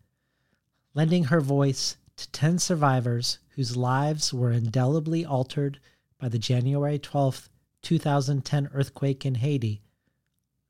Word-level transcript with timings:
lending 0.93 1.23
her 1.23 1.39
voice 1.39 1.95
to 2.17 2.29
10 2.31 2.59
survivors 2.59 3.39
whose 3.51 3.77
lives 3.77 4.33
were 4.33 4.51
indelibly 4.51 5.23
altered 5.23 5.79
by 6.17 6.27
the 6.27 6.37
January 6.37 6.99
12, 6.99 7.47
2010 7.81 8.71
earthquake 8.73 9.25
in 9.25 9.35
Haiti. 9.35 9.81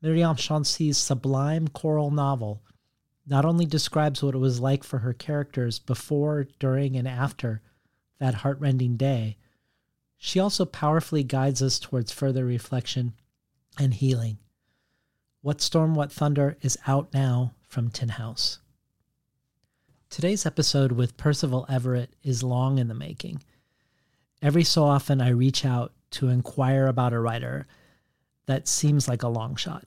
Myriam 0.00 0.38
Chancy's 0.38 0.96
sublime 0.96 1.66
choral 1.66 2.12
novel 2.12 2.62
not 3.30 3.44
only 3.44 3.64
describes 3.64 4.22
what 4.22 4.34
it 4.34 4.38
was 4.38 4.60
like 4.60 4.82
for 4.82 4.98
her 4.98 5.12
characters 5.12 5.78
before, 5.78 6.48
during, 6.58 6.96
and 6.96 7.06
after 7.06 7.62
that 8.18 8.34
heartrending 8.34 8.96
day, 8.96 9.36
she 10.18 10.40
also 10.40 10.64
powerfully 10.66 11.22
guides 11.22 11.62
us 11.62 11.78
towards 11.78 12.12
further 12.12 12.44
reflection 12.44 13.14
and 13.78 13.94
healing. 13.94 14.38
What 15.42 15.60
Storm, 15.60 15.94
What 15.94 16.12
Thunder 16.12 16.58
is 16.60 16.76
out 16.88 17.14
now 17.14 17.54
from 17.62 17.88
Tin 17.88 18.10
House. 18.10 18.58
Today's 20.10 20.44
episode 20.44 20.90
with 20.92 21.16
Percival 21.16 21.64
Everett 21.68 22.16
is 22.24 22.42
long 22.42 22.78
in 22.78 22.88
the 22.88 22.94
making. 22.94 23.44
Every 24.42 24.64
so 24.64 24.84
often, 24.84 25.20
I 25.20 25.28
reach 25.28 25.64
out 25.64 25.92
to 26.12 26.28
inquire 26.28 26.88
about 26.88 27.12
a 27.12 27.20
writer 27.20 27.68
that 28.46 28.66
seems 28.66 29.06
like 29.06 29.22
a 29.22 29.28
long 29.28 29.54
shot. 29.54 29.86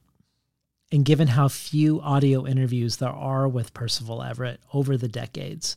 And 0.94 1.04
given 1.04 1.30
how 1.30 1.48
few 1.48 2.00
audio 2.02 2.46
interviews 2.46 2.98
there 2.98 3.10
are 3.10 3.48
with 3.48 3.74
Percival 3.74 4.22
Everett 4.22 4.60
over 4.76 4.96
the 4.96 5.08
decades, 5.08 5.76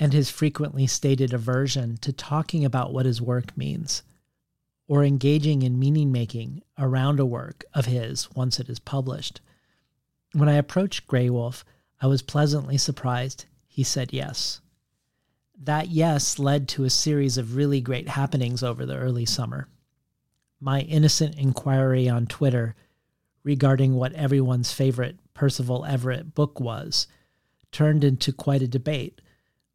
and 0.00 0.12
his 0.12 0.30
frequently 0.30 0.84
stated 0.88 1.32
aversion 1.32 1.96
to 1.98 2.12
talking 2.12 2.64
about 2.64 2.92
what 2.92 3.06
his 3.06 3.22
work 3.22 3.56
means, 3.56 4.02
or 4.88 5.04
engaging 5.04 5.62
in 5.62 5.78
meaning 5.78 6.10
making 6.10 6.64
around 6.76 7.20
a 7.20 7.24
work 7.24 7.64
of 7.72 7.86
his 7.86 8.28
once 8.34 8.58
it 8.58 8.68
is 8.68 8.80
published, 8.80 9.40
when 10.32 10.48
I 10.48 10.54
approached 10.54 11.06
Graywolf, 11.06 11.62
I 12.00 12.08
was 12.08 12.20
pleasantly 12.20 12.78
surprised 12.78 13.44
he 13.68 13.84
said 13.84 14.12
yes. 14.12 14.60
That 15.56 15.86
yes 15.86 16.36
led 16.36 16.66
to 16.70 16.82
a 16.82 16.90
series 16.90 17.38
of 17.38 17.54
really 17.54 17.80
great 17.80 18.08
happenings 18.08 18.64
over 18.64 18.84
the 18.84 18.96
early 18.96 19.24
summer. 19.24 19.68
My 20.60 20.80
innocent 20.80 21.38
inquiry 21.38 22.08
on 22.08 22.26
Twitter 22.26 22.74
regarding 23.42 23.94
what 23.94 24.12
everyone's 24.14 24.72
favorite 24.72 25.18
Percival 25.34 25.84
Everett 25.84 26.34
book 26.34 26.58
was 26.60 27.06
turned 27.70 28.04
into 28.04 28.32
quite 28.32 28.62
a 28.62 28.68
debate 28.68 29.20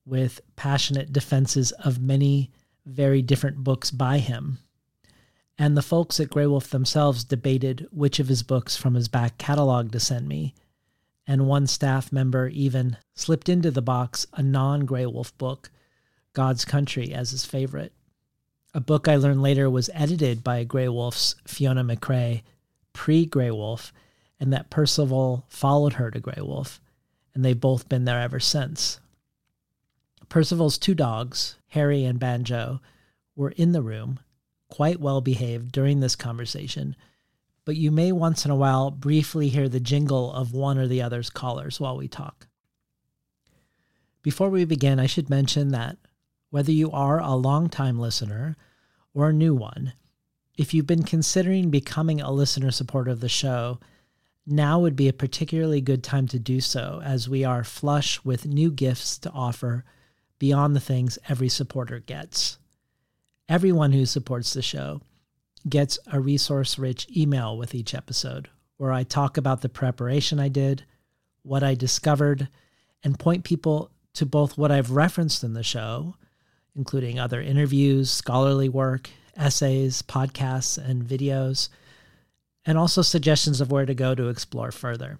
with 0.05 0.41
passionate 0.55 1.13
defenses 1.13 1.71
of 1.73 2.01
many 2.01 2.51
very 2.85 3.21
different 3.21 3.57
books 3.57 3.91
by 3.91 4.17
him. 4.17 4.59
And 5.57 5.77
the 5.77 5.81
folks 5.81 6.19
at 6.19 6.29
Graywolf 6.29 6.69
themselves 6.69 7.23
debated 7.23 7.87
which 7.91 8.19
of 8.19 8.27
his 8.27 8.43
books 8.43 8.75
from 8.75 8.95
his 8.95 9.07
back 9.07 9.37
catalog 9.37 9.91
to 9.91 9.99
send 9.99 10.27
me. 10.27 10.55
And 11.25 11.47
one 11.47 11.67
staff 11.67 12.11
member 12.11 12.49
even 12.49 12.97
slipped 13.15 13.47
into 13.47 13.71
the 13.71 13.81
box 13.81 14.27
a 14.33 14.43
non 14.43 14.85
Graywolf 14.85 15.37
book, 15.37 15.71
God's 16.33 16.65
Country, 16.65 17.13
as 17.13 17.31
his 17.31 17.45
favorite. 17.45 17.93
A 18.73 18.81
book 18.81 19.07
I 19.07 19.15
learned 19.15 19.41
later 19.41 19.69
was 19.69 19.89
edited 19.93 20.43
by 20.43 20.65
Graywolf's 20.65 21.35
Fiona 21.45 21.83
McCrae 21.83 22.41
pre 22.93 23.25
Graywolf, 23.27 23.91
and 24.39 24.53
that 24.53 24.69
Percival 24.69 25.45
followed 25.49 25.93
her 25.93 26.11
to 26.11 26.21
Graywolf, 26.21 26.79
and 27.33 27.43
they've 27.43 27.59
both 27.59 27.89
been 27.89 28.05
there 28.05 28.21
ever 28.21 28.39
since. 28.39 28.99
Percival's 30.29 30.77
two 30.77 30.95
dogs, 30.95 31.57
Harry 31.69 32.05
and 32.05 32.19
Banjo, 32.19 32.81
were 33.35 33.51
in 33.51 33.71
the 33.71 33.81
room, 33.81 34.19
quite 34.69 34.99
well 34.99 35.21
behaved 35.21 35.71
during 35.71 35.99
this 35.99 36.15
conversation, 36.15 36.95
but 37.65 37.75
you 37.75 37.91
may 37.91 38.11
once 38.11 38.45
in 38.45 38.51
a 38.51 38.55
while 38.55 38.91
briefly 38.91 39.49
hear 39.49 39.69
the 39.69 39.79
jingle 39.79 40.31
of 40.33 40.53
one 40.53 40.77
or 40.77 40.87
the 40.87 41.01
other's 41.01 41.29
collars 41.29 41.79
while 41.79 41.95
we 41.95 42.07
talk. 42.07 42.47
Before 44.21 44.49
we 44.49 44.65
begin, 44.65 44.99
I 44.99 45.05
should 45.05 45.29
mention 45.29 45.69
that 45.69 45.97
whether 46.49 46.71
you 46.71 46.91
are 46.91 47.19
a 47.19 47.35
long-time 47.35 47.99
listener 47.99 48.55
or 49.13 49.29
a 49.29 49.33
new 49.33 49.53
one, 49.53 49.93
if 50.57 50.73
you've 50.73 50.87
been 50.87 51.03
considering 51.03 51.69
becoming 51.69 52.21
a 52.21 52.31
listener 52.31 52.71
supporter 52.71 53.11
of 53.11 53.19
the 53.19 53.29
show, 53.29 53.79
now 54.45 54.79
would 54.79 54.95
be 54.95 55.07
a 55.07 55.13
particularly 55.13 55.81
good 55.81 56.03
time 56.03 56.27
to 56.27 56.39
do 56.39 56.59
so 56.59 57.01
as 57.03 57.29
we 57.29 57.43
are 57.43 57.63
flush 57.63 58.23
with 58.23 58.45
new 58.45 58.71
gifts 58.71 59.17
to 59.19 59.31
offer 59.31 59.83
beyond 60.37 60.75
the 60.75 60.81
things 60.81 61.17
every 61.29 61.49
supporter 61.49 61.99
gets. 61.99 62.57
Everyone 63.47 63.93
who 63.93 64.05
supports 64.05 64.53
the 64.53 64.61
show 64.61 65.01
gets 65.67 65.97
a 66.11 66.19
resource 66.19 66.77
rich 66.77 67.07
email 67.15 67.57
with 67.57 67.73
each 67.73 67.93
episode 67.93 68.49
where 68.77 68.91
I 68.91 69.03
talk 69.03 69.37
about 69.37 69.61
the 69.61 69.69
preparation 69.69 70.39
I 70.39 70.49
did, 70.49 70.83
what 71.43 71.63
I 71.63 71.75
discovered, 71.75 72.49
and 73.03 73.17
point 73.17 73.43
people 73.43 73.91
to 74.15 74.25
both 74.25 74.57
what 74.57 74.71
I've 74.71 74.91
referenced 74.91 75.43
in 75.43 75.53
the 75.53 75.63
show, 75.63 76.15
including 76.75 77.19
other 77.19 77.41
interviews, 77.41 78.11
scholarly 78.11 78.69
work, 78.69 79.09
essays, 79.35 80.01
podcasts, 80.01 80.77
and 80.77 81.03
videos, 81.03 81.69
and 82.65 82.77
also 82.77 83.01
suggestions 83.01 83.61
of 83.61 83.71
where 83.71 83.85
to 83.85 83.93
go 83.93 84.15
to 84.15 84.29
explore 84.29 84.71
further. 84.71 85.19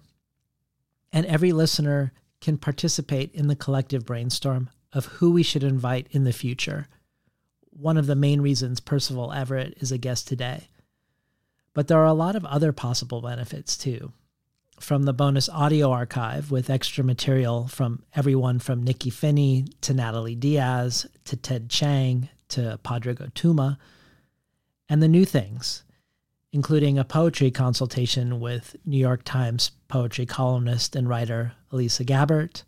And 1.12 1.26
every 1.26 1.52
listener 1.52 2.12
can 2.40 2.58
participate 2.58 3.32
in 3.34 3.48
the 3.48 3.56
collective 3.56 4.04
brainstorm 4.04 4.70
of 4.92 5.06
who 5.06 5.30
we 5.30 5.42
should 5.42 5.64
invite 5.64 6.06
in 6.10 6.24
the 6.24 6.32
future. 6.32 6.86
One 7.70 7.96
of 7.96 8.06
the 8.06 8.14
main 8.14 8.40
reasons 8.40 8.80
Percival 8.80 9.32
Everett 9.32 9.74
is 9.78 9.90
a 9.90 9.98
guest 9.98 10.28
today. 10.28 10.68
But 11.72 11.88
there 11.88 11.98
are 11.98 12.06
a 12.06 12.14
lot 12.14 12.36
of 12.36 12.44
other 12.44 12.72
possible 12.72 13.20
benefits 13.20 13.76
too. 13.76 14.12
From 14.80 15.04
the 15.04 15.12
bonus 15.12 15.48
audio 15.48 15.90
archive 15.90 16.50
with 16.50 16.70
extra 16.70 17.04
material 17.04 17.68
from 17.68 18.02
everyone 18.14 18.58
from 18.58 18.84
Nikky 18.84 19.12
Finney 19.12 19.66
to 19.80 19.94
Natalie 19.94 20.34
Diaz 20.34 21.06
to 21.24 21.36
Ted 21.36 21.68
Chiang 21.68 22.28
to 22.48 22.78
Padraig 22.82 23.18
Ó 23.18 23.32
Tuama, 23.32 23.78
and 24.88 25.02
the 25.02 25.08
new 25.08 25.24
things, 25.24 25.84
including 26.52 26.98
a 26.98 27.04
poetry 27.04 27.50
consultation 27.50 28.40
with 28.40 28.76
New 28.84 28.98
York 28.98 29.22
Times 29.24 29.72
poetry 29.88 30.26
columnist 30.26 30.94
and 30.94 31.08
writer 31.08 31.52
Elisa 31.72 32.04
Gabbert, 32.04 32.62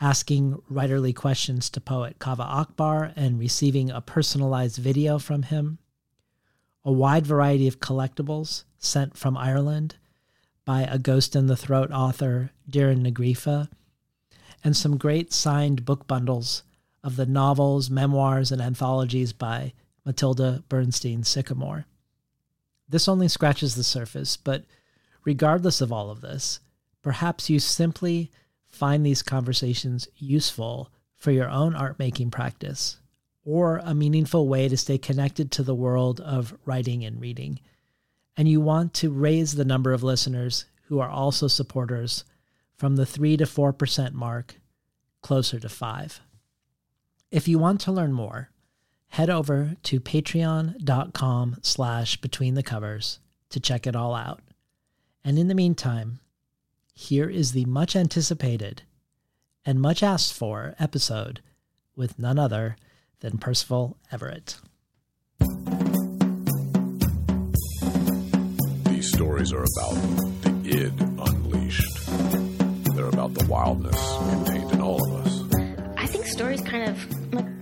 asking 0.00 0.60
writerly 0.70 1.14
questions 1.14 1.70
to 1.70 1.80
poet 1.80 2.18
Kaveh 2.18 2.40
Akbar 2.40 3.12
and 3.14 3.38
receiving 3.38 3.90
a 3.90 4.00
personalized 4.00 4.78
video 4.78 5.18
from 5.18 5.44
him, 5.44 5.78
a 6.84 6.90
wide 6.90 7.26
variety 7.26 7.68
of 7.68 7.78
collectibles 7.78 8.64
sent 8.78 9.16
from 9.16 9.36
Ireland 9.36 9.96
by 10.64 10.82
a 10.82 10.98
Ghost 10.98 11.36
in 11.36 11.46
the 11.46 11.56
Throat 11.56 11.92
author, 11.92 12.50
Doireann 12.68 13.02
Ní 13.02 13.12
Ghríofa, 13.12 13.68
and 14.64 14.76
some 14.76 14.96
great 14.96 15.32
signed 15.32 15.84
book 15.84 16.06
bundles 16.06 16.62
of 17.04 17.16
the 17.16 17.26
novels, 17.26 17.90
memoirs, 17.90 18.52
and 18.52 18.62
anthologies 18.62 19.32
by 19.32 19.72
Mattilda 20.04 20.62
Bernstein 20.68 21.22
Sycamore. 21.24 21.86
This 22.88 23.08
only 23.08 23.28
scratches 23.28 23.74
the 23.74 23.84
surface, 23.84 24.36
but 24.36 24.64
regardless 25.24 25.80
of 25.80 25.92
all 25.92 26.10
of 26.10 26.20
this, 26.20 26.60
perhaps 27.02 27.48
you 27.48 27.58
simply 27.58 28.30
find 28.68 29.04
these 29.04 29.22
conversations 29.22 30.08
useful 30.16 30.90
for 31.16 31.30
your 31.30 31.48
own 31.48 31.74
art 31.74 31.98
making 31.98 32.30
practice, 32.30 32.98
or 33.44 33.80
a 33.84 33.94
meaningful 33.94 34.48
way 34.48 34.68
to 34.68 34.76
stay 34.76 34.98
connected 34.98 35.50
to 35.50 35.62
the 35.62 35.74
world 35.74 36.20
of 36.20 36.56
writing 36.64 37.04
and 37.04 37.20
reading. 37.20 37.60
And 38.36 38.48
you 38.48 38.60
want 38.60 38.94
to 38.94 39.10
raise 39.10 39.52
the 39.52 39.64
number 39.64 39.92
of 39.92 40.02
listeners 40.02 40.64
who 40.86 40.98
are 41.00 41.10
also 41.10 41.48
supporters 41.48 42.24
from 42.76 42.96
the 42.96 43.06
3 43.06 43.36
to 43.36 43.44
4% 43.44 44.12
mark 44.12 44.56
closer 45.20 45.60
to 45.60 45.68
5. 45.68 46.20
If 47.30 47.46
you 47.46 47.58
want 47.58 47.80
to 47.82 47.92
learn 47.92 48.12
more, 48.12 48.50
head 49.12 49.28
over 49.28 49.76
to 49.82 50.00
patreon.com 50.00 51.58
slash 51.60 52.16
between 52.22 52.54
the 52.54 52.62
covers 52.62 53.18
to 53.50 53.60
check 53.60 53.86
it 53.86 53.94
all 53.94 54.14
out. 54.14 54.40
And 55.22 55.38
in 55.38 55.48
the 55.48 55.54
meantime, 55.54 56.20
here 56.94 57.28
is 57.28 57.52
the 57.52 57.66
much 57.66 57.94
anticipated 57.94 58.84
and 59.66 59.82
much 59.82 60.02
asked 60.02 60.32
for 60.32 60.74
episode 60.78 61.42
with 61.94 62.18
none 62.18 62.38
other 62.38 62.76
than 63.20 63.36
Percival 63.36 63.98
Everett. 64.10 64.56
These 68.86 69.12
stories 69.12 69.52
are 69.52 69.64
about 69.64 69.94
the 70.40 70.70
id 70.70 71.00
unleashed. 71.18 72.06
They're 72.94 73.08
about 73.08 73.34
the 73.34 73.46
wildness 73.46 74.00
contained 74.30 74.72
in 74.72 74.80
all 74.80 75.04
of 75.06 75.26
us. 75.26 75.42
I 75.98 76.06
think 76.06 76.24
stories 76.24 76.62
kind 76.62 76.88
of 76.88 77.34
like 77.34 77.61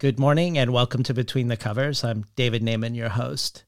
Good 0.00 0.18
morning 0.18 0.56
and 0.56 0.72
welcome 0.72 1.02
to 1.02 1.12
Between 1.12 1.48
the 1.48 1.58
Covers. 1.58 2.02
I'm 2.02 2.24
David 2.34 2.62
Naimon, 2.62 2.96
your 2.96 3.10
host. 3.10 3.64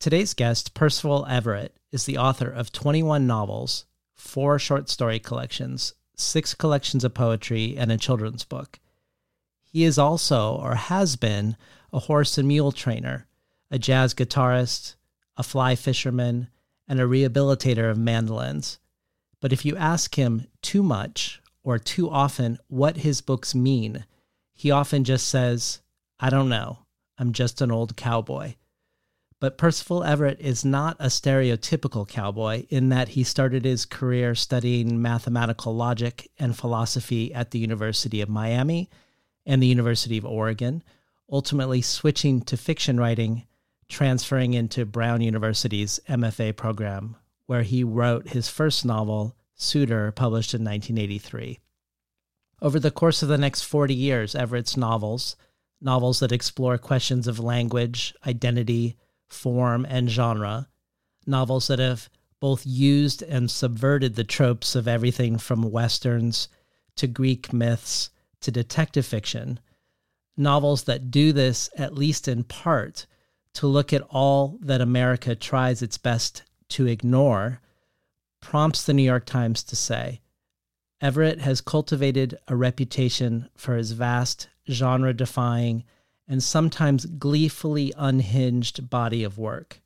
Today's 0.00 0.34
guest, 0.34 0.74
Percival 0.74 1.24
Everett, 1.26 1.76
is 1.92 2.04
the 2.04 2.18
author 2.18 2.50
of 2.50 2.72
21 2.72 3.28
novels, 3.28 3.84
four 4.12 4.58
short 4.58 4.88
story 4.88 5.20
collections, 5.20 5.94
six 6.16 6.52
collections 6.52 7.04
of 7.04 7.14
poetry, 7.14 7.76
and 7.78 7.92
a 7.92 7.96
children's 7.96 8.44
book. 8.44 8.80
He 9.62 9.84
is 9.84 9.98
also, 9.98 10.56
or 10.56 10.74
has 10.74 11.14
been, 11.14 11.56
a 11.92 12.00
horse 12.00 12.36
and 12.36 12.48
mule 12.48 12.72
trainer, 12.72 13.28
a 13.70 13.78
jazz 13.78 14.14
guitarist, 14.14 14.96
a 15.36 15.44
fly 15.44 15.76
fisherman, 15.76 16.48
and 16.88 16.98
a 16.98 17.04
rehabilitator 17.04 17.88
of 17.88 17.96
mandolins. 17.96 18.80
But 19.40 19.52
if 19.52 19.64
you 19.64 19.76
ask 19.76 20.16
him 20.16 20.48
too 20.60 20.82
much 20.82 21.40
or 21.62 21.78
too 21.78 22.10
often 22.10 22.58
what 22.66 22.96
his 22.96 23.20
books 23.20 23.54
mean, 23.54 24.04
he 24.62 24.70
often 24.70 25.02
just 25.02 25.26
says, 25.26 25.80
I 26.20 26.30
don't 26.30 26.48
know. 26.48 26.78
I'm 27.18 27.32
just 27.32 27.60
an 27.60 27.72
old 27.72 27.96
cowboy. 27.96 28.54
But 29.40 29.58
Percival 29.58 30.04
Everett 30.04 30.40
is 30.40 30.64
not 30.64 30.96
a 31.00 31.06
stereotypical 31.06 32.06
cowboy 32.06 32.66
in 32.68 32.90
that 32.90 33.08
he 33.08 33.24
started 33.24 33.64
his 33.64 33.84
career 33.84 34.36
studying 34.36 35.02
mathematical 35.02 35.74
logic 35.74 36.30
and 36.38 36.56
philosophy 36.56 37.34
at 37.34 37.50
the 37.50 37.58
University 37.58 38.20
of 38.20 38.28
Miami 38.28 38.88
and 39.44 39.60
the 39.60 39.66
University 39.66 40.16
of 40.16 40.24
Oregon, 40.24 40.84
ultimately 41.28 41.82
switching 41.82 42.40
to 42.42 42.56
fiction 42.56 43.00
writing, 43.00 43.48
transferring 43.88 44.54
into 44.54 44.86
Brown 44.86 45.22
University's 45.22 45.98
MFA 46.08 46.54
program, 46.56 47.16
where 47.46 47.64
he 47.64 47.82
wrote 47.82 48.28
his 48.28 48.48
first 48.48 48.84
novel, 48.84 49.34
Suitor, 49.56 50.12
published 50.12 50.54
in 50.54 50.62
1983. 50.62 51.58
Over 52.62 52.78
the 52.78 52.92
course 52.92 53.24
of 53.24 53.28
the 53.28 53.38
next 53.38 53.62
40 53.62 53.92
years, 53.92 54.36
Everett's 54.36 54.76
novels, 54.76 55.34
novels 55.80 56.20
that 56.20 56.30
explore 56.30 56.78
questions 56.78 57.26
of 57.26 57.40
language, 57.40 58.14
identity, 58.24 58.96
form, 59.26 59.84
and 59.84 60.08
genre, 60.08 60.68
novels 61.26 61.66
that 61.66 61.80
have 61.80 62.08
both 62.38 62.64
used 62.64 63.20
and 63.20 63.50
subverted 63.50 64.14
the 64.14 64.22
tropes 64.22 64.76
of 64.76 64.86
everything 64.86 65.38
from 65.38 65.72
westerns 65.72 66.48
to 66.94 67.08
Greek 67.08 67.52
myths 67.52 68.10
to 68.42 68.52
detective 68.52 69.06
fiction, 69.06 69.58
novels 70.36 70.84
that 70.84 71.10
do 71.10 71.32
this, 71.32 71.68
at 71.76 71.98
least 71.98 72.28
in 72.28 72.44
part, 72.44 73.06
to 73.54 73.66
look 73.66 73.92
at 73.92 74.06
all 74.08 74.60
that 74.62 74.80
America 74.80 75.34
tries 75.34 75.82
its 75.82 75.98
best 75.98 76.44
to 76.68 76.86
ignore, 76.86 77.60
prompts 78.40 78.84
the 78.84 78.94
New 78.94 79.02
York 79.02 79.26
Times 79.26 79.64
to 79.64 79.74
say 79.74 80.21
Everett 81.02 81.40
has 81.40 81.60
cultivated 81.60 82.38
a 82.46 82.54
reputation 82.54 83.48
for 83.56 83.74
his 83.74 83.90
vast, 83.90 84.48
genre 84.70 85.12
defying, 85.12 85.82
and 86.28 86.40
sometimes 86.40 87.06
gleefully 87.06 87.92
unhinged 87.96 88.88
body 88.88 89.24
of 89.24 89.36
work. 89.36 89.80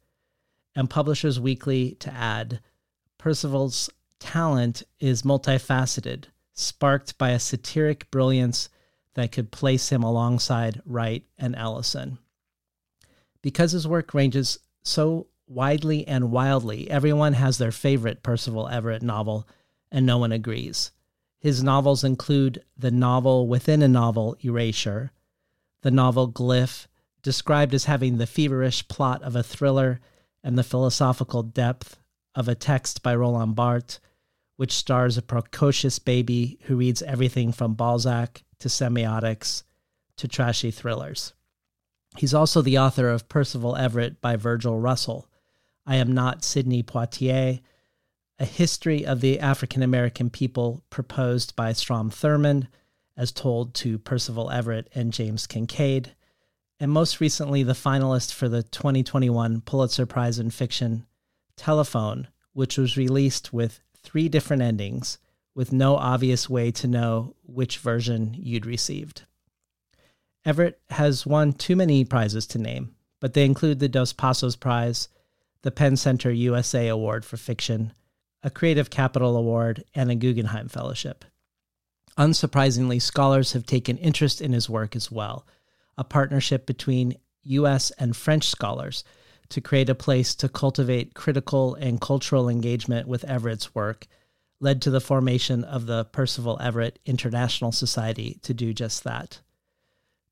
And 0.74 0.90
Publishers 0.90 1.40
Weekly 1.40 1.92
to 2.00 2.12
add 2.12 2.60
Percival's 3.16 3.88
talent 4.18 4.82
is 5.00 5.22
multifaceted, 5.22 6.24
sparked 6.52 7.16
by 7.16 7.30
a 7.30 7.40
satiric 7.40 8.10
brilliance 8.10 8.68
that 9.14 9.32
could 9.32 9.50
place 9.50 9.88
him 9.88 10.02
alongside 10.02 10.82
Wright 10.84 11.24
and 11.38 11.56
Ellison. 11.56 12.18
Because 13.40 13.72
his 13.72 13.88
work 13.88 14.12
ranges 14.12 14.58
so 14.82 15.28
widely 15.46 16.06
and 16.06 16.30
wildly, 16.30 16.90
everyone 16.90 17.32
has 17.32 17.56
their 17.56 17.72
favorite 17.72 18.22
Percival 18.22 18.68
Everett 18.68 19.02
novel, 19.02 19.48
and 19.90 20.04
no 20.04 20.18
one 20.18 20.32
agrees. 20.32 20.90
His 21.46 21.62
novels 21.62 22.02
include 22.02 22.64
the 22.76 22.90
novel 22.90 23.46
within 23.46 23.80
a 23.80 23.86
novel, 23.86 24.36
Erasure, 24.44 25.12
the 25.82 25.92
novel 25.92 26.28
Glyph, 26.28 26.88
described 27.22 27.72
as 27.72 27.84
having 27.84 28.18
the 28.18 28.26
feverish 28.26 28.88
plot 28.88 29.22
of 29.22 29.36
a 29.36 29.44
thriller 29.44 30.00
and 30.42 30.58
the 30.58 30.64
philosophical 30.64 31.44
depth 31.44 32.00
of 32.34 32.48
a 32.48 32.56
text 32.56 33.00
by 33.00 33.14
Roland 33.14 33.54
Barthes, 33.54 34.00
which 34.56 34.72
stars 34.72 35.16
a 35.16 35.22
precocious 35.22 36.00
baby 36.00 36.58
who 36.62 36.78
reads 36.78 37.00
everything 37.02 37.52
from 37.52 37.74
Balzac 37.74 38.42
to 38.58 38.66
semiotics 38.66 39.62
to 40.16 40.26
trashy 40.26 40.72
thrillers. 40.72 41.32
He's 42.16 42.34
also 42.34 42.60
the 42.60 42.78
author 42.78 43.08
of 43.08 43.28
Percival 43.28 43.76
Everett 43.76 44.20
by 44.20 44.34
Virgil 44.34 44.80
Russell, 44.80 45.28
I 45.86 45.94
Am 45.94 46.10
Not 46.10 46.42
Sidney 46.42 46.82
Poitier, 46.82 47.60
a 48.38 48.44
history 48.44 49.04
of 49.06 49.20
the 49.20 49.40
African 49.40 49.82
American 49.82 50.30
people 50.30 50.82
proposed 50.90 51.56
by 51.56 51.72
Strom 51.72 52.10
Thurmond, 52.10 52.68
as 53.16 53.32
told 53.32 53.72
to 53.74 53.98
Percival 53.98 54.50
Everett 54.50 54.88
and 54.94 55.12
James 55.12 55.46
Kincaid, 55.46 56.14
and 56.78 56.90
most 56.90 57.20
recently 57.20 57.62
the 57.62 57.72
finalist 57.72 58.34
for 58.34 58.48
the 58.48 58.62
2021 58.62 59.62
Pulitzer 59.62 60.04
Prize 60.04 60.38
in 60.38 60.50
Fiction, 60.50 61.06
Telephone, 61.56 62.28
which 62.52 62.76
was 62.76 62.98
released 62.98 63.52
with 63.52 63.80
three 64.02 64.28
different 64.28 64.62
endings, 64.62 65.18
with 65.54 65.72
no 65.72 65.96
obvious 65.96 66.50
way 66.50 66.70
to 66.70 66.86
know 66.86 67.34
which 67.42 67.78
version 67.78 68.36
you'd 68.38 68.66
received. 68.66 69.22
Everett 70.44 70.78
has 70.90 71.26
won 71.26 71.54
too 71.54 71.74
many 71.74 72.04
prizes 72.04 72.46
to 72.48 72.58
name, 72.58 72.94
but 73.20 73.32
they 73.32 73.46
include 73.46 73.78
the 73.78 73.88
Dos 73.88 74.12
Passos 74.12 74.54
Prize, 74.54 75.08
the 75.62 75.70
PEN 75.70 75.96
Center 75.96 76.30
USA 76.30 76.88
Award 76.88 77.24
for 77.24 77.38
Fiction, 77.38 77.92
a 78.46 78.50
Creative 78.50 78.88
Capital 78.88 79.36
Award, 79.36 79.82
and 79.92 80.08
a 80.08 80.14
Guggenheim 80.14 80.68
Fellowship. 80.68 81.24
Unsurprisingly, 82.16 83.02
scholars 83.02 83.54
have 83.54 83.66
taken 83.66 83.98
interest 83.98 84.40
in 84.40 84.52
his 84.52 84.70
work 84.70 84.94
as 84.94 85.10
well, 85.10 85.44
a 85.98 86.04
partnership 86.04 86.64
between 86.64 87.16
U.S. 87.42 87.90
and 87.98 88.16
French 88.16 88.46
scholars 88.46 89.02
to 89.48 89.60
create 89.60 89.90
a 89.90 89.96
place 89.96 90.32
to 90.36 90.48
cultivate 90.48 91.12
critical 91.12 91.74
and 91.74 92.00
cultural 92.00 92.48
engagement 92.48 93.08
with 93.08 93.24
Everett's 93.24 93.74
work 93.74 94.06
led 94.60 94.80
to 94.82 94.90
the 94.90 95.00
formation 95.00 95.64
of 95.64 95.86
the 95.86 96.04
Percival 96.04 96.56
Everett 96.62 97.00
International 97.04 97.72
Society 97.72 98.38
to 98.42 98.54
do 98.54 98.72
just 98.72 99.02
that. 99.02 99.40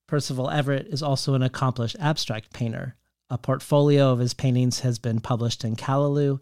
Percival 0.07 0.51
Everett 0.51 0.87
is 0.87 1.03
also 1.03 1.35
an 1.35 1.43
accomplished 1.43 1.97
abstract 1.99 2.53
painter, 2.53 2.95
A 3.29 3.39
portfolio 3.39 4.13
of 4.13 4.21
his 4.21 4.35
paintings 4.35 4.81
has 4.81 5.01
been 5.01 5.19
published 5.19 5.65
in 5.65 5.75
Callaloo, 5.75 6.39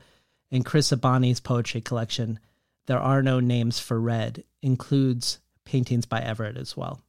and 0.52 0.64
Chris 0.64 0.92
Abani's 0.92 1.40
poetry 1.40 1.80
collection, 1.80 2.38
There 2.86 3.00
Are 3.00 3.22
No 3.22 3.40
Names 3.40 3.80
for 3.80 3.98
Red, 3.98 4.44
includes 4.60 5.40
paintings 5.64 6.04
by 6.04 6.20
Everett 6.20 6.58
as 6.58 6.76
well. 6.76 7.00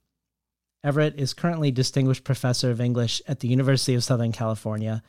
Everett 0.84 1.20
is 1.20 1.34
currently 1.34 1.70
Distinguished 1.70 2.24
Professor 2.24 2.72
of 2.72 2.82
English 2.82 3.22
at 3.28 3.42
the 3.42 3.48
University 3.50 3.94
of 3.94 4.04
Southern 4.04 4.32
California, 4.32 5.04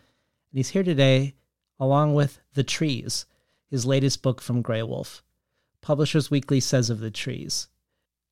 and 0.50 0.58
he's 0.58 0.70
here 0.70 0.82
today 0.82 1.34
along 1.78 2.14
with 2.14 2.40
The 2.54 2.64
Trees, 2.64 3.24
his 3.70 3.86
latest 3.86 4.22
book 4.22 4.40
from 4.40 4.62
Graywolf. 4.62 5.22
Publishers 5.80 6.30
Weekly 6.30 6.60
says 6.60 6.90
of 6.90 6.98
The 6.98 7.10
Trees 7.10 7.68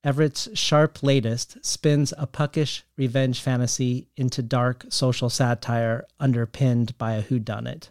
Everett's 0.05 0.49
sharp 0.55 1.01
latest 1.05 1.65
spins 1.65 2.13
a 2.19 2.27
puckish 2.27 2.83
revenge 2.97 3.41
fantasy 3.41 4.09
into 4.17 4.43
dark 4.43 4.87
social 4.89 5.31
satire 5.31 6.07
underpinned 6.19 6.99
by 6.99 7.13
a 7.13 7.23
whodunit. 7.23 7.91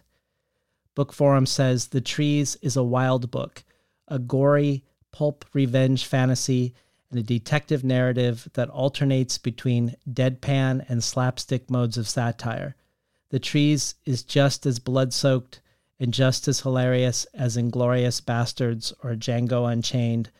Bookforum 0.96 1.48
says 1.48 1.88
The 1.88 2.00
Trees 2.00 2.56
is 2.62 2.76
a 2.76 2.82
wild 2.82 3.30
book, 3.30 3.64
a 4.08 4.18
gory 4.18 4.84
pulp 5.10 5.44
revenge 5.52 6.06
fantasy 6.06 6.74
and 7.10 7.18
a 7.18 7.22
detective 7.22 7.84
narrative 7.84 8.48
that 8.54 8.70
alternates 8.70 9.38
between 9.38 9.96
deadpan 10.10 10.84
and 10.88 11.02
slapstick 11.02 11.70
modes 11.70 11.96
of 11.96 12.08
satire. 12.08 12.76
The 13.30 13.38
Trees 13.38 13.94
is 14.04 14.22
just 14.22 14.66
as 14.66 14.78
blood 14.78 15.12
soaked 15.12 15.60
and 15.98 16.12
just 16.12 16.48
as 16.48 16.60
hilarious 16.60 17.24
as 17.34 17.56
Inglourious 17.56 18.20
Basterds 18.20 18.92
or 19.02 19.14
Django 19.14 19.70
Unchained 19.70 20.30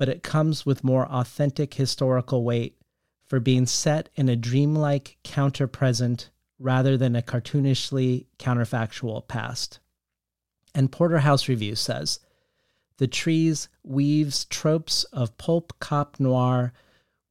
but 0.00 0.08
it 0.08 0.22
comes 0.22 0.64
with 0.64 0.82
more 0.82 1.06
authentic 1.08 1.74
historical 1.74 2.42
weight 2.42 2.74
for 3.26 3.38
being 3.38 3.66
set 3.66 4.08
in 4.14 4.30
a 4.30 4.34
dreamlike 4.34 5.18
counter 5.22 5.66
present 5.66 6.30
rather 6.58 6.96
than 6.96 7.14
a 7.14 7.20
cartoonishly 7.20 8.24
counterfactual 8.38 9.28
past. 9.28 9.78
And 10.74 10.92
Porterhouse 10.92 11.48
Review 11.48 11.74
says 11.74 12.20
The 12.98 13.06
Trees 13.06 13.68
weaves 13.82 14.44
tropes 14.44 15.04
of 15.04 15.36
pulp 15.38 15.72
cop 15.80 16.20
noir 16.20 16.72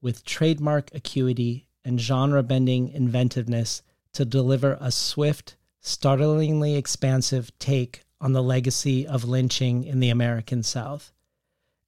with 0.02 0.26
trademark 0.26 0.94
acuity 0.94 1.68
and 1.84 2.00
genre 2.00 2.44
bending 2.44 2.90
inventiveness 2.90 3.82
to 4.14 4.26
deliver 4.26 4.78
a 4.82 4.92
swift, 4.92 5.56
startlingly 5.82 6.76
expansive 6.76 7.58
take 7.60 8.04
on 8.22 8.34
the 8.34 8.44
legacy 8.44 9.08
of 9.08 9.24
lynching 9.24 9.84
in 9.84 10.00
the 10.00 10.10
American 10.10 10.64
South. 10.64 11.12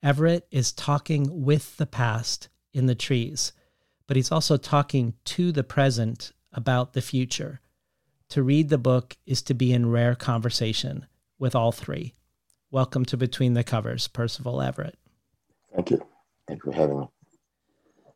Everett 0.02 0.48
is 0.52 0.72
talking 0.72 1.44
with 1.44 1.78
the 1.78 1.86
past 1.86 2.50
in 2.74 2.86
the 2.86 2.96
trees, 2.96 3.52
but 4.08 4.16
he's 4.16 4.32
also 4.32 4.58
talking 4.58 5.14
to 5.26 5.52
the 5.52 5.64
present 5.64 6.32
about 6.54 6.94
the 6.94 7.02
future. 7.02 7.60
To 8.30 8.44
read 8.44 8.70
the 8.70 8.78
book 8.78 9.18
is 9.26 9.42
to 9.44 9.54
be 9.54 9.74
in 9.74 9.92
rare 9.92 10.16
conversation 10.16 11.06
with 11.42 11.56
all 11.56 11.72
three. 11.72 12.14
Welcome 12.70 13.04
to 13.06 13.18
Between 13.18 13.56
the 13.56 13.64
Covers, 13.64 14.08
Percival 14.08 14.62
Everett. 14.62 14.98
Thank 15.74 15.90
you. 15.90 16.06
Thank 16.48 16.64
you 16.64 16.72
for 16.72 16.78
having 16.78 17.00
me. 17.00 17.08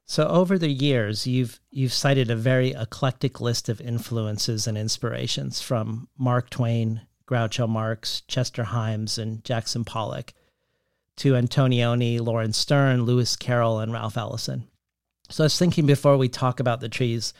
So 0.05 0.27
over 0.27 0.60
the 0.60 0.70
years, 0.70 1.25
you've 1.25 1.60
you've 1.72 1.91
cited 1.91 2.29
a 2.29 2.36
very 2.36 2.74
eclectic 2.74 3.41
list 3.41 3.67
of 3.67 3.82
influences 3.82 4.67
and 4.67 4.77
inspirations 4.77 5.60
from 5.60 6.08
Mark 6.15 6.51
Twain, 6.51 7.01
Groucho 7.27 7.67
Marx, 7.67 8.22
Chester 8.27 8.65
Himes, 8.65 9.17
and 9.17 9.44
Jackson 9.44 9.84
Pollock 9.84 10.32
to 11.17 11.34
Antonioni, 11.34 12.20
Laurence 12.22 12.60
Sterne, 12.60 13.05
Lewis 13.05 13.36
Carroll, 13.36 13.79
and 13.79 13.91
Ralph 13.91 14.17
Ellison. 14.17 14.67
So 15.29 15.44
I 15.44 15.46
was 15.46 15.58
thinking 15.58 15.88
before 15.88 16.17
we 16.17 16.29
talk 16.29 16.60
about 16.60 16.79
the 16.79 16.89
trees, 16.89 17.34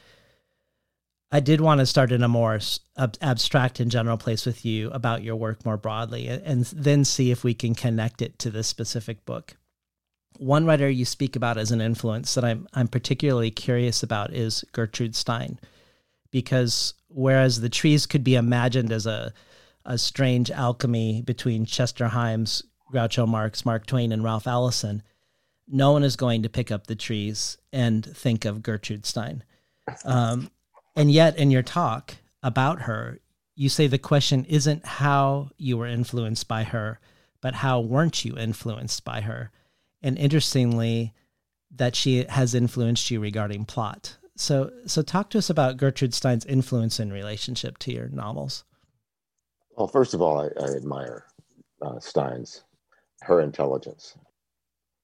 I 1.36 1.42
did 1.42 1.60
want 1.60 1.80
to 1.80 1.86
start 1.86 2.13
in 2.13 2.24
a 2.24 2.30
more 2.30 2.58
ab- 2.98 3.18
abstract 3.22 3.82
and 3.82 3.92
general 3.92 4.15
place 4.15 4.46
with 4.46 4.63
you 4.63 4.89
about 4.92 5.22
your 5.22 5.36
work 5.36 5.65
more 5.65 5.75
broadly, 5.75 6.30
and, 6.30 6.42
and 6.44 6.65
then 6.68 7.04
see 7.04 7.30
if 7.30 7.44
we 7.44 7.54
can 7.54 7.75
connect 7.75 8.22
it 8.22 8.39
to 8.39 8.50
this 8.50 8.70
specific 8.70 9.25
book. 9.25 9.58
One 10.38 10.65
writer 10.65 10.89
you 10.89 11.04
speak 11.04 11.36
about 11.36 11.58
as 11.58 11.72
an 11.72 11.82
influence 11.82 12.34
that 12.36 12.46
I'm 12.46 12.70
I'm 12.74 12.88
particularly 12.88 13.51
curious 13.51 14.01
about 14.01 14.34
is 14.34 14.63
Gertrude 14.72 15.13
Stein, 15.13 15.60
because 16.32 16.94
whereas 17.10 17.60
the 17.60 17.68
trees 17.68 18.06
could 18.06 18.24
be 18.24 18.36
imagined 18.36 18.94
as 18.94 19.06
a 19.06 19.34
a 19.84 19.98
strange 19.98 20.50
alchemy 20.50 21.22
between 21.22 21.65
Chester 21.65 22.08
Himes, 22.08 22.63
Groucho 22.94 23.27
Marx, 23.27 23.65
Mark 23.65 23.86
Twain, 23.86 24.13
and 24.13 24.24
Ralph 24.24 24.48
Ellison, 24.48 25.04
no 25.68 25.92
one 25.92 26.06
is 26.06 26.15
going 26.15 26.44
to 26.44 26.50
pick 26.50 26.72
up 26.72 26.88
the 26.88 26.96
trees 26.96 27.58
and 27.74 28.06
think 28.06 28.46
of 28.46 28.63
Gertrude 28.63 29.06
Stein. 29.06 29.44
Um, 30.06 30.50
and 30.95 31.11
yet, 31.11 31.37
in 31.37 31.51
your 31.51 31.63
talk 31.63 32.15
about 32.41 32.83
her, 32.83 33.19
you 33.55 33.69
say 33.69 33.87
the 33.87 33.97
question 33.97 34.45
isn't 34.45 34.85
how 34.85 35.49
you 35.57 35.77
were 35.77 35.87
influenced 35.87 36.47
by 36.47 36.63
her, 36.63 36.99
but 37.41 37.55
how 37.55 37.79
weren't 37.79 38.25
you 38.25 38.37
influenced 38.37 39.03
by 39.03 39.21
her? 39.21 39.51
And 40.01 40.17
interestingly, 40.17 41.13
that 41.71 41.95
she 41.95 42.25
has 42.25 42.55
influenced 42.55 43.11
you 43.11 43.19
regarding 43.19 43.65
plot. 43.65 44.17
So, 44.37 44.71
so 44.85 45.01
talk 45.01 45.29
to 45.31 45.37
us 45.37 45.49
about 45.49 45.77
Gertrude 45.77 46.13
Stein's 46.13 46.45
influence 46.45 46.99
in 46.99 47.11
relationship 47.11 47.77
to 47.79 47.93
your 47.93 48.09
novels. 48.09 48.63
Well, 49.77 49.87
first 49.87 50.13
of 50.13 50.21
all, 50.21 50.39
I, 50.39 50.47
I 50.61 50.75
admire 50.75 51.25
uh, 51.81 51.99
Stein's 51.99 52.63
her 53.21 53.41
intelligence. 53.41 54.15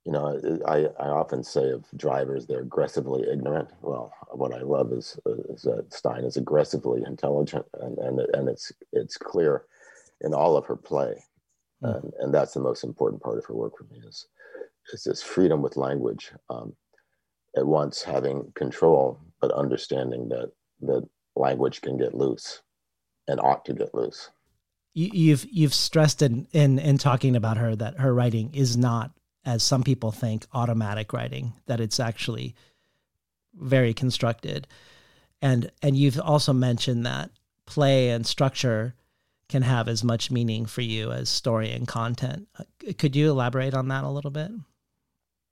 You 0.06 0.12
know, 0.12 0.62
I, 0.68 0.88
I 1.00 1.10
often 1.10 1.44
say 1.44 1.70
of 1.70 1.86
drivers, 1.96 2.48
they're 2.48 2.62
aggressively 2.62 3.24
ignorant. 3.32 3.70
Well, 3.82 4.12
what 4.32 4.54
I 4.54 4.62
love 4.62 4.92
is, 4.94 5.18
is 5.50 5.62
that 5.62 5.94
Stein 5.94 6.24
is 6.24 6.38
aggressively 6.38 7.04
intelligent, 7.06 7.66
and, 7.80 7.98
and, 8.00 8.20
and 8.34 8.50
it's, 8.50 8.72
it's 8.94 9.18
clear 9.18 9.66
in 10.22 10.34
all 10.34 10.58
of 10.58 10.66
her 10.66 10.76
play. 10.76 11.24
Mm. 11.84 12.04
And, 12.04 12.14
and 12.20 12.34
that's 12.34 12.54
the 12.54 12.60
most 12.60 12.84
important 12.84 13.22
part 13.22 13.38
of 13.38 13.46
her 13.46 13.54
work 13.54 13.78
for 13.78 13.84
me 13.94 14.02
is, 14.08 14.28
is 14.92 15.04
this 15.04 15.22
freedom 15.22 15.62
with 15.62 15.78
language. 15.78 16.32
Um, 16.50 16.74
at 17.58 17.68
once 17.68 18.02
having 18.02 18.50
control, 18.56 19.20
but 19.42 19.52
understanding 19.52 20.30
that, 20.30 20.52
that 20.82 21.06
language 21.36 21.82
can 21.82 21.98
get 21.98 22.14
loose 22.14 22.62
and 23.28 23.42
ought 23.42 23.66
to 23.66 23.74
get 23.74 23.94
loose 23.94 24.30
you, 24.94 25.32
have 25.32 25.46
you've 25.50 25.74
stressed 25.74 26.22
in, 26.22 26.48
in 26.52 26.80
in 26.80 26.98
talking 26.98 27.36
about 27.36 27.58
her 27.58 27.76
that 27.76 28.00
her 28.00 28.14
writing 28.14 28.54
is 28.54 28.76
not 28.76 29.12
as 29.46 29.64
some 29.64 29.84
people 29.84 30.12
think 30.12 30.46
automatic 30.54 31.14
writing 31.14 31.54
that 31.66 31.80
it's 31.80 32.00
actually 32.00 32.56
very 33.54 33.94
constructed. 33.94 34.68
And 35.42 35.72
and 35.82 35.98
you've 35.98 36.20
also 36.20 36.54
mentioned 36.54 37.06
that 37.06 37.32
play 37.66 38.10
and 38.10 38.26
structure 38.26 38.96
can 39.50 39.64
have 39.64 39.88
as 39.88 40.04
much 40.04 40.32
meaning 40.32 40.66
for 40.66 40.82
you 40.82 41.12
as 41.12 41.30
story 41.30 41.72
and 41.72 41.88
content. 41.88 42.48
Uh, 42.58 42.64
could 42.98 43.16
you 43.16 43.30
elaborate 43.30 43.74
on 43.74 43.88
that 43.90 44.04
a 44.04 44.10
little 44.10 44.32
bit? 44.32 44.52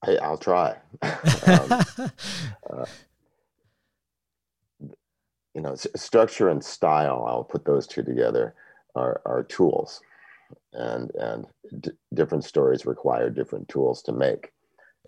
Hey 0.05 0.17
i'll 0.19 0.38
try. 0.38 0.77
Um, 1.48 2.12
uh, 2.72 2.86
you 5.55 5.62
know 5.62 5.75
structure 5.75 6.50
and 6.50 6.63
style 6.63 7.25
i'll 7.27 7.43
put 7.43 7.65
those 7.65 7.88
two 7.88 8.03
together 8.03 8.53
are, 8.96 9.22
are 9.25 9.43
tools 9.43 10.01
and 10.74 11.12
and 11.16 11.48
d- 11.80 11.92
different 12.14 12.44
stories 12.44 12.86
require 12.86 13.30
different 13.30 13.68
tools 13.68 14.02
to 14.04 14.12
make 14.12 14.52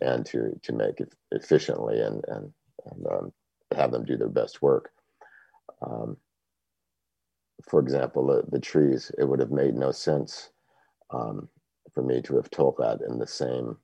and 0.02 0.26
to 0.26 0.60
to 0.64 0.74
make 0.74 1.00
it 1.00 1.14
efficiently 1.32 2.00
and 2.00 2.24
and, 2.28 2.52
and 2.86 3.08
um, 3.08 3.34
have 3.76 3.92
them 3.92 4.06
do 4.06 4.18
their 4.18 4.30
best 4.30 4.62
work. 4.62 4.92
Um, 5.86 6.18
for 7.70 7.80
example 7.80 8.26
the, 8.26 8.44
the, 8.52 8.60
trees 8.60 9.12
it 9.18 9.26
would 9.26 9.40
have 9.40 9.52
made 9.52 9.76
no 9.76 9.92
sense 9.92 10.50
um, 11.12 11.48
for 11.94 12.02
me 12.02 12.22
to 12.22 12.36
have 12.36 12.50
told 12.50 12.76
that 12.78 13.02
in 13.08 13.20
the 13.20 13.28
same 13.28 13.78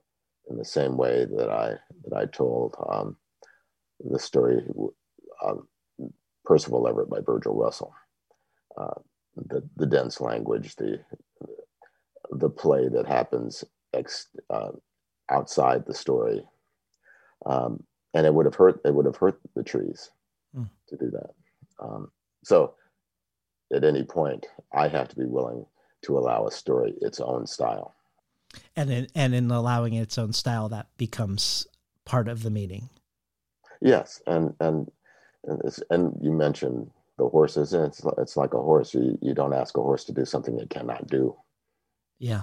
in 0.50 0.56
the 0.56 0.64
same 0.64 0.96
way 0.96 1.26
that 1.36 1.48
i 1.50 1.74
that 2.04 2.16
i 2.16 2.26
told 2.26 2.74
um, 2.88 3.16
the 4.00 4.18
story 4.18 4.62
um, 5.44 5.68
percival 6.44 6.88
everett 6.88 7.10
by 7.10 7.20
virgil 7.20 7.54
russell. 7.54 7.94
Uh, 8.76 8.94
the, 9.36 9.62
the 9.76 9.86
dense 9.86 10.20
language, 10.20 10.74
the 10.76 10.98
the 12.30 12.50
play 12.50 12.88
that 12.88 13.06
happens 13.06 13.64
ex, 13.94 14.28
uh, 14.50 14.70
outside 15.30 15.84
the 15.86 15.94
story, 15.94 16.42
um, 17.46 17.82
and 18.14 18.26
it 18.26 18.34
would 18.34 18.46
have 18.46 18.54
hurt. 18.54 18.80
It 18.84 18.94
would 18.94 19.06
have 19.06 19.16
hurt 19.16 19.40
the 19.54 19.62
trees 19.62 20.10
mm. 20.56 20.68
to 20.88 20.96
do 20.96 21.10
that. 21.10 21.30
Um, 21.80 22.10
so, 22.44 22.74
at 23.72 23.84
any 23.84 24.04
point, 24.04 24.46
I 24.72 24.88
have 24.88 25.08
to 25.08 25.16
be 25.16 25.26
willing 25.26 25.64
to 26.02 26.18
allow 26.18 26.46
a 26.46 26.50
story 26.50 26.94
its 27.00 27.20
own 27.20 27.46
style. 27.46 27.94
And 28.76 28.90
in, 28.90 29.06
and 29.14 29.34
in 29.34 29.50
allowing 29.50 29.94
its 29.94 30.16
own 30.16 30.32
style, 30.32 30.68
that 30.70 30.86
becomes 30.96 31.66
part 32.04 32.28
of 32.28 32.42
the 32.42 32.50
meaning. 32.50 32.88
Yes, 33.80 34.20
and 34.26 34.54
and 34.60 34.90
and, 35.44 35.60
and 35.90 36.18
you 36.20 36.32
mentioned 36.32 36.90
the 37.18 37.28
horses. 37.28 37.72
and 37.72 37.86
It's 37.86 38.02
it's 38.16 38.36
like 38.36 38.54
a 38.54 38.62
horse. 38.62 38.94
You 38.94 39.18
you 39.20 39.34
don't 39.34 39.52
ask 39.52 39.76
a 39.76 39.82
horse 39.82 40.04
to 40.04 40.12
do 40.12 40.24
something 40.24 40.58
it 40.58 40.70
cannot 40.70 41.06
do. 41.06 41.36
Yeah, 42.18 42.42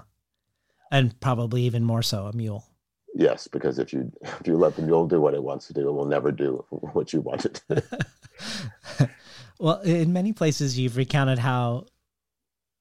and 0.92 1.20
probably 1.20 1.64
even 1.64 1.84
more 1.84 2.02
so 2.02 2.28
a 2.28 2.36
mule. 2.36 2.66
Yes, 3.14 3.48
because 3.48 3.80
if 3.80 3.94
you 3.94 4.12
if 4.22 4.48
you 4.48 4.58
let 4.58 4.76
the 4.76 4.82
mule 4.82 5.08
do 5.08 5.22
what 5.22 5.34
it 5.34 5.44
wants 5.44 5.68
to 5.68 5.74
do, 5.74 5.88
it 5.88 5.92
will 5.92 6.06
never 6.06 6.32
do 6.32 6.66
what 6.70 7.14
you 7.14 7.22
want 7.22 7.46
it 7.46 7.62
to. 7.70 9.10
Well, 9.60 9.80
in 9.82 10.12
many 10.12 10.34
places, 10.34 10.78
you've 10.78 10.98
recounted 10.98 11.40
how 11.40 11.86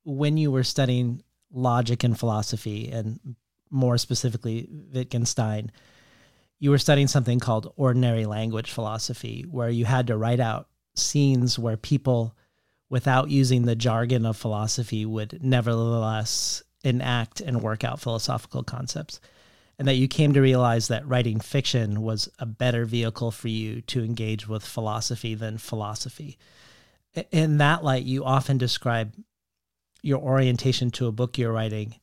when 0.04 0.36
you 0.36 0.50
were 0.50 0.64
studying 0.64 1.22
logic 1.52 2.02
and 2.02 2.18
philosophy, 2.18 2.90
and 2.90 3.36
more 3.70 3.96
specifically 3.96 4.68
Wittgenstein, 4.92 5.70
you 6.58 6.70
were 6.70 6.78
studying 6.78 7.06
something 7.06 7.38
called 7.38 7.72
ordinary 7.76 8.26
language 8.26 8.72
philosophy, 8.72 9.44
where 9.48 9.70
you 9.70 9.84
had 9.84 10.08
to 10.08 10.16
write 10.16 10.40
out 10.40 10.68
scenes 10.94 11.58
where 11.58 11.76
people, 11.76 12.36
without 12.88 13.30
using 13.30 13.62
the 13.62 13.76
jargon 13.76 14.26
of 14.26 14.36
philosophy, 14.36 15.06
would 15.06 15.42
nevertheless 15.42 16.62
enact 16.84 17.40
and 17.40 17.62
work 17.62 17.82
out 17.82 18.00
philosophical 18.00 18.62
concepts. 18.62 19.20
And 19.78 19.88
that 19.88 19.96
you 19.96 20.06
came 20.06 20.32
to 20.34 20.40
realize 20.40 20.86
that 20.86 21.08
writing 21.08 21.40
fiction 21.40 22.02
was 22.02 22.28
a 22.38 22.46
better 22.46 22.84
vehicle 22.84 23.32
for 23.32 23.48
you 23.48 23.80
to 23.82 24.04
engage 24.04 24.46
with 24.46 24.64
philosophy 24.64 25.34
than 25.34 25.58
philosophy. 25.58 26.38
In 27.32 27.58
that 27.58 27.82
light, 27.82 28.04
you 28.04 28.24
often 28.24 28.56
describe 28.56 29.14
your 30.02 30.20
orientation 30.20 30.90
to 30.92 31.06
a 31.06 31.12
book 31.12 31.38
you're 31.38 31.52
writing 31.52 31.98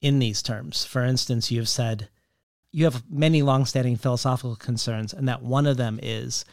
in 0.00 0.18
these 0.18 0.42
terms. 0.42 0.84
For 0.84 1.02
instance, 1.02 1.50
you've 1.50 1.68
said 1.68 2.08
you 2.72 2.84
have 2.84 3.04
many 3.10 3.42
longstanding 3.42 3.96
philosophical 3.96 4.56
concerns, 4.56 5.12
and 5.12 5.28
that 5.28 5.42
one 5.42 5.66
of 5.66 5.76
them 5.76 6.00
is 6.02 6.44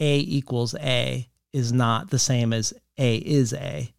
A 0.00 0.18
equals 0.18 0.74
A 0.76 1.28
is 1.52 1.72
not 1.72 2.10
the 2.10 2.18
same 2.18 2.52
as 2.52 2.74
A 2.98 3.16
is 3.16 3.52
A, 3.52 3.93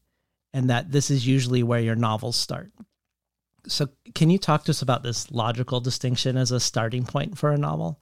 and 0.56 0.70
that 0.70 0.90
this 0.90 1.12
is 1.12 1.28
usually 1.28 1.64
where 1.64 1.82
your 1.82 1.98
novels 1.98 2.38
start. 2.38 2.72
So, 3.68 3.90
can 4.14 4.30
you 4.30 4.38
talk 4.38 4.64
to 4.64 4.72
us 4.72 4.82
about 4.82 5.04
this 5.04 5.30
logical 5.30 5.82
distinction 5.82 6.38
as 6.38 6.50
a 6.50 6.62
starting 6.62 7.06
point 7.06 7.38
for 7.38 7.52
a 7.52 7.58
novel? 7.58 8.00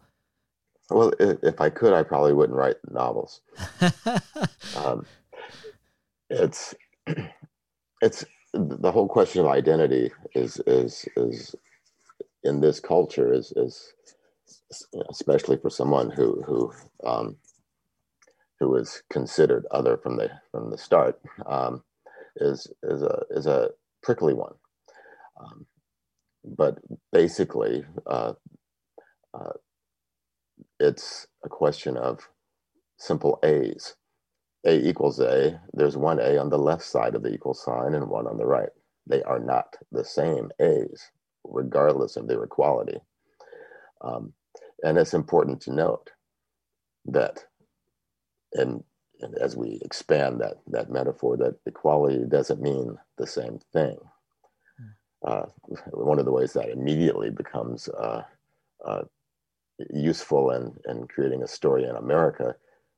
Well, 0.92 1.14
if 1.20 1.60
I 1.60 1.72
could, 1.72 1.94
I 1.94 2.04
probably 2.04 2.34
wouldn't 2.34 2.58
write 2.58 2.76
novels. 2.92 3.42
um, 4.78 5.06
it's 6.30 6.76
it's 8.02 8.24
the 8.54 8.92
whole 8.92 9.08
question 9.08 9.42
of 9.42 9.48
identity 9.48 10.12
is 10.36 10.62
is 10.68 11.08
is 11.18 11.56
in 12.44 12.62
this 12.62 12.80
culture 12.80 13.34
is 13.34 13.52
is 13.56 13.94
especially 15.10 15.58
for 15.58 15.72
someone 15.72 16.12
who 16.12 16.44
who 16.46 16.72
um, 17.04 17.36
who 18.60 18.76
is 18.76 19.02
considered 19.10 19.66
other 19.72 19.98
from 19.98 20.18
the 20.18 20.30
from 20.52 20.70
the 20.70 20.78
start 20.78 21.20
um, 21.48 21.82
is 22.38 22.68
is 22.84 23.02
a 23.02 23.24
is 23.32 23.48
a 23.48 23.70
prickly 24.04 24.34
one. 24.34 24.54
Um, 25.40 25.66
but 26.46 26.80
basically, 27.12 27.86
uh, 28.08 28.34
uh, 29.34 29.54
it's 30.80 31.28
a 31.46 31.50
question 31.50 31.98
of 31.98 32.30
simple 32.98 33.40
A's. 33.44 33.96
A 34.66 34.80
equals 34.88 35.20
A. 35.20 35.60
There's 35.74 35.98
one 35.98 36.20
A 36.20 36.38
on 36.38 36.50
the 36.50 36.58
left 36.60 36.84
side 36.84 37.16
of 37.16 37.24
the 37.24 37.34
equal 37.34 37.54
sign 37.54 37.96
and 37.96 38.10
one 38.10 38.28
on 38.28 38.38
the 38.38 38.46
right. 38.46 38.70
They 39.08 39.24
are 39.24 39.40
not 39.40 39.76
the 39.92 40.06
same 40.06 40.52
A's 40.62 41.12
regardless 41.44 42.16
of 42.16 42.28
their 42.28 42.44
equality. 42.44 43.00
Um, 44.02 44.34
and 44.84 44.98
it's 44.98 45.14
important 45.14 45.62
to 45.64 45.74
note 45.74 46.12
that, 47.06 47.46
and, 48.54 48.84
as 49.40 49.56
we 49.56 49.80
expand 49.82 50.42
that, 50.42 50.58
that 50.68 50.90
metaphor, 50.90 51.38
that 51.38 51.56
equality 51.66 52.24
doesn't 52.28 52.62
mean 52.62 52.98
the 53.18 53.28
same 53.28 53.60
thing. 53.72 53.98
Hmm. 54.78 55.28
Uh, 55.28 55.46
one 55.92 56.20
of 56.20 56.26
the 56.26 56.32
ways 56.32 56.54
that 56.54 56.70
immediately 56.70 57.30
becomes 57.30 57.90
uh, 57.90 58.24
uh, 58.86 59.04
useful 59.94 60.52
in, 60.52 60.74
in 60.88 61.08
creating 61.08 61.44
a 61.44 61.48
story 61.48 61.84
in 61.84 61.96
America 61.96 62.56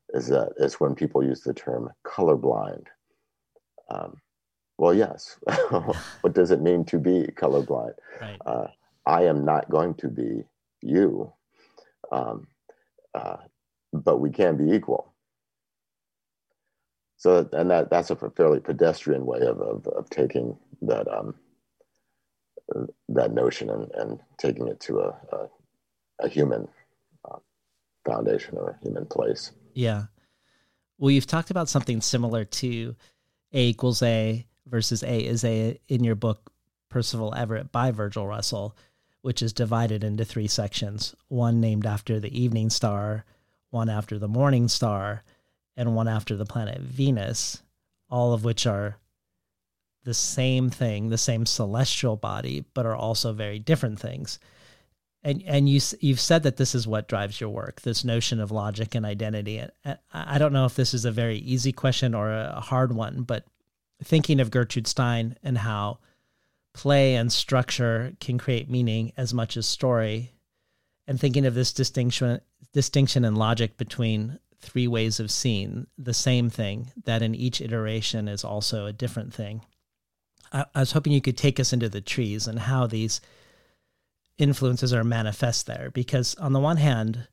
is 0.10 0.28
that 0.28 0.52
is 0.58 0.76
when 0.76 0.96
people 0.96 1.24
use 1.24 1.42
the 1.42 1.54
term 1.54 1.90
colorblind. 2.06 2.86
Um, 3.90 4.22
well, 4.78 4.94
yes. 4.94 5.40
what 6.22 6.34
does 6.34 6.52
it 6.52 6.62
mean 6.62 6.86
to 6.86 7.00
be 7.00 7.28
colorblind? 7.36 7.94
Right. 8.22 8.38
Uh, 8.46 8.68
I 9.06 9.24
am 9.24 9.46
not 9.46 9.70
going 9.70 9.96
to 9.96 10.08
be 10.08 10.44
you, 10.82 11.32
um, 12.12 12.48
uh, 13.14 13.38
but 13.94 14.20
we 14.20 14.30
can 14.30 14.58
be 14.58 14.76
equal. 14.76 15.14
So, 17.18 17.50
and 17.54 17.70
that 17.72 17.90
that's 17.90 18.10
a 18.10 18.16
fairly 18.16 18.60
pedestrian 18.60 19.26
way 19.26 19.40
of 19.40 19.60
of, 19.62 19.88
of 19.88 20.10
taking 20.10 20.58
that 20.82 21.08
um, 21.08 21.36
that 23.10 23.34
notion 23.34 23.70
and, 23.70 23.92
and 23.96 24.20
taking 24.38 24.68
it 24.68 24.80
to 24.82 25.00
a 25.00 25.16
a, 25.32 26.26
a 26.26 26.28
human 26.28 26.68
uh, 27.30 27.38
foundation 28.06 28.58
or 28.58 28.72
a 28.72 28.84
human 28.84 29.06
place. 29.06 29.52
Yeah. 29.74 30.06
Well, 30.98 31.12
you've 31.12 31.28
talked 31.28 31.52
about 31.52 31.70
something 31.70 32.02
similar 32.02 32.46
to 32.46 32.96
A 33.54 33.68
equals 33.68 34.02
A 34.02 34.46
versus 34.66 35.04
A 35.04 35.26
is 35.26 35.44
A 35.44 35.80
in 35.88 36.04
your 36.04 36.16
book, 36.16 36.52
Percival 36.90 37.34
Everett 37.36 37.72
by 37.72 37.92
Virgil 37.92 38.28
Russell, 38.28 38.76
which 39.22 39.42
is 39.42 39.52
divided 39.52 40.04
into 40.04 40.24
three 40.24 40.48
sections 40.48 41.16
one 41.28 41.60
named 41.60 41.86
after 41.86 42.20
the 42.20 42.40
evening 42.40 42.70
star, 42.70 43.26
one 43.72 43.90
after 43.90 44.18
the 44.18 44.28
morning 44.28 44.68
star, 44.68 45.24
and 45.78 45.96
one 45.96 46.08
after 46.08 46.36
the 46.36 46.46
planet 46.46 46.82
Venus, 46.82 47.62
all 48.10 48.34
of 48.34 48.44
which 48.44 48.66
are 48.66 48.98
the 50.04 50.14
same 50.14 50.70
thing, 50.70 51.10
the 51.10 51.18
same 51.18 51.46
celestial 51.46 52.16
body, 52.16 52.64
but 52.74 52.86
are 52.86 52.96
also 52.96 53.34
very 53.34 53.60
different 53.60 54.00
things. 54.00 54.40
And 55.24 55.42
and 55.48 55.68
you 55.68 55.82
you've 56.00 56.20
said 56.20 56.44
that 56.44 56.58
this 56.58 56.76
is 56.76 56.88
what 56.88 57.08
drives 57.08 57.42
your 57.42 57.50
work, 57.50 57.82
this 57.82 58.06
notion 58.06 58.40
of 58.40 58.52
logic 58.52 58.94
and 58.94 59.06
identity. 59.06 59.58
And 59.58 59.98
I 60.14 60.38
don't 60.38 60.54
know 60.54 60.66
if 60.66 60.76
this 60.76 60.94
is 60.94 61.04
a 61.04 61.12
very 61.12 61.40
easy 61.40 61.72
question 61.72 62.14
or 62.14 62.32
a 62.32 62.62
hard 62.62 62.94
one, 62.94 63.24
but 63.24 63.46
thinking 64.04 64.40
of 64.40 64.52
Gertrude 64.52 64.88
Stein 64.88 65.36
and 65.42 65.58
how 65.58 65.98
play 66.74 67.16
and 67.16 67.32
structure 67.32 68.14
can 68.20 68.38
create 68.38 68.70
meaning 68.70 69.14
as 69.18 69.34
much 69.34 69.58
as 69.58 69.66
story, 69.66 70.34
and 71.08 71.20
thinking 71.20 71.46
of 71.48 71.56
this 71.56 71.74
distinction 71.74 72.40
distinction 72.72 73.26
in 73.26 73.36
logic 73.36 73.78
between 73.78 74.38
three 74.66 74.88
ways 74.88 75.20
of 75.20 75.32
seeing 75.32 75.88
the 75.98 76.14
same 76.14 76.50
thing 76.50 76.92
that 77.06 77.22
in 77.22 77.36
each 77.36 77.62
iteration 77.62 78.28
is 78.28 78.44
also 78.44 78.86
a 78.86 78.94
different 78.94 79.34
thing. 79.34 79.62
I, 80.52 80.66
I 80.74 80.80
was 80.80 80.92
hoping 80.92 81.14
you 81.14 81.22
could 81.22 81.38
take 81.38 81.60
us 81.60 81.72
into 81.74 81.90
the 81.90 82.02
trees 82.02 82.48
and 82.48 82.60
how 82.60 82.88
these 82.88 83.22
influences 84.38 84.94
are 84.94 85.04
manifest 85.04 85.66
there, 85.68 85.92
because 85.94 86.36
on 86.36 86.54
the 86.54 86.60
one 86.60 86.78
hand, 86.78 87.28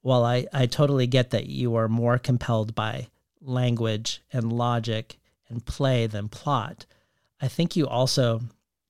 while 0.00 0.24
I, 0.24 0.46
I 0.52 0.66
totally 0.66 1.06
get 1.06 1.30
that 1.30 1.46
you 1.46 1.74
are 1.76 1.88
more 1.88 2.18
compelled 2.18 2.74
by 2.74 3.08
language 3.40 4.22
and 4.32 4.52
logic 4.52 5.18
and 5.48 5.64
play 5.64 6.06
than 6.06 6.28
plot, 6.28 6.86
I 7.40 7.48
think 7.48 7.76
you 7.76 7.86
also 7.86 8.40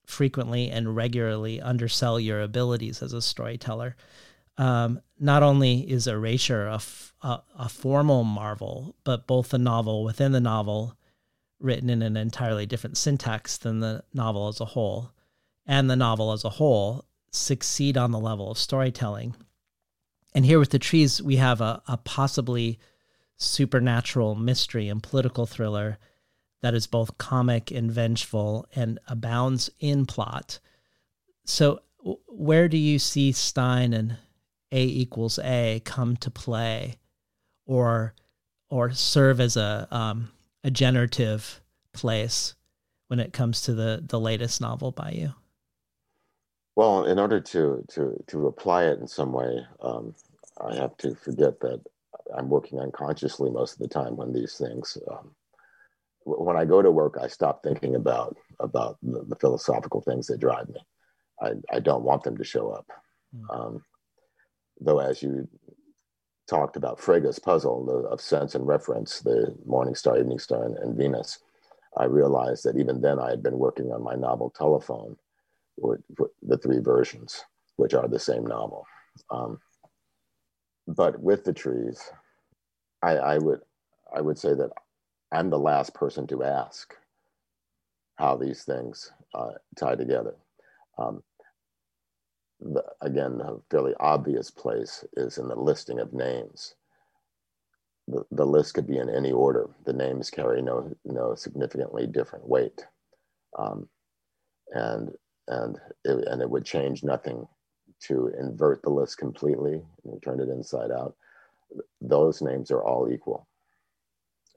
frequently 0.07 0.71
and 0.71 0.95
regularly 0.95 1.61
undersell 1.61 2.21
your 2.21 2.43
abilities 2.43 3.03
as 3.03 3.13
a 3.13 3.23
storyteller. 3.23 3.97
Um, 4.59 5.01
not 5.19 5.43
only 5.43 5.91
is 5.91 6.07
Erasure 6.07 6.67
a, 6.67 6.75
f- 6.75 7.15
a, 7.23 7.41
a 7.59 7.69
formal 7.69 8.25
marvel, 8.25 8.97
but 9.05 9.27
both 9.27 9.51
the 9.51 9.59
novel 9.59 10.05
within 10.05 10.33
the 10.33 10.41
novel, 10.41 10.97
written 11.59 11.89
in 11.89 12.03
an 12.03 12.17
entirely 12.17 12.67
different 12.67 12.97
syntax 12.97 13.57
than 13.57 13.81
the 13.81 14.05
novel 14.13 14.49
as 14.49 14.61
a 14.61 14.67
whole, 14.67 15.13
and 15.65 15.89
the 15.89 15.97
novel 15.97 16.33
as 16.33 16.45
a 16.45 16.51
whole 16.51 17.05
succeed 17.31 17.97
on 17.97 18.11
the 18.11 18.19
level 18.19 18.51
of 18.51 18.59
storytelling. 18.59 19.35
And 20.35 20.45
here 20.45 20.59
with 20.59 20.71
the 20.71 20.79
trees, 20.79 21.23
we 21.23 21.37
have 21.37 21.61
a, 21.61 21.83
a 21.87 21.97
possibly 21.97 22.79
supernatural 23.37 24.35
mystery 24.35 24.89
and 24.89 25.03
political 25.03 25.47
thriller 25.47 25.99
that 26.63 26.75
is 26.75 26.87
both 26.87 27.19
comic 27.19 27.71
and 27.71 27.91
vengeful 27.91 28.67
and 28.75 28.99
abounds 29.09 29.71
in 29.81 30.07
plot. 30.07 30.61
So, 31.45 31.83
where 32.29 32.69
do 32.69 32.77
you 32.77 32.99
see 32.99 33.33
Stein 33.33 33.93
and 33.93 34.17
A 34.73 34.83
equals 34.83 35.39
A 35.39 35.81
come 35.85 36.17
to 36.17 36.31
play, 36.31 36.97
or 37.67 38.15
or 38.71 38.91
serve 38.91 39.41
as 39.41 39.57
a 39.57 39.87
um, 39.91 40.31
a 40.65 40.71
generative 40.71 41.61
place 41.93 42.55
when 43.09 43.21
it 43.21 43.33
comes 43.33 43.61
to 43.63 43.75
the 43.75 44.03
the 44.07 44.19
latest 44.19 44.61
novel 44.61 44.91
by 44.91 45.11
you? 45.11 45.35
Well, 46.75 47.05
in 47.05 47.19
order 47.19 47.41
to 47.41 47.85
to 47.91 48.25
to 48.29 48.47
apply 48.47 48.85
it 48.85 48.99
in 48.99 49.07
some 49.07 49.33
way, 49.33 49.65
um, 49.81 50.15
I 50.61 50.75
have 50.77 50.97
to 50.99 51.15
forget 51.15 51.61
that 51.61 51.81
I'm 52.37 52.49
working 52.49 52.81
unconsciously 52.81 53.51
most 53.51 53.75
of 53.75 53.79
the 53.79 53.89
time 53.89 54.17
when 54.17 54.33
these 54.33 54.57
things 54.57 54.97
um, 55.11 55.35
when 56.25 56.57
I 56.57 56.65
go 56.65 56.83
to 56.83 56.91
work, 56.91 57.19
I 57.21 57.27
stop 57.27 57.63
thinking 57.63 57.97
about 57.97 58.37
about 58.61 58.97
the, 59.03 59.25
the 59.29 59.37
philosophical 59.37 60.01
things 60.01 60.27
that 60.29 60.41
drive 60.41 60.69
me. 60.69 60.81
I, 61.41 61.53
I 61.71 61.81
don't 61.81 62.05
want 62.05 62.23
them 62.23 62.37
to 62.39 62.45
show 62.45 62.71
up. 62.71 62.87
Mm. 63.35 63.55
Um, 63.55 63.85
though, 64.85 64.99
as 64.99 65.23
you 65.23 65.49
talked 66.49 66.77
about 66.77 67.01
Frege's 67.01 67.39
puzzle 67.39 68.07
of 68.11 68.21
sense 68.21 68.55
and 68.55 68.67
reference, 68.67 69.21
the 69.21 69.55
morning 69.65 69.95
star, 69.95 70.19
evening 70.19 70.39
star, 70.39 70.65
and, 70.65 70.77
and, 70.79 70.97
Venus, 70.97 71.39
I 71.97 72.05
realized 72.05 72.65
that 72.65 72.77
even 72.77 73.01
then 73.01 73.19
I 73.19 73.31
had 73.31 73.43
been 73.43 73.59
working 73.59 73.93
on 73.93 74.03
my 74.03 74.15
novel 74.15 74.51
Telephone, 74.51 75.17
with, 75.77 76.01
with 76.19 76.31
the 76.43 76.59
three 76.59 76.81
versions, 76.81 77.45
which 77.77 77.95
are 77.95 78.09
the 78.09 78.19
same 78.19 78.47
novel. 78.47 78.87
Um, 79.31 79.59
but 80.87 81.21
with 81.21 81.45
the 81.45 81.53
trees, 81.53 82.01
I, 83.03 83.17
I 83.17 83.39
would 83.39 83.61
I 84.15 84.21
would 84.21 84.39
say 84.39 84.55
that 84.55 84.71
I'm 85.33 85.49
the 85.49 85.59
last 85.59 85.95
person 85.95 86.27
to 86.29 86.45
ask 86.45 86.95
how 88.17 88.37
these 88.37 88.65
things 88.65 89.11
uh, 89.35 89.53
tie 89.77 89.95
together. 89.95 90.35
Um, 90.99 91.23
the, 92.63 92.85
again, 93.01 93.41
a 93.43 93.57
fairly 93.71 93.95
obvious 94.01 94.51
place 94.51 95.05
is 95.17 95.39
in 95.39 95.49
the 95.49 95.57
listing 95.57 95.99
of 95.99 96.13
names. 96.13 96.75
The, 98.09 98.25
the 98.31 98.47
list 98.47 98.75
could 98.75 98.87
be 98.87 98.99
in 98.99 99.09
any 99.09 99.33
order. 99.33 99.69
The 99.85 99.93
names 99.93 100.31
carry 100.31 100.63
no, 100.63 100.95
no 101.05 101.35
significantly 101.35 102.07
different 102.07 102.49
weight. 102.49 102.85
Um, 103.59 103.89
and, 104.73 105.11
and, 105.49 105.79
it, 106.05 106.27
and 106.29 106.43
it 106.43 106.51
would 106.51 106.65
change 106.65 107.05
nothing 107.05 107.47
to 108.09 108.33
invert 108.39 108.83
the 108.83 108.91
list 108.91 109.19
completely 109.19 109.83
and 110.05 110.23
turn 110.23 110.41
it 110.41 110.49
inside 110.49 110.91
out. 110.91 111.15
Those 112.01 112.43
names 112.43 112.71
are 112.71 112.83
all 112.83 113.11
equal, 113.13 113.47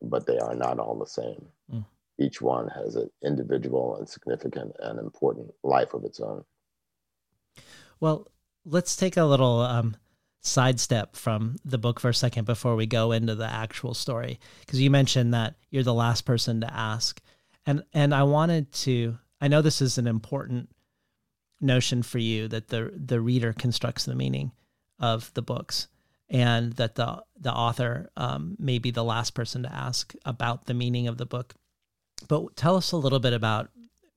but 0.02 0.26
they 0.26 0.38
are 0.40 0.56
not 0.56 0.80
all 0.80 0.98
the 0.98 1.06
same. 1.06 1.46
Mm. 1.72 1.86
Each 2.20 2.42
one 2.42 2.68
has 2.70 2.96
an 2.96 3.10
individual 3.24 3.98
and 3.98 4.08
significant 4.08 4.76
and 4.80 5.00
important 5.00 5.54
life 5.64 5.94
of 5.94 6.04
its 6.04 6.20
own. 6.20 6.44
Well, 8.00 8.28
let's 8.66 8.96
take 8.96 9.18
a 9.18 9.24
little 9.24 9.60
um, 9.62 9.96
sidestep 10.42 11.16
from 11.16 11.56
the 11.66 11.78
book 11.78 12.00
for 12.00 12.10
a 12.10 12.14
second 12.14 12.46
before 12.46 12.76
we 12.76 12.86
go 12.86 13.12
into 13.12 13.36
the 13.36 13.52
actual 13.52 13.94
story, 13.94 14.40
because 14.62 14.82
you 14.82 14.90
mentioned 14.90 15.34
that 15.34 15.56
you're 15.70 15.84
the 15.84 15.94
last 15.94 16.22
person 16.22 16.62
to 16.62 16.74
ask, 16.74 17.22
and 17.66 17.84
and 17.94 18.14
I 18.14 18.24
wanted 18.24 18.72
to. 18.74 19.18
I 19.42 19.48
know 19.48 19.62
this 19.62 19.82
is 19.82 19.98
an 19.98 20.08
important 20.08 20.70
notion 21.62 22.04
for 22.04 22.20
you 22.20 22.48
that 22.50 22.68
the 22.68 22.92
the 22.96 23.22
reader 23.22 23.54
constructs 23.54 24.06
the 24.06 24.16
meaning 24.16 24.52
of 25.00 25.34
the 25.34 25.42
books, 25.42 25.88
and 26.30 26.74
that 26.74 26.96
the 26.96 27.24
the 27.40 27.54
author 27.54 28.10
um, 28.16 28.56
may 28.60 28.80
be 28.80 28.92
the 28.92 29.04
last 29.04 29.34
person 29.34 29.64
to 29.64 29.74
ask 29.74 30.14
about 30.26 30.66
the 30.66 30.74
meaning 30.74 31.08
of 31.08 31.18
the 31.18 31.26
book. 31.26 31.54
But 32.28 32.56
tell 32.56 32.76
us 32.76 32.92
a 32.92 32.98
little 32.98 33.20
bit 33.20 33.34
about 33.34 33.70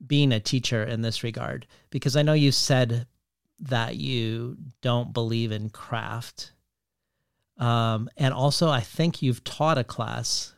being 0.05 0.31
a 0.31 0.39
teacher 0.39 0.83
in 0.83 1.01
this 1.01 1.23
regard, 1.23 1.67
because 1.89 2.15
I 2.15 2.21
know 2.21 2.33
you 2.33 2.51
said 2.51 3.07
that 3.59 3.95
you 3.95 4.57
don't 4.81 5.13
believe 5.13 5.51
in 5.51 5.69
craft. 5.69 6.51
Um, 7.57 8.09
and 8.17 8.33
also, 8.33 8.69
I 8.69 8.79
think 8.79 9.21
you've 9.21 9.43
taught 9.43 9.77
a 9.77 9.83
class, 9.83 10.53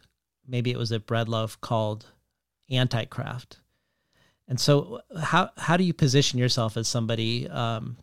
maybe 0.48 0.72
it 0.72 0.78
was 0.78 0.92
at 0.92 1.08
Bread 1.08 1.28
Loaf, 1.28 1.60
called 1.62 2.06
Anti 2.70 3.06
Craft. 3.06 3.60
And 4.48 4.60
so, 4.60 5.02
how 5.20 5.50
how 5.58 5.78
do 5.78 5.84
you 5.84 5.94
position 5.94 6.38
yourself 6.38 6.78
as 6.78 6.88
somebody? 6.88 7.44
Because 7.44 7.80
um, 7.80 7.98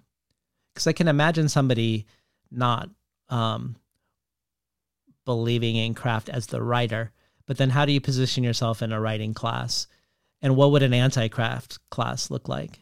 I 0.87 0.93
can 0.93 1.07
imagine 1.07 1.49
somebody 1.49 2.07
not 2.51 2.89
um, 3.29 3.77
believing 5.25 5.77
in 5.77 5.95
craft 5.95 6.29
as 6.31 6.47
the 6.47 6.63
writer, 6.63 7.13
but 7.47 7.59
then 7.59 7.71
how 7.71 7.85
do 7.85 7.93
you 7.93 8.01
position 8.01 8.43
yourself 8.43 8.83
in 8.83 8.93
a 8.93 9.01
writing 9.01 9.35
class? 9.35 9.87
And 10.41 10.57
what 10.57 10.71
would 10.71 10.83
an 10.83 10.95
anti 10.95 11.29
craft 11.29 11.79
class 11.91 12.31
look 12.31 12.49
like? 12.49 12.81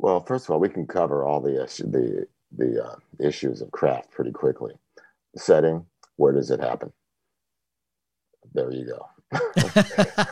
Well, 0.00 0.20
first 0.20 0.46
of 0.46 0.50
all, 0.50 0.60
we 0.60 0.70
can 0.70 0.86
cover 0.86 1.26
all 1.26 1.40
the 1.42 1.50
the 1.84 2.26
the 2.56 2.82
uh, 2.82 2.96
issues 3.18 3.60
of 3.60 3.70
craft 3.70 4.10
pretty 4.10 4.32
quickly. 4.32 4.72
Setting, 5.36 5.84
where 6.16 6.32
does 6.32 6.50
it 6.50 6.58
happen? 6.58 6.90
There 8.54 8.72
you 8.72 8.86
go. 8.86 9.06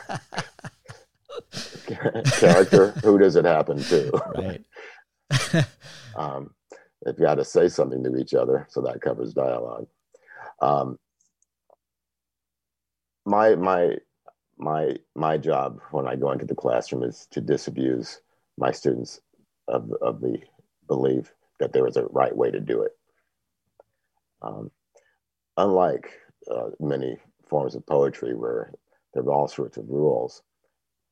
Character, 2.39 2.91
who 3.03 3.19
does 3.19 3.35
it 3.35 3.45
happen 3.45 3.77
to? 3.83 4.11
Right. 4.35 4.65
um, 6.15 6.55
if 7.05 7.19
you 7.19 7.27
had 7.27 7.35
to 7.35 7.45
say 7.45 7.69
something 7.69 8.03
to 8.03 8.17
each 8.17 8.33
other, 8.33 8.65
so 8.71 8.81
that 8.81 9.01
covers 9.01 9.35
dialogue. 9.35 9.85
Um, 10.63 10.97
my 13.23 13.53
my 13.55 13.97
my 14.57 14.95
my 15.15 15.37
job 15.37 15.79
when 15.91 16.07
I 16.07 16.15
go 16.15 16.31
into 16.31 16.45
the 16.45 16.55
classroom 16.55 17.03
is 17.03 17.27
to 17.31 17.39
disabuse 17.39 18.19
my 18.57 18.71
students 18.71 19.21
of, 19.69 19.91
of 20.01 20.21
the 20.21 20.39
belief 20.87 21.33
that 21.59 21.73
there 21.73 21.87
is 21.87 21.97
a 21.97 22.05
right 22.05 22.35
way 22.35 22.51
to 22.51 22.59
do 22.59 22.81
it. 22.83 22.91
Um, 24.41 24.71
unlike 25.57 26.09
uh, 26.49 26.69
many 26.79 27.17
forms 27.47 27.75
of 27.75 27.85
poetry 27.85 28.33
where 28.33 28.71
there 29.13 29.23
are 29.23 29.31
all 29.31 29.47
sorts 29.47 29.77
of 29.77 29.89
rules, 29.89 30.41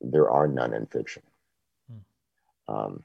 there 0.02 0.30
are 0.30 0.48
none 0.48 0.74
in 0.74 0.86
fiction. 0.86 1.24
Hmm. 1.90 2.74
Um, 2.74 3.04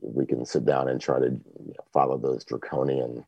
we 0.00 0.26
can 0.26 0.44
sit 0.44 0.64
down 0.64 0.88
and 0.88 1.00
try 1.00 1.18
to 1.18 1.40
follow 1.92 2.18
those 2.18 2.44
draconian 2.44 3.24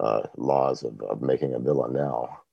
uh, 0.00 0.22
laws 0.36 0.82
of, 0.82 1.00
of, 1.02 1.22
making 1.22 1.54
a 1.54 1.58
villanelle. 1.58 2.44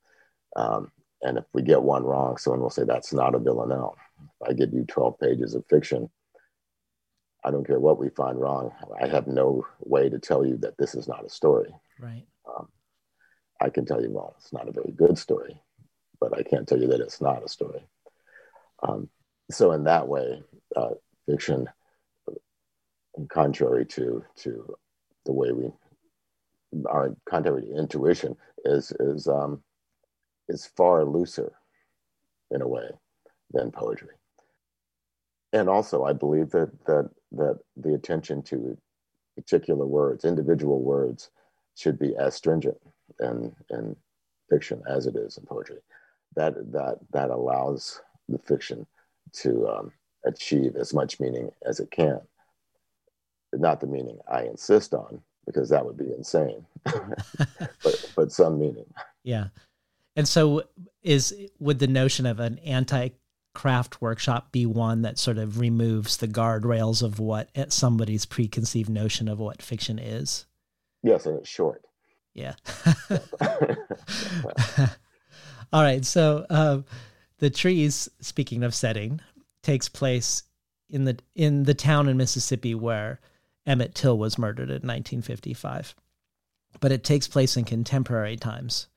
Um, 0.56 0.90
and 1.22 1.38
if 1.38 1.44
we 1.52 1.62
get 1.62 1.82
one 1.82 2.02
wrong, 2.02 2.36
someone 2.36 2.60
will 2.60 2.70
say 2.70 2.84
that's 2.84 3.12
not 3.12 3.34
a 3.34 3.38
villanelle. 3.38 3.96
If 4.40 4.48
I 4.50 4.52
give 4.52 4.72
you 4.72 4.84
12 4.84 5.18
pages 5.20 5.54
of 5.54 5.64
fiction, 5.68 6.10
I 7.46 7.52
don't 7.52 7.66
care 7.66 7.78
what 7.78 8.00
we 8.00 8.08
find 8.10 8.40
wrong. 8.40 8.72
I 9.00 9.06
have 9.06 9.28
no 9.28 9.64
way 9.78 10.08
to 10.08 10.18
tell 10.18 10.44
you 10.44 10.56
that 10.58 10.76
this 10.78 10.96
is 10.96 11.06
not 11.06 11.24
a 11.24 11.30
story. 11.30 11.72
Right. 12.00 12.24
Um, 12.44 12.68
I 13.60 13.70
can 13.70 13.86
tell 13.86 14.02
you, 14.02 14.10
well, 14.10 14.34
it's 14.36 14.52
not 14.52 14.68
a 14.68 14.72
very 14.72 14.90
good 14.90 15.16
story, 15.16 15.62
but 16.20 16.36
I 16.36 16.42
can't 16.42 16.66
tell 16.66 16.80
you 16.80 16.88
that 16.88 17.00
it's 17.00 17.20
not 17.20 17.44
a 17.44 17.48
story. 17.48 17.86
Um, 18.82 19.08
so 19.52 19.70
in 19.70 19.84
that 19.84 20.08
way, 20.08 20.42
uh, 20.74 20.94
fiction, 21.26 21.68
contrary 23.28 23.86
to 23.86 24.24
to 24.38 24.74
the 25.24 25.32
way 25.32 25.52
we 25.52 25.70
are 26.86 27.14
contrary 27.28 27.62
to 27.62 27.78
intuition, 27.78 28.36
is 28.64 28.92
is 28.98 29.28
um, 29.28 29.62
is 30.48 30.66
far 30.76 31.04
looser 31.04 31.52
in 32.50 32.60
a 32.60 32.68
way 32.68 32.88
than 33.52 33.70
poetry 33.70 34.16
and 35.52 35.68
also 35.68 36.04
I 36.04 36.12
believe 36.12 36.50
that 36.50 36.70
that 36.86 37.10
that 37.32 37.58
the 37.76 37.94
attention 37.94 38.42
to 38.42 38.76
particular 39.36 39.86
words, 39.86 40.24
individual 40.24 40.80
words, 40.82 41.30
should 41.76 41.98
be 41.98 42.16
as 42.16 42.34
stringent 42.34 42.78
in 43.20 43.54
in 43.70 43.96
fiction 44.48 44.82
as 44.88 45.06
it 45.06 45.16
is 45.16 45.36
in 45.36 45.44
poetry. 45.44 45.78
That 46.34 46.54
that 46.72 46.98
that 47.12 47.30
allows 47.30 48.00
the 48.28 48.38
fiction 48.38 48.86
to 49.34 49.68
um, 49.68 49.92
achieve 50.24 50.76
as 50.76 50.94
much 50.94 51.20
meaning 51.20 51.50
as 51.64 51.80
it 51.80 51.90
can. 51.90 52.20
Not 53.52 53.80
the 53.80 53.86
meaning 53.86 54.18
I 54.30 54.42
insist 54.42 54.92
on, 54.94 55.22
because 55.46 55.68
that 55.70 55.84
would 55.84 55.96
be 55.96 56.12
insane, 56.12 56.66
but 56.84 58.12
but 58.14 58.32
some 58.32 58.58
meaning. 58.58 58.86
Yeah, 59.22 59.48
and 60.16 60.26
so 60.26 60.64
is 61.02 61.34
would 61.58 61.78
the 61.78 61.86
notion 61.86 62.26
of 62.26 62.40
an 62.40 62.58
anti 62.58 63.10
craft 63.56 64.02
workshop 64.02 64.52
be 64.52 64.66
one 64.66 65.00
that 65.00 65.18
sort 65.18 65.38
of 65.38 65.58
removes 65.58 66.18
the 66.18 66.28
guardrails 66.28 67.02
of 67.02 67.18
what 67.18 67.48
somebody's 67.72 68.26
preconceived 68.26 68.90
notion 68.90 69.28
of 69.28 69.38
what 69.38 69.62
fiction 69.62 69.98
is? 69.98 70.44
Yes, 71.02 71.24
and 71.24 71.38
it's 71.38 71.48
short. 71.48 71.82
Yeah. 72.34 72.52
All 75.72 75.82
right. 75.82 76.04
So 76.04 76.44
uh, 76.50 76.82
the 77.38 77.48
trees, 77.48 78.10
speaking 78.20 78.62
of 78.62 78.74
setting, 78.74 79.22
takes 79.62 79.88
place 79.88 80.42
in 80.90 81.04
the 81.04 81.18
in 81.34 81.62
the 81.62 81.72
town 81.72 82.10
in 82.10 82.18
Mississippi 82.18 82.74
where 82.74 83.20
Emmett 83.64 83.94
Till 83.94 84.18
was 84.18 84.36
murdered 84.36 84.68
in 84.68 84.82
1955. 84.82 85.94
But 86.80 86.92
it 86.92 87.04
takes 87.04 87.26
place 87.26 87.56
in 87.56 87.64
contemporary 87.64 88.36
times. 88.36 88.88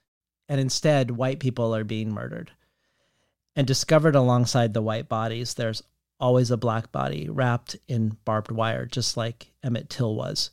And 0.49 0.59
instead, 0.59 1.11
white 1.11 1.39
people 1.39 1.73
are 1.73 1.85
being 1.85 2.11
murdered 2.11 2.51
and 3.55 3.65
discovered 3.67 4.15
alongside 4.15 4.73
the 4.73 4.81
white 4.81 5.09
bodies, 5.09 5.53
there's 5.53 5.83
always 6.19 6.51
a 6.51 6.57
black 6.57 6.91
body 6.91 7.29
wrapped 7.29 7.77
in 7.87 8.17
barbed 8.25 8.51
wire, 8.51 8.85
just 8.85 9.17
like 9.17 9.51
Emmett 9.63 9.89
Till 9.89 10.15
was, 10.15 10.51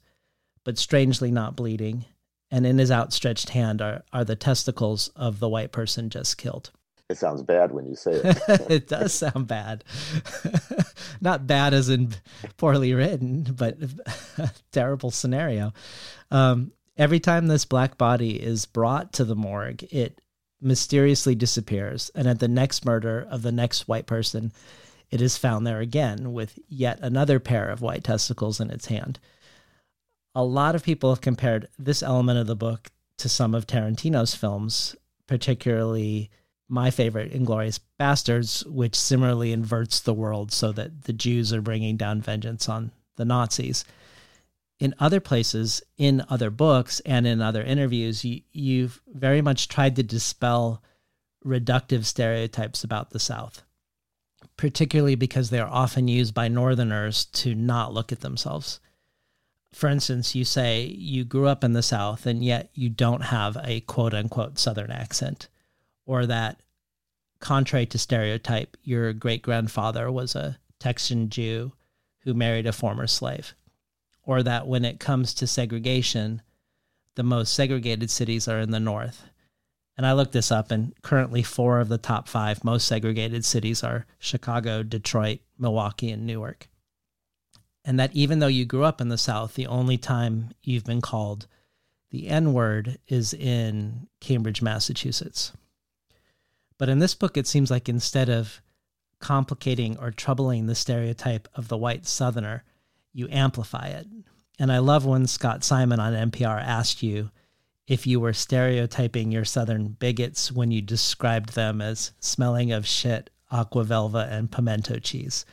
but 0.65 0.79
strangely 0.79 1.31
not 1.31 1.57
bleeding. 1.57 2.05
And 2.51 2.65
in 2.65 2.79
his 2.79 2.93
outstretched 2.93 3.51
hand 3.51 3.83
are, 3.83 4.05
are 4.13 4.25
the 4.25 4.37
testicles 4.37 5.09
of 5.17 5.41
the 5.41 5.49
white 5.49 5.73
person 5.73 6.11
just 6.11 6.39
killed. 6.39 6.71
It 7.09 7.19
sounds 7.19 7.43
bad 7.43 7.73
when 7.73 7.87
you 7.87 7.95
say 7.95 8.13
it. 8.13 8.39
it 8.71 8.89
does 8.89 9.15
sound 9.15 9.47
bad. 9.47 9.85
not 11.21 11.47
bad 11.47 11.73
as 11.73 11.89
in 11.89 12.15
poorly 12.57 12.95
written, 12.95 13.45
but 13.57 13.79
terrible 14.73 15.11
scenario. 15.11 15.73
Um, 16.31 16.73
every 16.97 17.21
time 17.21 17.47
this 17.47 17.65
black 17.65 17.97
body 17.97 18.43
is 18.43 18.67
brought 18.67 19.13
to 19.15 19.25
the 19.25 19.37
morgue, 19.37 19.85
it 19.93 20.21
mysteriously 20.61 21.35
disappears, 21.35 22.11
and 22.15 22.27
at 22.27 22.41
the 22.41 22.49
next 22.49 22.85
murder 22.85 23.27
of 23.31 23.43
the 23.43 23.53
next 23.53 23.89
white 23.89 24.07
person, 24.07 24.53
it 25.11 25.21
is 25.21 25.37
found 25.37 25.67
there 25.67 25.81
again 25.81 26.33
with 26.33 26.59
yet 26.69 26.99
another 27.01 27.39
pair 27.39 27.69
of 27.69 27.81
white 27.81 28.05
testicles 28.05 28.61
in 28.61 28.71
its 28.71 28.87
hand. 28.87 29.19
A 30.35 30.45
lot 30.45 30.75
of 30.75 30.83
people 30.83 31.11
have 31.11 31.21
compared 31.21 31.69
this 31.79 32.03
element 32.03 32.39
of 32.39 32.47
the 32.47 32.57
book 32.57 32.91
to 33.19 33.29
some 33.29 33.55
of 33.55 33.67
Tarantino's 33.67 34.35
films, 34.35 34.97
particularly 35.27 36.31
my 36.69 36.91
favorite, 36.91 37.33
Inglourious 37.33 37.81
Basterds, 37.99 38.67
which 38.67 38.97
similarly 38.97 39.53
inverts 39.53 40.01
the 40.01 40.15
world 40.15 40.53
so 40.53 40.73
that 40.73 41.05
the 41.05 41.13
Jews 41.13 41.53
are 41.53 41.63
bringing 41.63 41.97
down 41.97 42.21
vengeance 42.21 42.69
on 42.69 42.91
the 43.17 43.25
Nazis. 43.25 43.85
In 44.79 44.95
other 44.99 45.21
places, 45.21 45.83
in 45.97 46.23
other 46.29 46.51
books, 46.51 47.01
and 47.01 47.27
in 47.27 47.41
other 47.41 47.63
interviews, 47.63 48.25
you, 48.25 48.43
you've 48.53 49.01
very 49.07 49.41
much 49.41 49.69
tried 49.69 49.97
to 49.97 50.03
dispel 50.03 50.83
reductive 51.45 52.05
stereotypes 52.05 52.85
about 52.85 53.11
the 53.11 53.19
South, 53.19 53.63
particularly 54.57 55.15
because 55.15 55.49
they 55.49 55.61
are 55.61 55.71
often 55.71 56.09
used 56.09 56.35
by 56.35 56.49
Northerners 56.49 57.25
to 57.27 57.55
not 57.55 57.95
look 57.95 58.13
at 58.13 58.21
themselves. 58.21 58.81
For 59.73 59.89
instance, 59.89 60.35
you 60.35 60.45
say 60.45 60.85
you 60.85 61.25
grew 61.25 61.47
up 61.47 61.65
in 61.65 61.73
the 61.73 61.83
South 61.83 62.27
and 62.27 62.45
yet 62.45 62.71
you 62.75 62.89
don't 62.89 63.23
have 63.23 63.57
a 63.63 63.81
quote 63.81 64.15
unquote 64.15 64.59
Southern 64.59 64.91
accent, 64.91 65.49
or 66.05 66.27
that, 66.27 66.61
contrary 67.41 67.87
to 67.87 67.99
stereotype, 67.99 68.77
your 68.83 69.13
great 69.13 69.43
grandfather 69.43 70.11
was 70.11 70.35
a 70.35 70.59
Texan 70.79 71.31
Jew 71.31 71.73
who 72.21 72.35
married 72.35 72.67
a 72.67 72.73
former 72.73 73.07
slave 73.07 73.55
or 74.27 74.43
that 74.43 74.67
when 74.67 74.85
it 74.85 75.01
comes 75.01 75.33
to 75.33 75.47
segregation, 75.47 76.43
the 77.15 77.23
most 77.23 77.55
segregated 77.55 78.11
cities 78.11 78.47
are 78.47 78.61
in 78.61 78.73
the 78.73 78.81
north. 78.81 79.31
And 79.97 80.05
I 80.05 80.13
looked 80.13 80.33
this 80.33 80.53
up, 80.53 80.71
and 80.71 80.93
currently 81.01 81.43
four 81.43 81.81
of 81.81 81.89
the 81.89 81.97
top 81.97 82.29
five 82.29 82.63
most 82.63 82.87
segregated 82.87 83.45
cities 83.47 83.83
are 83.83 84.05
Chicago, 84.19 84.83
Detroit, 84.83 85.39
Milwaukee, 85.59 86.11
and 86.11 86.27
Newark. 86.27 86.69
And 87.83 87.99
that 87.99 88.15
even 88.15 88.41
though 88.41 88.47
you 88.47 88.67
grew 88.67 88.85
up 88.85 89.01
in 89.01 89.09
the 89.09 89.17
South, 89.17 89.55
the 89.55 89.69
only 89.69 89.97
time 89.97 90.51
you've 90.63 90.85
been 90.85 91.01
called 91.01 91.47
the 92.11 92.29
N 92.29 92.53
word 92.53 92.99
is 93.09 93.33
in 93.33 94.09
Cambridge, 94.21 94.61
Massachusetts. 94.61 95.53
But 96.79 96.89
in 96.89 96.99
this 96.99 97.15
book, 97.15 97.37
it 97.37 97.47
seems 97.47 97.71
like 97.71 97.89
instead 97.89 98.29
of 98.29 98.61
complicating 99.21 99.97
or 99.99 100.11
troubling 100.11 100.67
the 100.67 100.75
stereotype 100.75 101.49
of 101.55 101.69
the 101.69 101.77
white 101.77 102.07
Southerner, 102.07 102.65
you 103.17 103.29
amplify 103.31 103.87
it. 103.87 104.07
And 104.59 104.71
I 104.71 104.79
love 104.79 105.07
when 105.07 105.27
Scott 105.27 105.65
Simon 105.65 106.01
on 106.01 106.31
NPR 106.31 106.63
asked 106.63 107.03
you 107.03 107.31
if 107.87 108.07
you 108.07 108.21
were 108.21 108.33
stereotyping 108.33 109.31
your 109.31 109.45
Southern 109.45 109.89
bigots 109.89 110.53
when 110.53 110.71
you 110.71 110.83
described 110.83 111.55
them 111.55 111.81
as 111.81 112.13
smelling 112.21 112.73
of 112.73 112.87
shit, 112.87 113.31
aqua 113.51 113.85
velva, 113.85 114.31
and 114.31 114.51
pimento 114.51 114.99
cheese. 114.99 115.47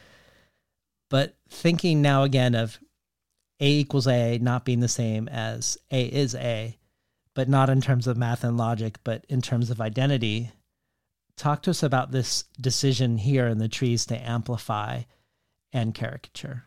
But 1.09 1.35
thinking 1.49 2.01
now 2.01 2.23
again 2.23 2.55
of 2.55 2.79
A 3.59 3.69
equals 3.69 4.07
A 4.07 4.39
not 4.39 4.65
being 4.65 4.79
the 4.79 4.87
same 4.87 5.27
as 5.29 5.77
A 5.91 6.05
is 6.05 6.35
A, 6.35 6.77
but 7.33 7.47
not 7.47 7.69
in 7.69 7.81
terms 7.81 8.07
of 8.07 8.17
math 8.17 8.43
and 8.43 8.57
logic, 8.57 8.97
but 9.03 9.25
in 9.29 9.41
terms 9.41 9.69
of 9.69 9.79
identity, 9.79 10.51
talk 11.37 11.61
to 11.63 11.69
us 11.69 11.83
about 11.83 12.11
this 12.11 12.43
decision 12.59 13.17
here 13.17 13.47
in 13.47 13.59
the 13.59 13.69
trees 13.69 14.05
to 14.07 14.17
amplify 14.29 15.03
and 15.71 15.93
caricature. 15.93 16.65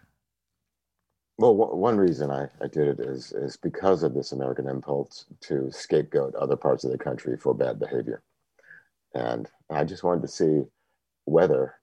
Well, 1.54 1.76
one 1.76 1.96
reason 1.96 2.28
I, 2.32 2.48
I 2.61 2.66
did 2.66 2.88
it 2.88 2.98
is 2.98 3.30
is 3.30 3.56
because 3.56 4.02
of 4.02 4.14
this 4.14 4.32
American 4.32 4.68
impulse 4.68 5.26
to 5.42 5.70
scapegoat 5.70 6.35
other 6.35 6.56
parts 6.56 6.82
of 6.82 6.90
the 6.90 6.98
country 6.98 7.37
for 7.37 7.54
bad 7.54 7.78
behavior, 7.78 8.20
and 9.14 9.48
I 9.70 9.85
just 9.85 10.02
wanted 10.02 10.22
to 10.22 10.28
see 10.28 10.64
whether 11.24 11.74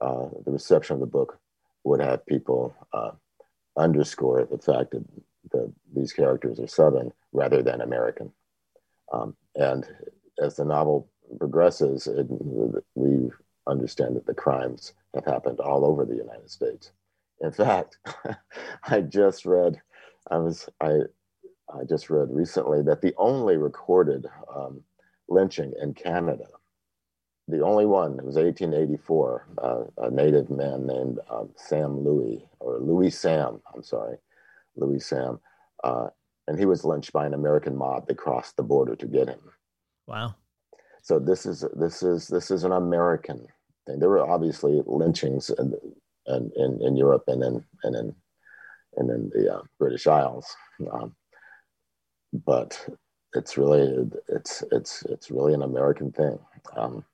uh, 0.00 0.26
the 0.44 0.52
reception 0.52 0.94
of 0.94 1.00
the 1.00 1.06
book 1.06 1.40
would 1.82 2.00
have 2.00 2.24
people 2.24 2.72
uh, 2.92 3.10
underscore 3.76 4.44
the 4.44 4.58
fact 4.58 4.92
that, 4.92 5.72
these 5.92 6.12
characters 6.12 6.60
are 6.60 6.68
Southern 6.68 7.10
rather 7.32 7.64
than 7.64 7.80
American. 7.80 8.30
Um, 9.12 9.34
and 9.56 9.84
as 10.40 10.54
the 10.54 10.64
novel 10.64 11.10
progresses, 11.36 12.06
it, 12.06 12.26
we 12.94 13.28
understand 13.66 14.14
that 14.14 14.26
the 14.26 14.34
crimes 14.34 14.92
have 15.14 15.24
happened 15.24 15.58
all 15.58 15.84
over 15.84 16.04
the 16.04 16.14
United 16.14 16.48
States 16.48 16.92
in 17.40 17.52
fact, 17.52 17.98
I 18.84 19.00
just 19.00 19.44
read, 19.44 19.80
I 20.30 20.38
was, 20.38 20.68
I, 20.80 21.00
I 21.72 21.84
just 21.88 22.10
read 22.10 22.28
recently 22.30 22.82
that 22.82 23.00
the 23.00 23.14
only 23.16 23.56
recorded 23.56 24.26
um, 24.54 24.82
lynching 25.28 25.72
in 25.80 25.94
Canada, 25.94 26.46
the 27.48 27.62
only 27.62 27.86
one, 27.86 28.12
it 28.18 28.24
was 28.24 28.36
1884, 28.36 29.46
uh, 29.58 29.84
a 29.98 30.10
native 30.10 30.50
man 30.50 30.86
named 30.86 31.18
um, 31.30 31.50
Sam 31.56 32.00
Louis, 32.00 32.46
or 32.60 32.78
Louis 32.78 33.10
Sam, 33.10 33.60
I'm 33.74 33.82
sorry, 33.82 34.16
Louis 34.76 35.00
Sam, 35.00 35.40
uh, 35.82 36.08
and 36.46 36.58
he 36.58 36.66
was 36.66 36.84
lynched 36.84 37.12
by 37.12 37.26
an 37.26 37.34
American 37.34 37.76
mob 37.76 38.06
that 38.08 38.18
crossed 38.18 38.56
the 38.56 38.62
border 38.62 38.96
to 38.96 39.06
get 39.06 39.28
him. 39.28 39.40
Wow. 40.06 40.34
So 41.02 41.18
this 41.18 41.46
is 41.46 41.64
this 41.74 42.02
is 42.02 42.28
this 42.28 42.50
is 42.50 42.64
an 42.64 42.72
American 42.72 43.46
thing. 43.86 43.98
There 43.98 44.10
were 44.10 44.28
obviously 44.28 44.82
lynchings 44.84 45.50
and 46.30 46.52
in, 46.56 46.80
in 46.82 46.96
Europe 46.96 47.24
and 47.26 47.42
then 47.42 47.64
and 47.84 47.94
then 47.94 48.14
and 48.96 49.08
then 49.08 49.30
the 49.34 49.54
uh, 49.56 49.62
British 49.78 50.06
Isles. 50.06 50.46
Um, 50.92 51.14
but 52.32 52.88
it's 53.34 53.56
really 53.56 54.10
it's 54.28 54.62
it's 54.72 55.04
it's 55.08 55.30
really 55.30 55.54
an 55.54 55.62
American 55.62 56.12
thing, 56.12 56.38
um, 56.76 57.04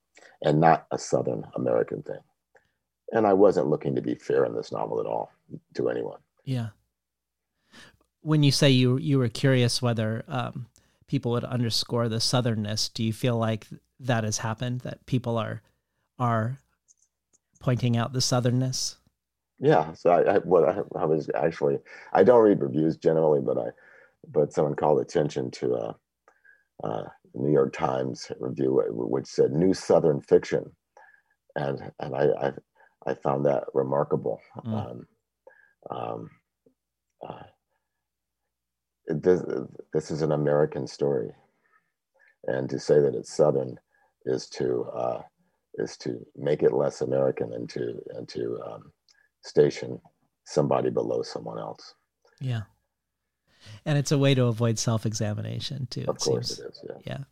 and 0.43 0.61
not 0.61 0.87
a 0.91 0.99
Southern 0.99 1.47
American 1.55 2.03
thing. 2.03 2.21
And 3.13 3.27
I 3.27 3.33
wasn't 3.33 3.69
looking 3.69 3.95
to 3.95 4.03
be 4.03 4.15
fair 4.15 4.45
in 4.45 4.55
this 4.55 4.73
novel 4.73 5.01
at 5.01 5.07
all 5.07 5.31
to 5.75 5.89
anyone. 5.89 6.19
Yeah. 6.45 6.69
When 8.21 8.43
you 8.43 8.51
say 8.51 8.71
you 8.71 8.97
you 8.99 9.19
were 9.19 9.29
curious 9.29 9.81
whether 9.81 10.25
um, 10.29 10.67
people 11.07 11.33
would 11.33 11.45
underscore 11.45 12.09
the 12.09 12.17
southernness, 12.17 12.93
do 12.93 13.05
you 13.05 13.13
feel 13.13 13.37
like 13.37 13.67
that 14.01 14.25
has 14.25 14.39
happened? 14.39 14.81
That 14.81 15.07
people 15.07 15.39
are 15.39 15.63
are 16.19 16.59
pointing 17.61 17.97
out 17.97 18.13
the 18.13 18.21
southernness? 18.21 18.97
Yeah, 19.59 19.93
so 19.95 20.11
I, 20.11 20.35
I 20.35 20.39
what 20.41 20.69
I, 20.69 20.81
I, 20.99 21.05
was 21.07 21.31
actually 21.35 21.79
I 22.13 22.23
don't 22.25 22.43
read 22.43 22.61
reviews 22.61 22.97
generally, 22.97 23.41
but 23.41 23.57
I 23.57 23.69
but 24.29 24.53
someone 24.53 24.75
called 24.75 25.01
attention 25.01 25.51
to 25.53 25.75
a, 25.75 25.97
a 26.85 27.13
New 27.35 27.53
York 27.53 27.73
Times 27.73 28.31
review 28.39 28.83
which 28.91 29.27
said 29.27 29.53
new 29.53 29.73
Southern 29.73 30.21
fiction, 30.21 30.71
and 31.55 31.91
and 32.01 32.15
I 32.15 32.27
I, 32.41 32.53
I 33.07 33.15
found 33.15 33.47
that 33.47 33.65
remarkable. 33.73 34.41
Mm. 34.67 34.91
Um, 34.91 35.07
um, 35.91 36.31
uh, 37.27 37.43
this 39.09 39.43
this 39.95 40.11
is 40.11 40.21
an 40.21 40.33
American 40.33 40.87
story, 40.87 41.31
and 42.45 42.69
to 42.69 42.79
say 42.79 43.01
that 43.01 43.15
it's 43.15 43.35
Southern 43.35 43.79
is 44.27 44.49
to 44.51 44.85
uh, 44.95 45.23
is 45.77 45.97
to 45.99 46.27
make 46.37 46.63
it 46.63 46.75
less 46.75 47.01
American 47.01 47.55
and 47.55 47.71
to 47.71 48.03
and 48.15 48.29
to 48.29 48.61
um, 48.67 48.93
station 49.47 50.01
somebody 50.45 50.91
below 50.91 51.23
someone 51.23 51.59
else. 51.59 51.95
Yeah. 52.41 52.63
And 53.85 53.99
it's 53.99 54.13
a 54.13 54.19
way 54.19 54.35
to 54.35 54.45
avoid 54.45 54.79
self 54.79 55.07
examination 55.07 55.87
too. 55.91 56.05
Of 56.09 56.17
it 56.17 56.21
course 56.21 56.57
seems. 56.57 56.59
it 56.61 56.71
is. 56.71 56.85
Yeah. 56.89 57.19
Yeah. 57.19 57.25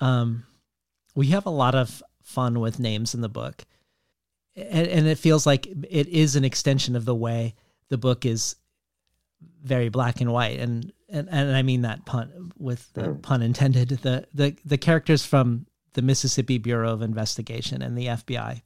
Um, 0.00 0.44
we 1.14 1.28
have 1.28 1.46
a 1.46 1.50
lot 1.50 1.74
of 1.74 2.02
fun 2.22 2.60
with 2.60 2.80
names 2.80 3.14
in 3.14 3.20
the 3.20 3.28
book. 3.28 3.64
And, 4.56 4.86
and 4.86 5.06
it 5.06 5.18
feels 5.18 5.46
like 5.46 5.66
it 5.66 6.08
is 6.08 6.36
an 6.36 6.44
extension 6.44 6.96
of 6.96 7.04
the 7.04 7.14
way 7.14 7.54
the 7.88 7.98
book 7.98 8.24
is 8.24 8.56
very 9.62 9.88
black 9.88 10.20
and 10.20 10.32
white. 10.32 10.58
And, 10.58 10.92
and, 11.08 11.28
and 11.30 11.56
I 11.56 11.62
mean 11.62 11.82
that 11.82 12.04
pun 12.04 12.52
with 12.58 12.92
the 12.94 13.02
mm. 13.02 13.22
pun 13.22 13.42
intended. 13.42 13.88
The, 13.90 14.26
the, 14.34 14.56
the 14.64 14.78
characters 14.78 15.24
from 15.24 15.66
the 15.94 16.02
Mississippi 16.02 16.58
Bureau 16.58 16.92
of 16.92 17.02
Investigation 17.02 17.82
and 17.82 17.96
the 17.96 18.06
FBI 18.06 18.62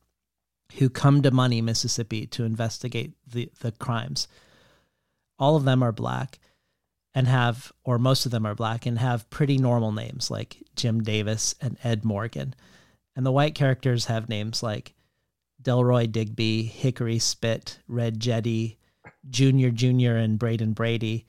who 0.76 0.88
come 0.90 1.22
to 1.22 1.31
Money, 1.31 1.61
Mississippi 1.62 2.26
to 2.28 2.44
investigate 2.44 3.14
the, 3.26 3.50
the 3.61 3.72
crimes. 3.72 4.28
All 5.38 5.57
of 5.57 5.64
them 5.64 5.83
are 5.83 5.92
black 5.92 6.38
and 7.14 7.26
have, 7.26 7.72
or 7.85 7.98
most 7.98 8.26
of 8.26 8.33
them 8.33 8.46
are 8.46 8.54
black 8.54 8.87
and 8.87 8.98
have 8.98 9.28
pretty 9.31 9.59
normal 9.59 9.92
names 9.92 10.31
like 10.31 10.62
Jim 10.76 11.02
Davis 11.02 11.54
and 11.61 11.78
Ed 11.83 12.04
Morgan. 12.04 12.54
And 13.16 13.24
the 13.24 13.33
white 13.33 13.54
characters 13.54 14.04
have 14.07 14.28
names 14.28 14.62
like 14.62 14.94
Delroy 15.62 16.11
Digby, 16.11 16.62
Hickory 16.62 17.18
Spit, 17.18 17.78
Red 17.88 18.20
Jetty, 18.20 18.78
Junior 19.28 19.70
Junior, 19.70 20.16
and 20.16 20.38
Braden 20.38 20.72
Brady. 20.72 21.26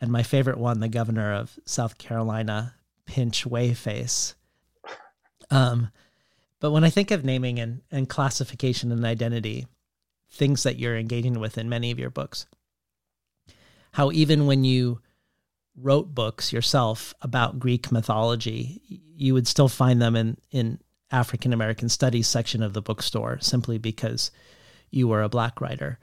And 0.00 0.10
my 0.10 0.22
favorite 0.22 0.58
one, 0.58 0.80
the 0.80 0.88
governor 0.88 1.32
of 1.32 1.58
South 1.64 1.96
Carolina, 1.96 2.74
Pinch 3.06 3.44
Wayface. 3.44 4.34
Um, 5.50 5.90
but 6.60 6.70
when 6.70 6.84
I 6.84 6.90
think 6.90 7.10
of 7.10 7.24
naming 7.24 7.58
and, 7.58 7.80
and 7.90 8.08
classification 8.08 8.92
and 8.92 9.04
identity, 9.04 9.66
things 10.30 10.62
that 10.62 10.78
you're 10.78 10.96
engaging 10.96 11.40
with 11.40 11.56
in 11.56 11.68
many 11.68 11.90
of 11.90 11.98
your 11.98 12.10
books, 12.10 12.46
how 13.92 14.12
even 14.12 14.46
when 14.46 14.62
you 14.62 15.00
wrote 15.74 16.14
books 16.14 16.52
yourself 16.52 17.14
about 17.22 17.58
Greek 17.58 17.90
mythology, 17.90 18.82
you 19.16 19.32
would 19.32 19.48
still 19.48 19.68
find 19.68 20.00
them 20.02 20.14
in, 20.14 20.36
in 20.50 20.78
African 21.10 21.52
American 21.52 21.88
studies 21.88 22.28
section 22.28 22.62
of 22.62 22.74
the 22.74 22.82
bookstore 22.82 23.38
simply 23.40 23.78
because 23.78 24.30
you 24.90 25.08
were 25.08 25.22
a 25.22 25.28
black 25.28 25.60
writer. 25.60 25.98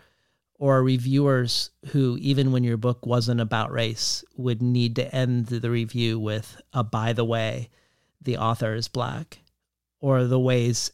Or 0.60 0.82
reviewers 0.82 1.70
who, 1.90 2.18
even 2.20 2.52
when 2.52 2.64
your 2.64 2.78
book 2.78 3.06
wasn't 3.06 3.42
about 3.42 3.72
race, 3.72 4.26
would 4.36 4.60
need 4.60 4.96
to 4.96 5.16
end 5.16 5.46
the 5.46 5.70
review 5.70 6.20
with 6.20 6.60
a 6.74 6.84
by 6.84 7.14
the 7.14 7.24
way, 7.24 7.70
the 8.20 8.38
author 8.38 8.74
is 8.74 8.88
black 8.88 9.38
or 10.00 10.26
the 10.26 10.40
ways 10.40 10.92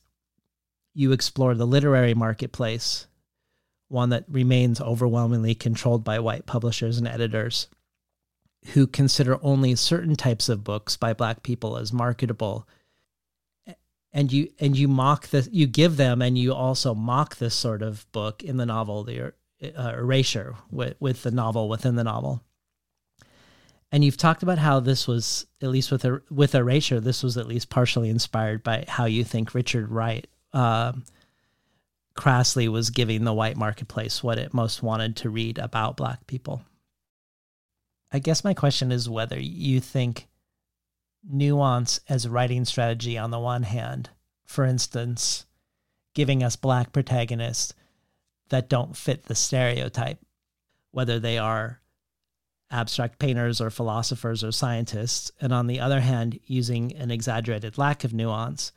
you 0.93 1.11
explore 1.11 1.55
the 1.55 1.67
literary 1.67 2.13
marketplace 2.13 3.07
one 3.93 4.09
that 4.09 4.25
remains 4.27 4.81
overwhelmingly 4.81 5.53
controlled 5.53 6.03
by 6.03 6.19
white 6.19 6.47
publishers 6.47 6.97
and 6.97 7.07
editors 7.07 7.67
who 8.73 8.87
consider 8.87 9.37
only 9.43 9.75
certain 9.75 10.15
types 10.15 10.49
of 10.49 10.63
books 10.63 10.97
by 10.97 11.13
black 11.13 11.43
people 11.43 11.77
as 11.77 11.93
marketable. 11.93 12.67
And 14.11 14.31
you 14.31 14.49
and 14.59 14.75
you 14.75 14.87
mock 14.87 15.29
this 15.29 15.49
you 15.51 15.67
give 15.67 15.97
them 15.97 16.21
and 16.21 16.37
you 16.37 16.53
also 16.53 16.95
mock 16.95 17.37
this 17.37 17.55
sort 17.55 17.81
of 17.81 18.11
book 18.11 18.43
in 18.43 18.57
the 18.57 18.65
novel 18.65 19.03
the 19.03 19.33
uh, 19.61 19.93
erasure 19.95 20.55
with, 20.71 20.95
with 20.99 21.23
the 21.23 21.31
novel 21.31 21.69
within 21.69 21.95
the 21.95 22.03
novel 22.03 22.43
and 23.93 24.03
you've 24.03 24.17
talked 24.17 24.43
about 24.43 24.57
how 24.57 24.81
this 24.81 25.07
was 25.07 25.47
at 25.61 25.69
least 25.69 25.91
with 25.91 26.05
with 26.29 26.55
erasure 26.55 26.99
this 26.99 27.23
was 27.23 27.37
at 27.37 27.47
least 27.47 27.69
partially 27.69 28.09
inspired 28.09 28.63
by 28.63 28.83
how 28.89 29.05
you 29.05 29.23
think 29.23 29.53
richard 29.53 29.89
wright 29.89 30.27
uh, 30.53 30.91
was 32.15 32.89
giving 32.89 33.23
the 33.23 33.33
white 33.33 33.57
marketplace 33.57 34.23
what 34.23 34.37
it 34.37 34.53
most 34.53 34.83
wanted 34.83 35.15
to 35.17 35.29
read 35.29 35.57
about 35.57 35.97
black 35.97 36.25
people. 36.27 36.63
I 38.11 38.19
guess 38.19 38.43
my 38.43 38.53
question 38.53 38.91
is 38.91 39.09
whether 39.09 39.39
you 39.39 39.79
think 39.79 40.27
nuance 41.23 41.99
as 42.07 42.27
writing 42.27 42.65
strategy 42.65 43.17
on 43.17 43.31
the 43.31 43.39
one 43.39 43.63
hand, 43.63 44.09
for 44.45 44.65
instance, 44.65 45.45
giving 46.13 46.43
us 46.43 46.55
black 46.55 46.91
protagonists 46.91 47.73
that 48.49 48.69
don't 48.69 48.95
fit 48.95 49.23
the 49.23 49.35
stereotype, 49.35 50.19
whether 50.91 51.19
they 51.19 51.39
are 51.39 51.79
abstract 52.73 53.19
painters 53.19 53.61
or 53.61 53.69
philosophers 53.69 54.43
or 54.43 54.51
scientists, 54.51 55.31
and 55.39 55.53
on 55.53 55.67
the 55.67 55.79
other 55.79 56.01
hand, 56.01 56.39
using 56.45 56.93
an 56.95 57.11
exaggerated 57.11 57.77
lack 57.77 58.03
of 58.03 58.13
nuance, 58.13 58.71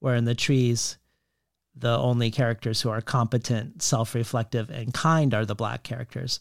where 0.00 0.14
in 0.14 0.24
the 0.24 0.34
trees, 0.34 0.96
the 1.74 1.98
only 1.98 2.30
characters 2.30 2.80
who 2.80 2.88
are 2.88 3.02
competent, 3.02 3.82
self 3.82 4.14
reflective, 4.14 4.70
and 4.70 4.94
kind 4.94 5.34
are 5.34 5.44
the 5.44 5.54
black 5.54 5.82
characters 5.82 6.40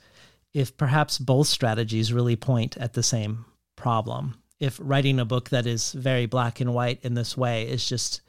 if 0.53 0.75
perhaps 0.77 1.17
both 1.17 1.47
strategies 1.47 2.13
really 2.13 2.35
point 2.35 2.77
at 2.77 2.93
the 2.93 3.03
same 3.03 3.45
problem. 3.75 4.35
If 4.59 4.79
writing 4.81 5.19
a 5.19 5.25
book 5.25 5.49
that 5.49 5.65
is 5.65 5.93
very 5.93 6.25
black 6.25 6.59
and 6.59 6.73
white 6.73 6.99
in 7.03 7.13
this 7.13 7.37
way 7.37 7.67
is 7.67 7.87
just 7.87 8.21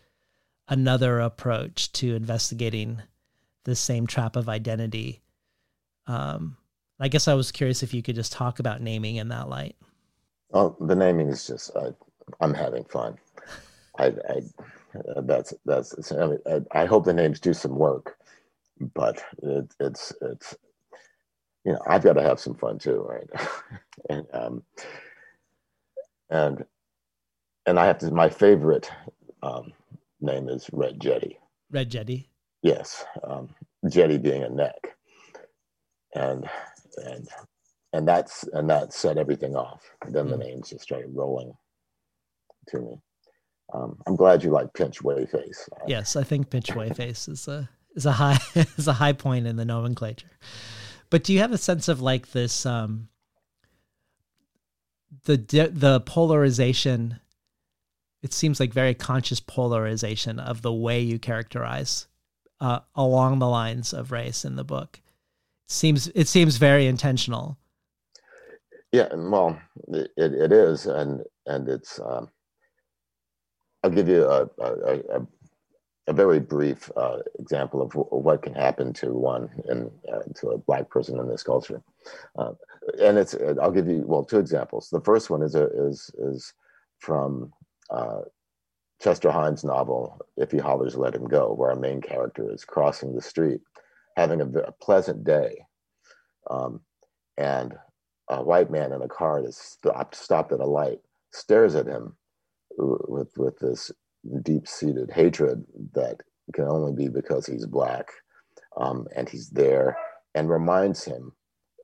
another 0.68 1.20
approach 1.20 1.92
to 1.92 2.14
investigating 2.14 3.02
the 3.64 3.76
same 3.76 4.06
trap 4.06 4.36
of 4.36 4.48
identity. 4.48 5.20
Um, 6.06 6.56
I 7.02 7.08
guess 7.08 7.26
I 7.26 7.34
was 7.34 7.50
curious 7.50 7.82
if 7.82 7.92
you 7.92 8.00
could 8.00 8.14
just 8.14 8.30
talk 8.30 8.60
about 8.60 8.80
naming 8.80 9.16
in 9.16 9.28
that 9.30 9.48
light. 9.48 9.74
Oh, 10.54 10.76
the 10.80 10.94
naming 10.94 11.28
is 11.30 11.44
just 11.44 11.72
I'm 12.40 12.54
having 12.54 12.84
fun. 12.84 13.18
I, 13.98 14.04
I 14.06 14.42
that's 15.22 15.52
that's 15.64 16.12
I, 16.12 16.26
mean, 16.26 16.38
I, 16.46 16.82
I, 16.82 16.84
hope 16.86 17.04
the 17.04 17.12
names 17.12 17.40
do 17.40 17.54
some 17.54 17.74
work, 17.74 18.16
but 18.94 19.20
it, 19.42 19.74
it's 19.80 20.12
it's 20.22 20.54
you 21.64 21.72
know, 21.72 21.80
I've 21.88 22.04
got 22.04 22.12
to 22.12 22.22
have 22.22 22.38
some 22.38 22.54
fun 22.54 22.78
too, 22.78 23.04
right? 23.08 23.28
and 24.08 24.26
um, 24.32 24.62
and 26.30 26.64
and 27.66 27.80
I 27.80 27.86
have 27.86 27.98
to. 27.98 28.12
My 28.12 28.28
favorite 28.28 28.88
um, 29.42 29.72
name 30.20 30.48
is 30.48 30.70
Red 30.72 31.00
Jetty. 31.00 31.36
Red 31.68 31.90
Jetty. 31.90 32.28
Yes, 32.62 33.04
um, 33.24 33.48
Jetty 33.88 34.18
being 34.18 34.44
a 34.44 34.48
neck, 34.48 34.94
and 36.14 36.48
and 36.98 37.28
and 37.92 38.08
that's 38.08 38.44
and 38.52 38.68
that 38.70 38.92
set 38.92 39.18
everything 39.18 39.56
off. 39.56 39.82
Then 40.08 40.28
the 40.28 40.36
names 40.36 40.70
just 40.70 40.84
started 40.84 41.10
rolling 41.14 41.52
to 42.68 42.80
me. 42.80 43.00
Um, 43.74 43.98
I'm 44.06 44.16
glad 44.16 44.42
you 44.42 44.50
like 44.50 44.72
Pinch 44.74 45.00
Wayface. 45.00 45.68
Yes, 45.86 46.16
I 46.16 46.24
think 46.24 46.50
Pinch 46.50 46.68
Wayface 46.68 47.28
is 47.28 47.48
a 47.48 47.68
is 47.94 48.06
a 48.06 48.12
high 48.12 48.38
is 48.54 48.88
a 48.88 48.94
high 48.94 49.12
point 49.12 49.46
in 49.46 49.56
the 49.56 49.64
nomenclature. 49.64 50.30
But 51.10 51.24
do 51.24 51.32
you 51.32 51.40
have 51.40 51.52
a 51.52 51.58
sense 51.58 51.88
of 51.88 52.00
like 52.00 52.32
this 52.32 52.64
um 52.64 53.08
the 55.24 55.36
the 55.72 56.00
polarization 56.00 57.20
it 58.22 58.32
seems 58.32 58.60
like 58.60 58.72
very 58.72 58.94
conscious 58.94 59.40
polarization 59.40 60.38
of 60.38 60.62
the 60.62 60.72
way 60.72 61.00
you 61.00 61.18
characterize 61.18 62.06
uh, 62.60 62.78
along 62.94 63.40
the 63.40 63.48
lines 63.48 63.92
of 63.92 64.12
race 64.12 64.44
in 64.44 64.54
the 64.54 64.64
book. 64.64 65.00
Seems 65.68 66.08
it 66.08 66.28
seems 66.28 66.56
very 66.56 66.86
intentional. 66.86 67.56
Yeah, 68.92 69.08
well, 69.14 69.58
it, 69.88 70.10
it 70.16 70.52
is, 70.52 70.86
and 70.86 71.22
and 71.46 71.68
it's. 71.68 71.98
Um, 72.00 72.28
I'll 73.82 73.90
give 73.90 74.08
you 74.08 74.24
a, 74.24 74.48
a, 74.60 75.00
a, 75.16 75.26
a 76.06 76.12
very 76.12 76.38
brief 76.38 76.88
uh, 76.96 77.18
example 77.40 77.82
of, 77.82 77.90
w- 77.90 78.06
what 78.10 78.42
can 78.42 78.54
happen 78.54 78.92
to 78.92 79.12
one 79.12 79.50
and 79.68 79.90
uh, 80.12 80.20
to 80.36 80.50
a 80.50 80.58
black 80.58 80.88
person 80.88 81.18
in 81.18 81.28
this 81.28 81.42
culture. 81.42 81.82
Uh, 82.38 82.52
and 83.00 83.18
it's 83.18 83.34
I'll 83.60 83.72
give 83.72 83.88
you 83.88 84.04
well 84.06 84.24
two 84.24 84.38
examples. 84.38 84.88
The 84.90 85.00
first 85.00 85.30
one 85.30 85.42
is 85.42 85.54
a, 85.54 85.66
is 85.88 86.10
is 86.18 86.52
from 86.98 87.52
uh, 87.90 88.20
Chester 89.00 89.30
Himes' 89.30 89.64
novel 89.64 90.20
"If 90.36 90.50
He 90.50 90.58
Hollers, 90.58 90.96
Let 90.96 91.14
Him 91.14 91.26
Go," 91.26 91.52
where 91.54 91.70
our 91.70 91.76
main 91.76 92.00
character 92.00 92.52
is 92.52 92.64
crossing 92.64 93.14
the 93.14 93.22
street, 93.22 93.60
having 94.16 94.40
a, 94.40 94.46
a 94.60 94.72
pleasant 94.72 95.24
day, 95.24 95.64
um, 96.50 96.80
and 97.36 97.74
a 98.28 98.42
white 98.42 98.70
man 98.70 98.92
in 98.92 99.02
a 99.02 99.08
car 99.08 99.44
is 99.44 99.56
stopped 99.56 100.14
stopped 100.14 100.52
at 100.52 100.60
a 100.60 100.66
light 100.66 101.00
stares 101.32 101.74
at 101.74 101.86
him 101.86 102.16
with 102.78 103.30
with 103.36 103.58
this 103.58 103.90
deep 104.42 104.68
seated 104.68 105.10
hatred 105.10 105.64
that 105.94 106.20
can 106.54 106.64
only 106.64 106.92
be 106.92 107.08
because 107.08 107.46
he's 107.46 107.66
black 107.66 108.10
um, 108.76 109.06
and 109.14 109.28
he's 109.28 109.50
there 109.50 109.96
and 110.34 110.48
reminds 110.48 111.04
him 111.04 111.32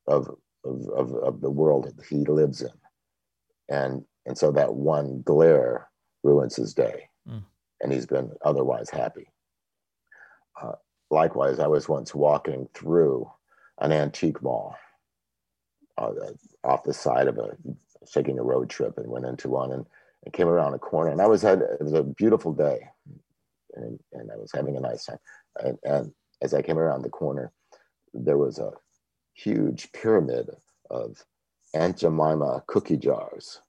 of, 0.06 0.28
of, 0.64 0.88
of, 0.88 1.14
of, 1.14 1.40
the 1.40 1.50
world 1.50 1.84
that 1.84 2.06
he 2.06 2.24
lives 2.24 2.62
in. 2.62 2.70
And, 3.68 4.04
and 4.24 4.38
so 4.38 4.50
that 4.52 4.74
one 4.74 5.22
glare 5.22 5.88
ruins 6.22 6.56
his 6.56 6.72
day 6.72 7.08
mm. 7.28 7.44
and 7.80 7.92
he's 7.92 8.06
been 8.06 8.30
otherwise 8.42 8.88
happy. 8.90 9.30
Uh, 10.60 10.72
likewise, 11.10 11.58
I 11.58 11.66
was 11.66 11.88
once 11.88 12.14
walking 12.14 12.68
through 12.74 13.30
an 13.80 13.92
antique 13.92 14.42
mall 14.42 14.76
uh, 15.96 16.12
off 16.64 16.84
the 16.84 16.94
side 16.94 17.28
of 17.28 17.38
a, 17.38 17.56
taking 18.12 18.38
a 18.38 18.42
road 18.42 18.70
trip 18.70 18.98
and 18.98 19.08
went 19.08 19.26
into 19.26 19.48
one 19.48 19.72
and 19.72 19.86
and 20.24 20.34
came 20.34 20.48
around 20.48 20.74
a 20.74 20.78
corner 20.78 21.12
and 21.12 21.20
I 21.22 21.28
was 21.28 21.42
had 21.42 21.60
it 21.60 21.80
was 21.80 21.92
a 21.92 22.02
beautiful 22.02 22.52
day 22.52 22.88
and, 23.74 23.98
and 24.12 24.30
I 24.30 24.36
was 24.36 24.50
having 24.52 24.76
a 24.76 24.80
nice 24.80 25.04
time. 25.06 25.18
And, 25.56 25.78
and 25.84 26.12
as 26.42 26.54
I 26.54 26.62
came 26.62 26.78
around 26.78 27.02
the 27.02 27.08
corner, 27.08 27.52
there 28.14 28.38
was 28.38 28.58
a 28.58 28.72
huge 29.34 29.92
pyramid 29.92 30.50
of 30.90 31.24
Aunt 31.74 31.98
Jemima 31.98 32.64
cookie 32.66 32.96
jars 32.96 33.60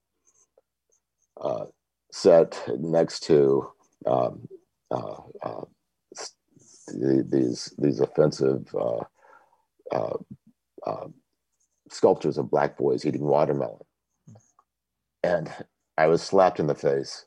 uh, 1.42 1.66
set 2.12 2.62
next 2.80 3.22
to 3.22 3.70
um, 4.06 4.48
uh, 4.92 5.62
these 6.92 7.74
these 7.78 8.00
offensive 8.00 8.74
uh, 8.76 9.04
uh, 9.92 10.18
uh, 10.86 11.08
sculptures 11.90 12.38
of 12.38 12.52
black 12.52 12.78
boys 12.78 13.06
eating 13.06 13.24
watermelon. 13.24 13.80
And 15.24 15.52
I 15.98 16.08
was 16.08 16.22
slapped 16.22 16.60
in 16.60 16.68
the 16.68 16.76
face 16.76 17.26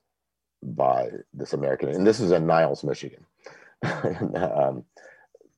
by 0.62 1.10
this 1.34 1.52
American, 1.52 1.90
and 1.90 2.06
this 2.06 2.20
is 2.20 2.30
in 2.30 2.46
Niles, 2.46 2.84
Michigan, 2.84 3.26
um, 4.34 4.84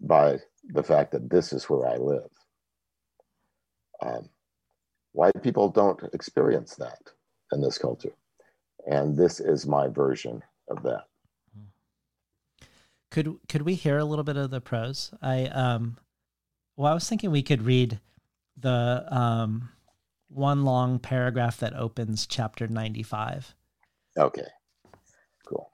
by 0.01 0.39
the 0.65 0.83
fact 0.83 1.13
that 1.13 1.31
this 1.31 1.53
is 1.53 1.65
where 1.65 1.87
I 1.87 1.97
live. 1.97 2.31
Um, 4.01 4.29
white 5.13 5.43
people 5.43 5.69
don't 5.69 6.03
experience 6.13 6.75
that 6.77 6.99
in 7.53 7.61
this 7.61 7.79
culture. 7.79 8.15
And 8.87 9.17
this 9.17 9.41
is 9.41 9.67
my 9.67 9.89
version 9.89 10.43
of 10.69 10.83
that. 10.83 11.05
Could 13.15 13.37
could 13.49 13.63
we 13.63 13.77
hear 13.77 13.97
a 13.97 14.05
little 14.05 14.25
bit 14.25 14.37
of 14.37 14.51
the 14.51 14.61
prose? 14.61 15.15
I 15.23 15.45
um 15.45 15.99
well 16.77 16.91
I 16.91 16.95
was 16.95 17.09
thinking 17.09 17.31
we 17.31 17.45
could 17.45 17.63
read 17.63 18.01
the 18.57 19.07
um 19.09 19.69
one 20.27 20.65
long 20.65 20.99
paragraph 20.99 21.59
that 21.59 21.77
opens 21.77 22.27
chapter 22.27 22.67
95. 22.67 23.55
Okay, 24.19 24.49
cool. 25.47 25.71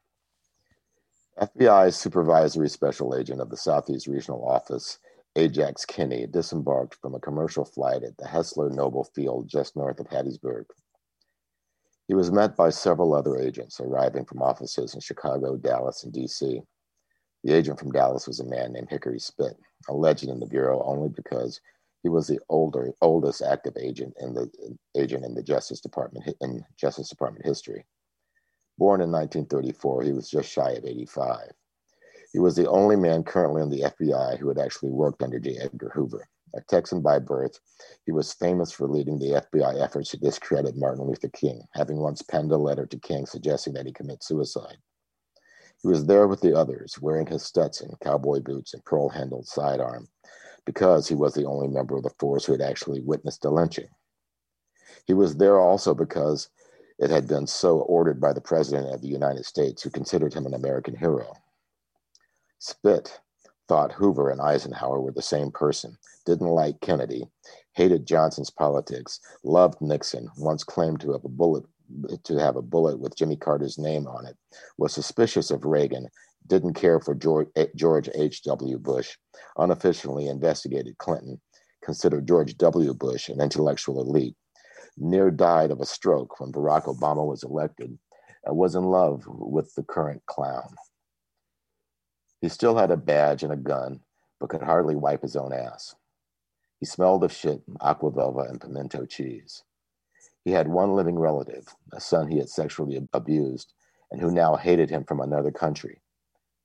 FBI 1.41 1.95
supervisory 1.95 2.68
special 2.68 3.16
agent 3.16 3.41
of 3.41 3.49
the 3.49 3.57
Southeast 3.57 4.07
Regional 4.07 4.47
Office, 4.47 4.99
Ajax 5.34 5.86
Kinney, 5.86 6.26
disembarked 6.26 6.97
from 7.01 7.14
a 7.14 7.20
commercial 7.20 7.64
flight 7.64 8.03
at 8.03 8.18
the 8.18 8.26
Hesler 8.26 8.70
Noble 8.70 9.05
Field 9.14 9.49
just 9.49 9.76
north 9.76 9.99
of 9.99 10.09
Hattiesburg. 10.09 10.64
He 12.07 12.12
was 12.12 12.30
met 12.30 12.55
by 12.55 12.68
several 12.68 13.14
other 13.14 13.38
agents 13.38 13.80
arriving 13.80 14.26
from 14.26 14.43
offices 14.43 14.93
in 14.93 15.01
Chicago, 15.01 15.57
Dallas, 15.57 16.05
and 16.05 16.12
DC. 16.12 16.61
The 17.43 17.55
agent 17.55 17.78
from 17.78 17.93
Dallas 17.93 18.26
was 18.26 18.41
a 18.41 18.45
man 18.45 18.72
named 18.72 18.91
Hickory 18.91 19.18
Spitt, 19.18 19.57
a 19.88 19.95
legend 19.95 20.30
in 20.30 20.41
the 20.41 20.47
Bureau 20.47 20.82
only 20.84 21.09
because 21.09 21.61
he 22.03 22.09
was 22.09 22.26
the 22.26 22.38
older, 22.49 22.93
oldest 23.01 23.43
active 23.43 23.76
agent 23.78 24.14
in 24.20 24.34
the 24.34 24.51
agent 24.97 25.24
in 25.24 25.34
the 25.34 25.43
Justice 25.43 25.80
Department 25.80 26.34
in 26.41 26.64
Justice 26.76 27.09
Department 27.09 27.45
history. 27.45 27.84
Born 28.78 29.01
in 29.01 29.11
1934, 29.11 30.03
he 30.03 30.12
was 30.12 30.30
just 30.30 30.51
shy 30.51 30.72
of 30.72 30.84
85. 30.84 31.51
He 32.32 32.38
was 32.38 32.57
the 32.57 32.68
only 32.68 32.97
man 32.97 33.24
currently 33.24 33.62
in 33.62 33.70
the 33.70 33.82
FBI 33.82 34.38
who 34.38 34.49
had 34.49 34.59
actually 34.59 34.91
worked 34.91 35.22
under 35.22 35.38
J. 35.38 35.59
Edgar 35.59 35.91
Hoover. 35.95 36.28
A 36.55 36.61
Texan 36.62 37.01
by 37.01 37.18
birth, 37.18 37.61
he 38.07 38.12
was 38.12 38.32
famous 38.32 38.72
for 38.72 38.88
leading 38.88 39.18
the 39.18 39.43
FBI 39.53 39.80
efforts 39.80 40.11
to 40.11 40.16
discredit 40.16 40.76
Martin 40.76 41.05
Luther 41.05 41.28
King, 41.28 41.62
having 41.74 41.99
once 41.99 42.22
penned 42.22 42.53
a 42.53 42.57
letter 42.57 42.86
to 42.86 42.99
King 42.99 43.26
suggesting 43.26 43.72
that 43.74 43.86
he 43.86 43.93
commit 43.93 44.24
suicide. 44.24 44.78
He 45.83 45.89
was 45.89 46.07
there 46.07 46.28
with 46.28 46.41
the 46.41 46.55
others, 46.55 47.01
wearing 47.01 47.26
his 47.26 47.43
Stetson, 47.43 47.97
cowboy 48.03 48.41
boots, 48.41 48.74
and 48.74 48.85
pearl 48.85 49.09
handled 49.09 49.47
sidearm, 49.47 50.09
because 50.66 51.09
he 51.09 51.14
was 51.14 51.33
the 51.35 51.47
only 51.47 51.68
member 51.68 51.97
of 51.97 52.03
the 52.03 52.14
force 52.18 52.45
who 52.45 52.53
had 52.53 52.61
actually 52.61 53.01
witnessed 53.01 53.45
a 53.45 53.51
lynching. 53.51 53.89
He 55.07 55.14
was 55.14 55.37
there 55.37 55.59
also 55.59 55.95
because 55.95 56.51
it 56.99 57.09
had 57.09 57.26
been 57.26 57.47
so 57.47 57.78
ordered 57.81 58.20
by 58.20 58.35
the 58.35 58.43
President 58.43 58.93
of 58.93 59.01
the 59.01 59.09
United 59.09 59.47
States, 59.47 59.83
who 59.83 59.89
considered 59.89 60.35
him 60.35 60.45
an 60.45 60.53
American 60.53 60.95
hero. 60.95 61.33
Spit 62.59 63.18
thought 63.66 63.93
Hoover 63.93 64.28
and 64.28 64.41
Eisenhower 64.41 65.01
were 65.01 65.12
the 65.12 65.22
same 65.22 65.51
person, 65.51 65.97
didn't 66.26 66.49
like 66.49 66.81
Kennedy, 66.83 67.31
hated 67.72 68.05
Johnson's 68.05 68.51
politics, 68.51 69.18
loved 69.43 69.81
Nixon, 69.81 70.28
once 70.37 70.62
claimed 70.62 71.01
to 71.01 71.12
have 71.12 71.24
a 71.24 71.28
bullet 71.28 71.64
to 72.24 72.38
have 72.38 72.57
a 72.57 72.62
bullet 72.62 72.99
with 72.99 73.16
Jimmy 73.16 73.36
Carter's 73.36 73.78
name 73.78 74.07
on 74.07 74.26
it, 74.26 74.36
was 74.78 74.93
suspicious 74.93 75.51
of 75.51 75.64
Reagan, 75.64 76.09
didn't 76.47 76.74
care 76.74 77.01
for 77.01 77.12
eh, 77.12 77.18
George, 77.18 77.49
George 77.76 78.09
H.W. 78.14 78.78
Bush, 78.78 79.16
unofficially 79.59 80.28
investigated 80.28 80.99
Clinton, 80.99 81.41
considered 81.82 82.28
George 82.28 82.57
W. 82.59 82.95
Bush 82.95 83.28
an 83.28 83.41
intellectual 83.41 84.01
elite, 84.01 84.36
near 84.97 85.30
died 85.30 85.70
of 85.70 85.80
a 85.80 85.86
stroke 85.86 86.41
when 86.41 86.53
Barack 86.53 86.84
Obama 86.84 87.26
was 87.26 87.43
elected, 87.43 87.99
and 88.45 88.57
was 88.57 88.74
in 88.74 88.84
love 88.84 89.22
with 89.26 89.74
the 89.74 89.82
current 89.82 90.22
clown. 90.26 90.74
He 92.41 92.49
still 92.49 92.76
had 92.76 92.91
a 92.91 92.97
badge 92.97 93.43
and 93.43 93.53
a 93.53 93.57
gun, 93.57 94.01
but 94.38 94.49
could 94.49 94.62
hardly 94.62 94.97
wipe 94.97 95.22
his 95.22 95.36
own 95.36 95.53
ass. 95.53 95.95
He 96.80 96.86
smelled 96.86 97.22
of 97.24 97.32
shit, 97.32 97.62
aqua 97.80 98.11
velva, 98.11 98.49
and 98.49 98.61
pimento 98.61 99.05
cheese. 99.05 99.62
He 100.45 100.51
had 100.53 100.68
one 100.68 100.95
living 100.95 101.18
relative, 101.18 101.66
a 101.93 102.01
son 102.01 102.28
he 102.28 102.38
had 102.38 102.49
sexually 102.49 102.99
abused, 103.12 103.72
and 104.11 104.20
who 104.20 104.30
now 104.30 104.57
hated 104.57 104.91
him 104.91 105.05
from 105.05 105.20
another 105.20 105.51
country. 105.51 106.01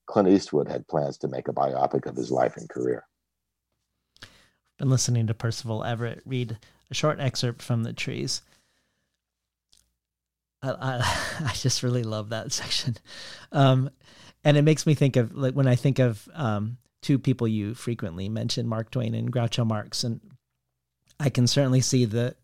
Clint 0.08 0.30
Eastwood 0.30 0.68
had 0.68 0.88
plans 0.88 1.18
to 1.20 1.28
make 1.28 1.48
a 1.48 1.54
biopic 1.54 2.06
of 2.06 2.16
his 2.16 2.32
life 2.32 2.58
and 2.58 2.70
career. 2.70 3.06
Been 4.78 4.90
listening 4.90 5.28
to 5.28 5.34
Percival 5.34 5.84
Everett 5.84 6.22
read 6.26 6.58
a 6.90 6.94
short 6.94 7.20
excerpt 7.20 7.62
from 7.62 7.84
The 7.84 7.94
Trees. 7.94 8.42
I, 10.62 10.72
I, 10.72 11.46
I 11.50 11.54
just 11.54 11.84
really 11.84 12.04
love 12.04 12.30
that 12.30 12.52
section. 12.52 12.98
Um, 13.52 13.90
and 14.44 14.58
it 14.58 14.62
makes 14.62 14.86
me 14.86 14.94
think 14.94 15.16
of 15.16 15.36
like 15.36 15.54
when 15.54 15.68
I 15.68 15.76
think 15.76 16.00
of 16.00 16.28
um, 16.34 16.78
two 17.02 17.18
people 17.18 17.48
you 17.48 17.74
frequently 17.74 18.30
mention, 18.30 18.68
Mark 18.68 18.92
Twain 18.92 19.16
and 19.16 19.32
Groucho 19.32 19.66
Marx, 19.66 20.04
and 20.04 20.22
I 21.20 21.30
can 21.30 21.48
certainly 21.48 21.82
see 21.82 22.06
the 22.06 22.36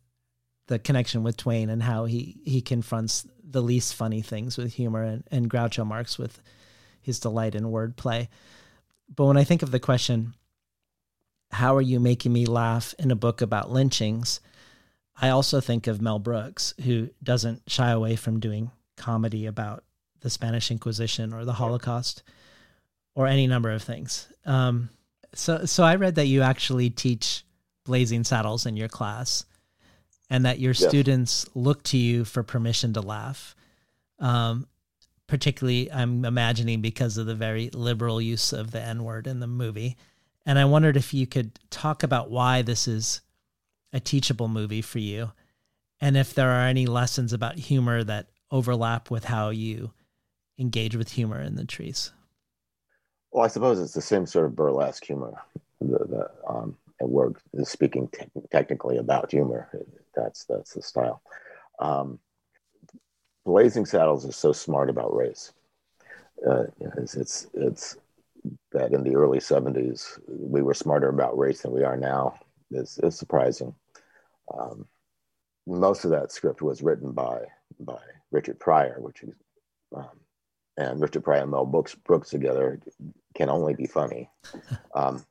the 0.71 0.79
connection 0.79 1.21
with 1.21 1.35
Twain 1.35 1.69
and 1.69 1.83
how 1.83 2.05
he 2.05 2.39
he 2.45 2.61
confronts 2.61 3.27
the 3.43 3.61
least 3.61 3.93
funny 3.93 4.21
things 4.21 4.57
with 4.57 4.73
humor, 4.73 5.03
and, 5.03 5.23
and 5.29 5.49
Groucho 5.49 5.85
Marx 5.85 6.17
with 6.17 6.41
his 7.01 7.19
delight 7.19 7.55
in 7.55 7.65
wordplay. 7.65 8.29
But 9.13 9.25
when 9.25 9.35
I 9.35 9.43
think 9.43 9.63
of 9.63 9.71
the 9.71 9.79
question, 9.81 10.33
how 11.51 11.75
are 11.75 11.81
you 11.81 11.99
making 11.99 12.31
me 12.31 12.45
laugh 12.45 12.95
in 12.97 13.11
a 13.11 13.15
book 13.15 13.41
about 13.41 13.69
lynchings? 13.69 14.39
I 15.21 15.27
also 15.29 15.59
think 15.59 15.87
of 15.87 16.01
Mel 16.01 16.19
Brooks, 16.19 16.73
who 16.85 17.09
doesn't 17.21 17.63
shy 17.67 17.91
away 17.91 18.15
from 18.15 18.39
doing 18.39 18.71
comedy 18.95 19.47
about 19.47 19.83
the 20.21 20.29
Spanish 20.29 20.71
Inquisition 20.71 21.33
or 21.33 21.43
the 21.43 21.53
Holocaust 21.53 22.23
or 23.13 23.27
any 23.27 23.45
number 23.45 23.71
of 23.71 23.83
things. 23.83 24.29
Um, 24.45 24.89
so, 25.33 25.65
so 25.65 25.83
I 25.83 25.95
read 25.95 26.15
that 26.15 26.27
you 26.27 26.43
actually 26.43 26.89
teach 26.89 27.43
Blazing 27.83 28.23
Saddles 28.23 28.65
in 28.65 28.77
your 28.77 28.87
class, 28.87 29.43
and 30.31 30.45
that 30.45 30.59
your 30.59 30.71
yes. 30.71 30.87
students 30.87 31.45
look 31.53 31.83
to 31.83 31.97
you 31.97 32.23
for 32.23 32.41
permission 32.41 32.93
to 32.93 33.01
laugh. 33.01 33.53
Um, 34.17 34.65
particularly, 35.27 35.91
I'm 35.91 36.23
imagining 36.23 36.81
because 36.81 37.17
of 37.17 37.25
the 37.25 37.35
very 37.35 37.69
liberal 37.73 38.21
use 38.21 38.53
of 38.53 38.71
the 38.71 38.81
N 38.81 39.03
word 39.03 39.27
in 39.27 39.41
the 39.41 39.47
movie. 39.47 39.97
And 40.45 40.57
I 40.57 40.63
wondered 40.65 40.95
if 40.95 41.13
you 41.13 41.27
could 41.27 41.59
talk 41.69 42.01
about 42.01 42.31
why 42.31 42.61
this 42.61 42.87
is 42.87 43.19
a 43.91 43.99
teachable 43.99 44.47
movie 44.47 44.81
for 44.81 44.99
you, 44.99 45.33
and 45.99 46.15
if 46.15 46.33
there 46.33 46.49
are 46.49 46.65
any 46.65 46.85
lessons 46.85 47.33
about 47.33 47.57
humor 47.57 48.01
that 48.01 48.29
overlap 48.49 49.11
with 49.11 49.25
how 49.25 49.49
you 49.49 49.91
engage 50.57 50.95
with 50.95 51.11
humor 51.11 51.41
in 51.41 51.55
the 51.55 51.65
trees? 51.65 52.11
Well, 53.31 53.43
I 53.43 53.49
suppose 53.49 53.79
it's 53.79 53.93
the 53.93 54.01
same 54.01 54.25
sort 54.25 54.45
of 54.45 54.55
burlesque 54.55 55.03
humor. 55.03 55.41
The, 55.81 55.97
the 55.99 56.31
um, 56.47 56.77
and 57.01 57.09
we're 57.09 57.33
speaking 57.63 58.07
te- 58.13 58.29
technically 58.49 58.97
about 58.97 59.31
humor. 59.31 59.69
That's 60.15 60.45
that's 60.45 60.73
the 60.73 60.81
style. 60.81 61.21
Um, 61.79 62.19
Blazing 63.45 63.85
Saddles 63.85 64.25
is 64.25 64.35
so 64.35 64.51
smart 64.51 64.89
about 64.89 65.15
race. 65.15 65.51
Uh, 66.47 66.65
it's, 66.97 67.15
it's 67.15 67.47
it's 67.53 67.97
that 68.71 68.93
in 68.93 69.03
the 69.03 69.15
early 69.15 69.39
'70s 69.39 70.19
we 70.27 70.61
were 70.61 70.73
smarter 70.73 71.09
about 71.09 71.37
race 71.37 71.61
than 71.61 71.71
we 71.71 71.83
are 71.83 71.97
now. 71.97 72.39
It's, 72.71 72.97
it's 72.99 73.17
surprising. 73.17 73.75
Um, 74.53 74.87
most 75.67 76.05
of 76.05 76.11
that 76.11 76.31
script 76.31 76.61
was 76.61 76.81
written 76.81 77.11
by 77.11 77.45
by 77.79 77.99
Richard 78.31 78.59
Pryor, 78.59 78.97
which 78.99 79.23
is 79.23 79.33
um, 79.95 80.19
and 80.77 81.01
Richard 81.01 81.23
Pryor 81.23 81.41
and 81.41 81.51
Mel 81.51 81.65
Brooks, 81.65 81.95
Brooks 81.95 82.29
together 82.29 82.79
can 83.35 83.49
only 83.49 83.73
be 83.73 83.87
funny. 83.87 84.29
Um, 84.93 85.25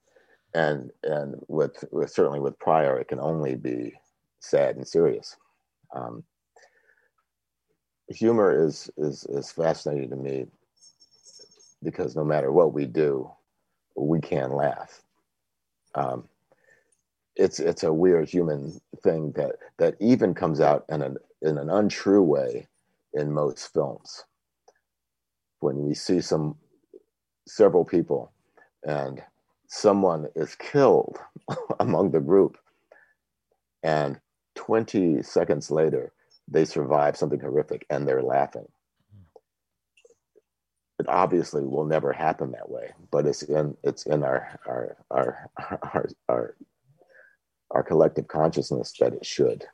and 0.54 0.90
and 1.02 1.34
with, 1.46 1.84
with, 1.92 2.10
certainly 2.10 2.40
with 2.40 2.58
Pryor, 2.58 2.98
it 2.98 3.08
can 3.08 3.20
only 3.20 3.56
be 3.56 3.92
sad 4.40 4.76
and 4.76 4.86
serious. 4.86 5.36
Um, 5.94 6.24
humor 8.08 8.66
is, 8.66 8.90
is 8.96 9.24
is 9.24 9.52
fascinating 9.52 10.10
to 10.10 10.16
me 10.16 10.46
because 11.82 12.16
no 12.16 12.24
matter 12.24 12.52
what 12.52 12.72
we 12.72 12.86
do, 12.86 13.30
we 13.96 14.20
can 14.20 14.52
laugh. 14.52 15.02
Um, 15.94 16.28
it's 17.36 17.58
it's 17.58 17.84
a 17.84 17.92
weird 17.92 18.28
human 18.28 18.80
thing 19.02 19.32
that 19.32 19.56
that 19.78 19.96
even 20.00 20.34
comes 20.34 20.60
out 20.60 20.84
in 20.88 21.02
an 21.02 21.16
in 21.42 21.58
an 21.58 21.70
untrue 21.70 22.22
way 22.22 22.68
in 23.14 23.32
most 23.32 23.72
films 23.72 24.24
when 25.60 25.86
we 25.86 25.94
see 25.94 26.20
some 26.20 26.56
several 27.46 27.84
people 27.84 28.32
and 28.84 29.22
someone 29.68 30.26
is 30.36 30.54
killed 30.56 31.18
among 31.80 32.10
the 32.10 32.20
group 32.20 32.58
and 33.82 34.20
20 34.60 35.22
seconds 35.22 35.70
later 35.70 36.12
they 36.46 36.66
survive 36.66 37.16
something 37.16 37.40
horrific 37.40 37.86
and 37.88 38.06
they're 38.06 38.22
laughing 38.22 38.66
it 40.98 41.08
obviously 41.08 41.62
will 41.62 41.86
never 41.86 42.12
happen 42.12 42.52
that 42.52 42.68
way 42.68 42.90
but 43.10 43.26
it's 43.26 43.42
in 43.42 43.74
it's 43.82 44.04
in 44.04 44.22
our 44.22 44.60
our 44.66 44.96
our 45.10 45.50
our, 45.58 46.08
our, 46.28 46.56
our 47.70 47.82
collective 47.82 48.28
consciousness 48.28 48.92
that 49.00 49.14
it 49.14 49.24
should 49.24 49.64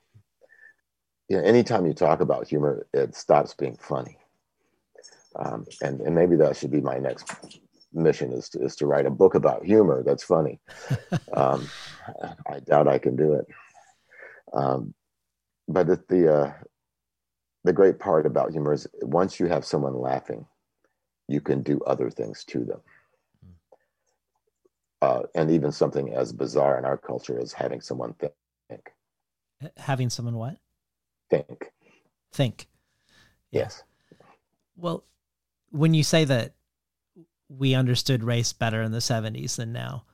you 1.29 1.37
know, 1.37 1.43
anytime 1.43 1.85
you 1.85 1.93
talk 1.93 2.21
about 2.21 2.47
humor 2.47 2.87
it 2.95 3.17
stops 3.17 3.55
being 3.55 3.77
funny 3.81 4.17
um, 5.35 5.67
and, 5.83 6.01
and 6.01 6.15
maybe 6.15 6.37
that 6.37 6.57
should 6.57 6.71
be 6.71 6.81
my 6.81 6.99
next 6.99 7.35
mission 7.93 8.33
is 8.33 8.49
to, 8.51 8.63
is 8.63 8.77
to 8.77 8.87
write 8.87 9.07
a 9.07 9.11
book 9.11 9.35
about 9.35 9.65
humor 9.65 10.03
that's 10.05 10.23
funny. 10.23 10.61
um, 11.33 11.69
I 12.49 12.61
doubt 12.61 12.87
I 12.87 12.99
can 12.99 13.17
do 13.17 13.35
it. 13.35 13.47
Um, 14.57 14.95
but 15.69 15.87
the, 15.87 16.03
the, 16.09 16.35
uh, 16.35 16.53
the 17.65 17.73
great 17.73 17.99
part 17.99 18.27
about 18.27 18.53
humor 18.53 18.73
is 18.73 18.87
once 19.03 19.39
you 19.39 19.47
have 19.47 19.65
someone 19.65 19.95
laughing, 20.01 20.47
you 21.29 21.41
can 21.41 21.63
do 21.63 21.81
other 21.87 22.11
things 22.11 22.45
to 22.45 22.65
them. 22.65 22.81
Uh, 25.03 25.23
and 25.35 25.51
even 25.51 25.71
something 25.71 26.15
as 26.15 26.33
bizarre 26.33 26.79
in 26.79 26.85
our 26.85 26.97
culture 26.97 27.39
as 27.39 27.53
having 27.53 27.81
someone 27.81 28.15
think. 28.15 28.93
Having 29.77 30.11
someone 30.11 30.37
what? 30.37 30.57
Think. 31.29 31.73
Think. 32.33 32.67
Yes. 33.51 33.83
Well, 34.77 35.05
when 35.71 35.93
you 35.93 36.03
say 36.03 36.25
that 36.25 36.55
we 37.49 37.75
understood 37.75 38.25
race 38.25 38.53
better 38.53 38.83
in 38.83 38.93
the 38.93 38.99
70s 38.99 39.57
than 39.57 39.73
now, 39.73 40.05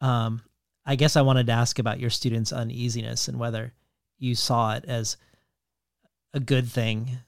um, 0.00 0.42
I 0.86 0.94
guess 0.94 1.16
I 1.16 1.22
wanted 1.22 1.46
to 1.48 1.52
ask 1.52 1.78
about 1.78 2.00
your 2.00 2.10
students' 2.10 2.52
uneasiness 2.52 3.26
and 3.28 3.38
whether 3.38 3.74
you 4.18 4.34
saw 4.34 4.74
it 4.74 4.84
as 4.86 5.16
a 6.32 6.40
good 6.40 6.68
thing, 6.68 7.18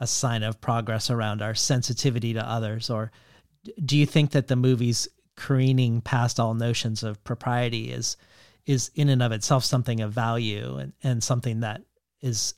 a 0.00 0.06
sign 0.06 0.42
of 0.42 0.60
progress 0.60 1.10
around 1.10 1.42
our 1.42 1.54
sensitivity 1.54 2.32
to 2.32 2.48
others, 2.48 2.88
or 2.88 3.12
do 3.84 3.96
you 3.96 4.06
think 4.06 4.30
that 4.30 4.48
the 4.48 4.56
movie's 4.56 5.08
careening 5.36 6.00
past 6.00 6.40
all 6.40 6.54
notions 6.54 7.02
of 7.02 7.22
propriety 7.24 7.90
is 7.90 8.16
is 8.66 8.90
in 8.94 9.08
and 9.08 9.22
of 9.22 9.32
itself 9.32 9.64
something 9.64 10.00
of 10.00 10.12
value 10.12 10.76
and, 10.76 10.92
and 11.02 11.22
something 11.22 11.60
that 11.60 11.82
is 12.20 12.54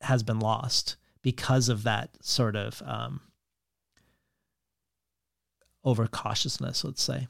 has 0.00 0.22
been 0.22 0.38
lost 0.38 0.96
because 1.22 1.68
of 1.68 1.82
that 1.82 2.10
sort 2.22 2.54
of 2.54 2.80
um, 2.86 3.20
overcautiousness, 5.84 6.84
let's 6.84 7.02
say. 7.02 7.26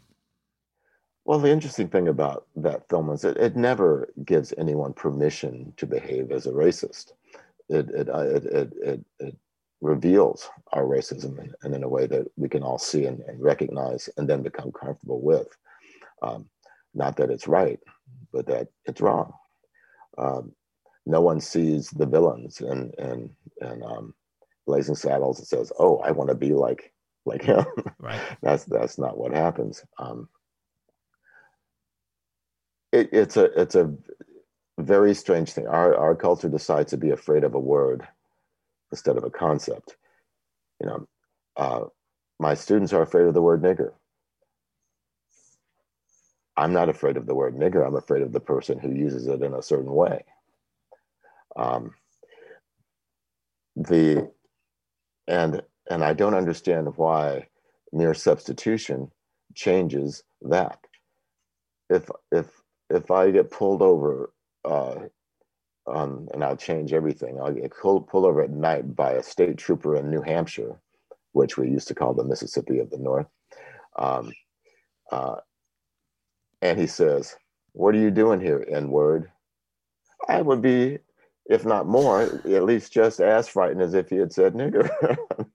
Well, 1.28 1.38
the 1.38 1.50
interesting 1.50 1.88
thing 1.88 2.08
about 2.08 2.46
that 2.56 2.88
film 2.88 3.10
is 3.10 3.22
it, 3.22 3.36
it 3.36 3.54
never 3.54 4.08
gives 4.24 4.54
anyone 4.56 4.94
permission 4.94 5.74
to 5.76 5.84
behave 5.84 6.32
as 6.32 6.46
a 6.46 6.52
racist. 6.52 7.12
It 7.68 7.90
it 7.90 8.08
uh, 8.08 8.20
it 8.20 8.46
it, 8.46 9.04
it, 9.20 9.36
reveals 9.82 10.48
our 10.72 10.84
racism 10.84 11.38
and, 11.38 11.54
and, 11.62 11.74
in 11.74 11.82
a 11.84 11.88
way 11.88 12.06
that 12.06 12.26
we 12.36 12.48
can 12.48 12.62
all 12.62 12.78
see 12.78 13.04
and, 13.04 13.20
and 13.28 13.42
recognize 13.42 14.08
and 14.16 14.26
then 14.26 14.42
become 14.42 14.72
comfortable 14.72 15.20
with. 15.20 15.48
Um, 16.22 16.46
not 16.94 17.18
that 17.18 17.30
it's 17.30 17.46
right, 17.46 17.78
but 18.32 18.46
that 18.46 18.68
it's 18.86 19.02
wrong. 19.02 19.34
Um, 20.16 20.52
no 21.04 21.20
one 21.20 21.42
sees 21.42 21.90
the 21.90 22.06
villains 22.06 22.62
and 22.62 22.94
and 22.98 23.28
and 23.60 23.82
um, 23.82 24.14
Blazing 24.66 24.94
Saddles. 24.94 25.40
It 25.40 25.46
says, 25.46 25.72
"Oh, 25.78 25.98
I 25.98 26.10
want 26.10 26.30
to 26.30 26.34
be 26.34 26.54
like 26.54 26.90
like 27.26 27.42
him." 27.42 27.66
Right. 27.98 28.22
that's 28.40 28.64
that's 28.64 28.96
not 28.96 29.18
what 29.18 29.34
happens. 29.34 29.84
Um, 29.98 30.26
it, 32.93 33.11
it's 33.12 33.36
a 33.36 33.45
it's 33.61 33.74
a 33.74 33.95
very 34.78 35.14
strange 35.14 35.53
thing. 35.53 35.66
Our 35.66 35.97
our 35.97 36.14
culture 36.14 36.49
decides 36.49 36.91
to 36.91 36.97
be 36.97 37.11
afraid 37.11 37.45
of 37.45 37.55
a 37.55 37.61
word 37.61 38.07
instead 38.93 39.16
of 39.16 39.24
a 39.24 39.30
concept. 39.30 39.97
You 40.80 40.86
know, 40.86 41.09
uh, 41.57 41.84
my 42.39 42.55
students 42.55 42.93
are 42.93 43.03
afraid 43.03 43.26
of 43.26 43.34
the 43.34 43.43
word 43.43 43.62
nigger. 43.62 43.93
I'm 46.57 46.72
not 46.72 46.89
afraid 46.89 47.16
of 47.16 47.26
the 47.26 47.34
word 47.34 47.55
nigger. 47.57 47.86
I'm 47.86 47.97
afraid 47.97 48.22
of 48.22 48.32
the 48.32 48.41
person 48.41 48.78
who 48.78 48.91
uses 48.91 49.26
it 49.26 49.43
in 49.43 49.55
a 49.55 49.62
certain 49.62 49.93
way. 49.93 50.24
Um, 51.57 51.93
the 53.76 54.30
and 55.28 55.62
and 55.91 56.05
I 56.05 56.14
don't 56.14 56.34
understand 56.34 56.97
why 56.97 57.49
mere 57.93 58.14
substitution 58.14 59.11
changes 59.55 60.22
that. 60.43 60.78
If 61.91 62.11
if 62.32 62.57
if 62.91 63.11
I 63.11 63.30
get 63.30 63.51
pulled 63.51 63.82
over 63.82 64.32
uh, 64.64 64.97
um, 65.86 66.28
and 66.32 66.45
I'll 66.45 66.57
change 66.57 66.93
everything. 66.93 67.41
I'll 67.41 67.53
get 67.53 67.72
pulled, 67.72 68.09
pulled 68.09 68.26
over 68.26 68.43
at 68.43 68.51
night 68.51 68.95
by 68.95 69.12
a 69.12 69.22
state 69.22 69.57
trooper 69.57 69.97
in 69.97 70.11
New 70.11 70.22
Hampshire, 70.22 70.80
which 71.32 71.57
we 71.57 71.68
used 71.68 71.89
to 71.89 71.95
call 71.95 72.14
the 72.14 72.24
Mississippi 72.24 72.78
of 72.78 72.91
the 72.91 72.99
North. 72.99 73.26
Um, 73.99 74.32
uh, 75.11 75.36
and 76.61 76.78
he 76.78 76.86
says, 76.86 77.36
What 77.72 77.95
are 77.95 77.99
you 77.99 78.11
doing 78.11 78.41
here, 78.41 78.64
N 78.68 78.91
word? 78.91 79.30
I 80.28 80.43
would 80.43 80.61
be, 80.61 80.99
if 81.49 81.64
not 81.64 81.86
more, 81.86 82.22
at 82.22 82.64
least 82.64 82.93
just 82.93 83.20
as 83.20 83.49
frightened 83.49 83.82
as 83.82 83.95
if 83.95 84.11
he 84.11 84.16
had 84.16 84.32
said 84.32 84.55
nigger. 84.55 84.91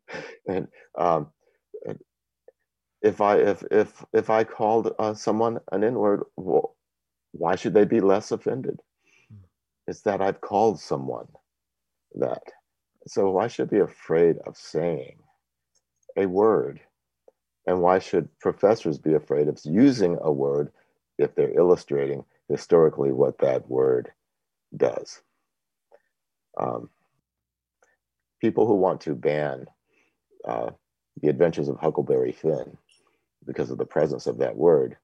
and 0.48 0.68
um, 0.98 1.28
if 3.02 3.22
I 3.22 3.38
if 3.38 3.64
if 3.70 4.04
if 4.14 4.30
I 4.30 4.46
called 4.46 4.94
uh, 4.98 5.14
someone 5.14 5.60
an 5.72 5.84
N 5.84 5.96
word, 5.96 6.24
well, 6.38 6.72
why 7.34 7.56
should 7.56 7.74
they 7.74 7.86
be 7.86 8.00
less 8.00 8.32
offended? 8.32 8.80
It's 9.88 10.02
that 10.04 10.22
I've 10.22 10.42
called 10.42 10.80
someone 10.80 11.28
that. 12.16 12.44
So 13.08 13.32
why 13.32 13.48
should 13.48 13.70
be 13.70 13.80
afraid 13.80 14.38
of 14.46 14.56
saying 14.56 15.18
a 16.18 16.26
word? 16.26 16.80
And 17.68 17.82
why 17.82 18.00
should 18.00 18.30
professors 18.40 18.98
be 18.98 19.14
afraid 19.14 19.48
of 19.48 19.60
using 19.66 20.18
a 20.22 20.32
word 20.32 20.72
if 21.18 21.36
they're 21.36 21.58
illustrating 21.58 22.26
historically 22.50 23.12
what 23.12 23.40
that 23.40 23.70
word 23.70 24.12
does? 24.76 25.22
Um, 26.60 26.90
people 28.42 28.68
who 28.68 28.76
want 28.76 29.02
to 29.02 29.16
ban 29.16 29.66
uh, 30.48 30.72
the 31.22 31.30
adventures 31.30 31.70
of 31.70 31.78
Huckleberry 31.78 32.34
Finn 32.34 32.78
because 33.46 33.72
of 33.72 33.78
the 33.78 33.86
presence 33.86 34.28
of 34.28 34.40
that 34.40 34.56
word 34.56 34.98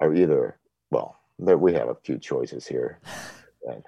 are 0.00 0.14
either, 0.14 0.58
well, 0.90 1.17
there, 1.38 1.58
we 1.58 1.72
have 1.74 1.88
a 1.88 1.94
few 1.94 2.18
choices 2.18 2.66
here. 2.66 3.00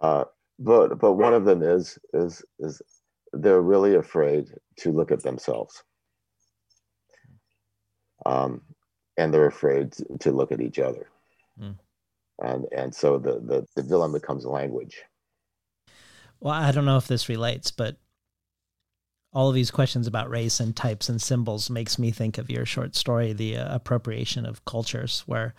uh, 0.00 0.24
but 0.58 0.98
but 0.98 1.12
one 1.12 1.34
of 1.34 1.44
them 1.44 1.62
is 1.62 1.98
is 2.12 2.44
is 2.58 2.82
they're 3.32 3.62
really 3.62 3.94
afraid 3.94 4.48
to 4.78 4.92
look 4.92 5.10
at 5.10 5.22
themselves, 5.22 5.82
um, 8.26 8.60
and 9.16 9.32
they're 9.32 9.46
afraid 9.46 9.92
to 10.20 10.30
look 10.30 10.52
at 10.52 10.60
each 10.60 10.78
other, 10.78 11.08
mm. 11.60 11.76
and 12.40 12.66
and 12.76 12.94
so 12.94 13.18
the, 13.18 13.40
the 13.40 13.66
the 13.74 13.82
villain 13.82 14.12
becomes 14.12 14.44
language. 14.44 15.02
Well, 16.40 16.54
I 16.54 16.72
don't 16.72 16.84
know 16.84 16.96
if 16.98 17.08
this 17.08 17.28
relates, 17.28 17.70
but 17.70 17.96
all 19.32 19.48
of 19.48 19.54
these 19.54 19.70
questions 19.70 20.06
about 20.06 20.30
race 20.30 20.60
and 20.60 20.76
types 20.76 21.08
and 21.08 21.20
symbols 21.20 21.70
makes 21.70 21.98
me 21.98 22.10
think 22.10 22.38
of 22.38 22.50
your 22.50 22.66
short 22.66 22.94
story, 22.94 23.32
the 23.32 23.56
uh, 23.56 23.74
appropriation 23.74 24.44
of 24.44 24.64
cultures, 24.64 25.22
where 25.26 25.54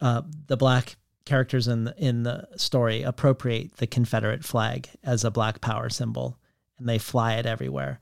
uh, 0.00 0.22
the 0.46 0.56
black 0.56 0.96
characters 1.26 1.68
in 1.68 1.84
the, 1.84 1.94
in 1.98 2.22
the 2.22 2.46
story 2.56 3.02
appropriate 3.02 3.76
the 3.76 3.86
Confederate 3.86 4.44
flag 4.44 4.88
as 5.02 5.24
a 5.24 5.30
black 5.30 5.60
power 5.60 5.88
symbol, 5.88 6.38
and 6.78 6.88
they 6.88 6.98
fly 6.98 7.34
it 7.34 7.46
everywhere. 7.46 8.00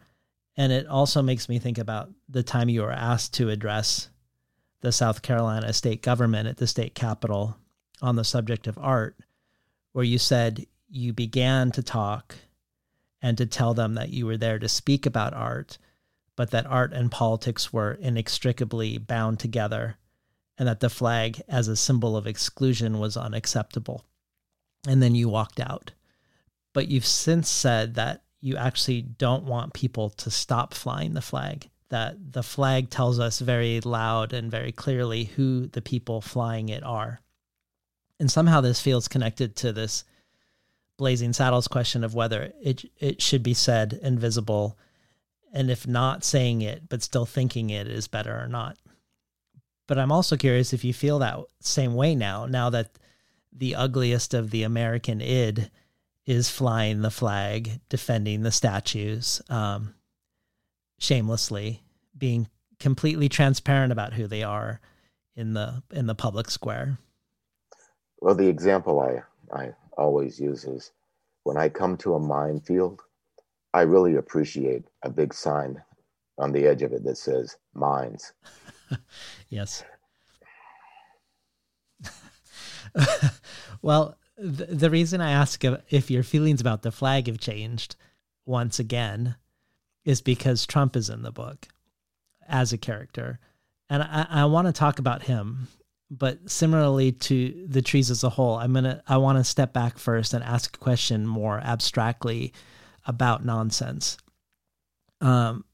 And 0.57 0.73
it 0.73 0.87
also 0.87 1.23
makes 1.23 1.49
me 1.49 1.59
think 1.59 1.79
about 1.79 2.11
the 2.29 2.43
time 2.43 2.69
you 2.69 2.83
were 2.83 2.93
asked 2.93 3.35
to 3.35 3.49
address 3.49 4.09
the 4.83 4.93
South 4.93 5.23
Carolina 5.23 5.73
state 5.73 6.03
government 6.03 6.49
at 6.49 6.59
the 6.59 6.67
state 6.67 6.95
capitol 6.95 7.57
on 8.01 8.17
the 8.17 8.25
subject 8.25 8.67
of 8.67 8.79
art, 8.79 9.17
where 9.93 10.05
you 10.05 10.19
said 10.19 10.67
you 10.89 11.13
began 11.13 11.71
to 11.73 11.83
talk 11.83 12.37
and 13.23 13.39
to 13.39 13.47
tell 13.47 13.73
them 13.73 13.95
that 13.95 14.11
you 14.11 14.27
were 14.27 14.37
there 14.37 14.59
to 14.59 14.69
speak 14.69 15.07
about 15.07 15.33
art, 15.33 15.79
but 16.37 16.51
that 16.51 16.67
art 16.67 16.93
and 16.93 17.11
politics 17.11 17.73
were 17.73 17.93
inextricably 17.93 18.99
bound 18.99 19.39
together 19.39 19.97
and 20.59 20.69
that 20.69 20.81
the 20.81 20.91
flag 20.91 21.41
as 21.49 21.69
a 21.69 21.77
symbol 21.77 22.17
of 22.17 22.27
exclusion 22.27 22.99
was 22.99 23.17
unacceptable. 23.17 24.05
And 24.87 25.03
then 25.03 25.15
you 25.15 25.29
walked 25.29 25.61
out. 25.61 25.93
But 26.73 26.89
you've 26.89 27.07
since 27.07 27.49
said 27.49 27.95
that 27.95 28.25
you 28.41 28.57
actually 28.57 29.03
don't 29.03 29.45
want 29.45 29.73
people 29.73 30.11
to 30.11 30.31
stop 30.31 30.75
flying 30.75 31.15
the 31.15 31.21
flag, 31.21 31.71
that 31.91 32.33
the 32.33 32.43
flag 32.43 32.91
tells 32.91 33.21
us 33.21 33.39
very 33.39 33.81
loud 33.81 34.33
and 34.33 34.51
very 34.51 34.73
clearly 34.73 35.25
who 35.25 35.69
the 35.69 35.83
people 35.83 36.21
flying 36.21 36.69
it 36.69 36.83
are. 36.83 37.21
And 38.19 38.31
somehow 38.31 38.61
this 38.61 38.81
feels 38.81 39.09
connected 39.09 39.57
to 39.57 39.73
this 39.73 40.05
Blazing 41.03 41.33
Saddles 41.33 41.67
question 41.67 42.05
of 42.05 42.15
whether 42.15 42.53
it 42.63 42.89
it 43.01 43.21
should 43.21 43.43
be 43.43 43.55
said 43.55 43.99
and 44.05 44.21
visible, 44.21 44.79
and 45.53 45.69
if 45.69 45.85
not 45.85 46.23
saying 46.23 46.63
it 46.63 46.89
but 46.89 47.03
still 47.03 47.27
thinking 47.27 47.71
it 47.71 47.89
is 47.89 48.07
better 48.07 48.41
or 48.41 48.47
not. 48.47 48.77
But 49.89 49.99
I'm 49.99 50.13
also 50.13 50.37
curious 50.37 50.73
if 50.73 50.85
you 50.85 50.95
feel 50.95 51.19
that 51.19 51.41
same 51.59 51.97
way 51.97 52.15
now, 52.15 52.47
now 52.47 52.71
that 52.71 53.01
the 53.53 53.75
ugliest 53.75 54.33
of 54.33 54.53
the 54.53 54.63
American 54.63 55.21
id 55.21 55.73
is 56.25 56.49
flying 56.49 57.03
the 57.03 57.11
flag, 57.11 57.81
defending 57.89 58.43
the 58.43 58.53
statues, 58.53 59.43
um, 59.49 59.97
shamelessly, 61.01 61.83
being 62.17 62.47
completely 62.79 63.29
transparent 63.29 63.91
about 63.91 64.13
who 64.13 64.29
they 64.29 64.45
are 64.45 64.81
in 65.35 65.55
the 65.55 65.83
in 65.91 66.07
the 66.07 66.15
public 66.15 66.49
square. 66.49 66.97
Well, 68.21 68.37
the 68.37 68.47
example 68.47 69.01
I 69.01 69.25
I 69.53 69.73
always 69.97 70.41
uses 70.41 70.93
when 71.45 71.57
I 71.57 71.69
come 71.69 71.97
to 71.99 72.15
a 72.15 72.21
minefield, 72.21 73.01
I 73.75 73.83
really 73.83 74.17
appreciate 74.17 74.85
a 75.03 75.11
big 75.11 75.35
sign 75.35 75.83
on 76.39 76.53
the 76.53 76.67
edge 76.67 76.83
of 76.83 76.93
it 76.93 77.05
that 77.05 77.19
says 77.19 77.57
mines. 77.75 78.33
yes. 79.49 79.85
well, 83.83 84.19
the, 84.37 84.91
reason 84.91 85.21
I 85.21 85.31
ask 85.31 85.63
if 85.91 86.11
your 86.11 86.23
feelings 86.23 86.61
about 86.61 86.83
the 86.83 86.93
flag 86.93 87.27
have 87.27 87.39
changed 87.39 87.97
once 88.45 88.79
again 88.79 89.37
is 90.05 90.21
because 90.21 90.67
Trump 90.67 90.97
is 90.97 91.09
in 91.09 91.23
the 91.23 91.33
book 91.33 91.69
as 92.49 92.73
a 92.73 92.79
character. 92.79 93.39
And 93.89 94.03
I, 94.03 94.27
I 94.29 94.45
want 94.47 94.67
to 94.67 94.73
talk 94.73 94.99
about 94.99 95.23
him, 95.25 95.69
but 96.13 96.51
similarly 96.51 97.11
to 97.11 97.67
the 97.67 97.81
trees 97.81 98.11
as 98.11 98.23
a 98.23 98.29
whole, 98.29 98.57
I'm 98.57 98.75
gonna 98.75 99.03
I 99.09 99.17
want 99.17 99.39
to 99.39 99.45
step 99.45 99.73
back 99.73 99.97
first 99.97 100.35
and 100.35 100.45
ask 100.45 100.77
a 100.77 100.79
question 100.79 101.27
more 101.27 101.59
abstractly 101.61 102.53
about 103.07 103.47
nonsense. 103.47 104.19
Um, 105.23 105.65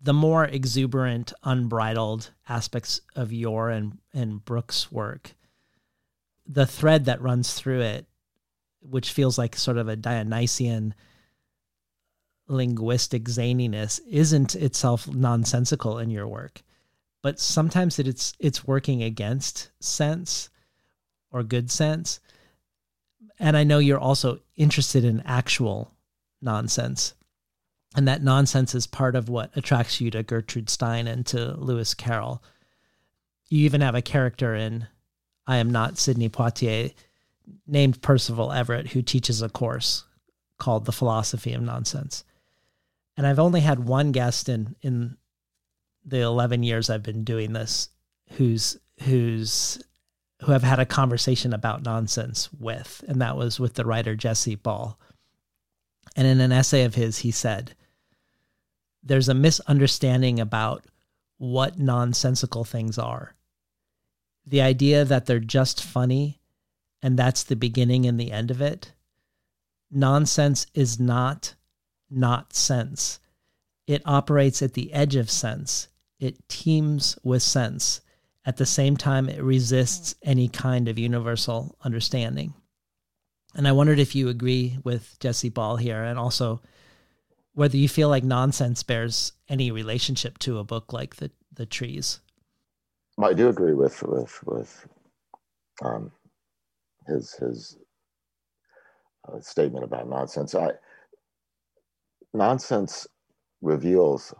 the 0.00 0.12
more 0.12 0.44
exuberant, 0.44 1.32
unbridled 1.44 2.32
aspects 2.48 3.00
of 3.14 3.32
your 3.32 3.70
and, 3.70 3.98
and 4.12 4.44
Brooks' 4.44 4.90
work, 4.90 5.34
the 6.44 6.66
thread 6.66 7.04
that 7.04 7.22
runs 7.22 7.54
through 7.54 7.82
it, 7.82 8.06
which 8.80 9.12
feels 9.12 9.38
like 9.38 9.56
sort 9.56 9.76
of 9.76 9.86
a 9.86 9.96
Dionysian 9.96 10.94
linguistic 12.48 13.24
zaniness, 13.24 14.00
isn't 14.08 14.56
itself 14.56 15.06
nonsensical 15.08 15.98
in 15.98 16.10
your 16.10 16.26
work. 16.26 16.62
But 17.22 17.40
sometimes 17.40 17.98
it, 17.98 18.06
it's 18.06 18.32
it's 18.38 18.66
working 18.66 19.02
against 19.02 19.70
sense 19.80 20.50
or 21.30 21.42
good 21.42 21.70
sense. 21.70 22.20
And 23.38 23.56
I 23.56 23.64
know 23.64 23.78
you're 23.78 23.98
also 23.98 24.40
interested 24.56 25.04
in 25.04 25.22
actual 25.24 25.92
nonsense 26.40 27.14
and 27.96 28.06
that 28.06 28.22
nonsense 28.22 28.74
is 28.74 28.86
part 28.86 29.16
of 29.16 29.28
what 29.28 29.56
attracts 29.56 30.00
you 30.00 30.10
to 30.10 30.22
Gertrude 30.22 30.70
Stein 30.70 31.06
and 31.06 31.24
to 31.26 31.54
Lewis 31.56 31.94
Carroll. 31.94 32.42
You 33.48 33.64
even 33.64 33.80
have 33.80 33.94
a 33.94 34.02
character 34.02 34.54
in 34.54 34.86
I 35.46 35.56
Am 35.56 35.70
Not 35.70 35.98
Sidney 35.98 36.28
Poitier 36.28 36.92
named 37.66 38.02
Percival 38.02 38.52
Everett 38.52 38.88
who 38.88 39.00
teaches 39.00 39.40
a 39.40 39.48
course 39.48 40.04
called 40.58 40.84
The 40.84 40.92
Philosophy 40.92 41.54
of 41.54 41.62
Nonsense. 41.62 42.24
And 43.16 43.26
I've 43.26 43.38
only 43.38 43.60
had 43.60 43.86
one 43.86 44.12
guest 44.12 44.48
in 44.48 44.76
in 44.82 45.16
the 46.08 46.20
11 46.20 46.62
years 46.62 46.90
I've 46.90 47.02
been 47.02 47.24
doing 47.24 47.52
this 47.52 47.90
who's 48.32 48.78
who's 49.02 49.82
who 50.42 50.52
I've 50.52 50.62
had 50.62 50.78
a 50.78 50.86
conversation 50.86 51.52
about 51.52 51.82
nonsense 51.82 52.48
with, 52.52 53.04
and 53.08 53.20
that 53.20 53.36
was 53.36 53.58
with 53.58 53.74
the 53.74 53.84
writer 53.84 54.14
Jesse 54.14 54.54
Ball. 54.54 54.98
And 56.16 56.26
in 56.26 56.40
an 56.40 56.52
essay 56.52 56.84
of 56.84 56.94
his, 56.94 57.18
he 57.18 57.30
said, 57.30 57.74
There's 59.02 59.28
a 59.28 59.34
misunderstanding 59.34 60.38
about 60.38 60.84
what 61.38 61.78
nonsensical 61.78 62.64
things 62.64 62.98
are. 62.98 63.34
The 64.46 64.62
idea 64.62 65.04
that 65.04 65.26
they're 65.26 65.40
just 65.40 65.82
funny 65.82 66.40
and 67.02 67.16
that's 67.16 67.44
the 67.44 67.56
beginning 67.56 68.06
and 68.06 68.18
the 68.18 68.32
end 68.32 68.50
of 68.50 68.60
it. 68.60 68.92
Nonsense 69.90 70.66
is 70.74 70.98
not 70.98 71.54
not 72.10 72.54
sense. 72.54 73.20
It 73.86 74.02
operates 74.06 74.62
at 74.62 74.72
the 74.72 74.92
edge 74.92 75.14
of 75.14 75.30
sense. 75.30 75.88
It 76.18 76.48
teems 76.48 77.18
with 77.22 77.42
sense. 77.42 78.00
At 78.44 78.56
the 78.56 78.66
same 78.66 78.96
time, 78.96 79.28
it 79.28 79.42
resists 79.42 80.14
any 80.22 80.48
kind 80.48 80.88
of 80.88 80.98
universal 80.98 81.76
understanding. 81.82 82.54
And 83.54 83.66
I 83.68 83.72
wondered 83.72 83.98
if 83.98 84.14
you 84.14 84.28
agree 84.28 84.78
with 84.84 85.18
Jesse 85.20 85.48
Ball 85.48 85.76
here 85.76 86.02
and 86.02 86.18
also 86.18 86.60
whether 87.54 87.76
you 87.76 87.88
feel 87.88 88.08
like 88.08 88.24
nonsense 88.24 88.82
bears 88.82 89.32
any 89.48 89.70
relationship 89.70 90.38
to 90.38 90.58
a 90.58 90.64
book 90.64 90.92
like 90.92 91.16
the 91.16 91.30
the 91.52 91.66
trees. 91.66 92.20
I 93.20 93.32
do 93.32 93.48
agree 93.48 93.74
with 93.74 94.02
with 94.04 94.42
with 94.44 94.86
um, 95.82 96.12
his 97.08 97.32
his 97.34 97.76
uh, 99.26 99.40
statement 99.40 99.84
about 99.84 100.08
nonsense. 100.08 100.54
I 100.54 100.70
nonsense 102.32 103.06
reveals 103.60 104.32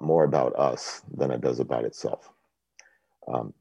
more 0.00 0.24
about 0.24 0.54
us 0.58 1.02
than 1.12 1.30
it 1.30 1.40
does 1.40 1.60
about 1.60 1.84
itself 1.84 2.30
um, 3.28 3.52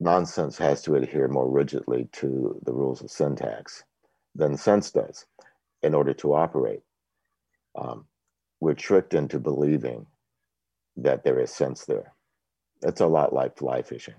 nonsense 0.00 0.58
has 0.58 0.82
to 0.82 0.94
adhere 0.94 1.28
more 1.28 1.50
rigidly 1.50 2.08
to 2.12 2.60
the 2.64 2.72
rules 2.72 3.02
of 3.02 3.10
syntax 3.10 3.84
than 4.34 4.56
sense 4.56 4.90
does 4.90 5.26
in 5.82 5.94
order 5.94 6.14
to 6.14 6.34
operate. 6.34 6.82
Um, 7.76 8.06
we're 8.60 8.74
tricked 8.74 9.14
into 9.14 9.38
believing 9.38 10.06
that 10.96 11.24
there 11.24 11.40
is 11.40 11.52
sense 11.52 11.84
there. 11.84 12.12
It's 12.82 13.00
a 13.00 13.06
lot 13.06 13.32
like 13.32 13.58
fly 13.58 13.82
fishing. 13.82 14.14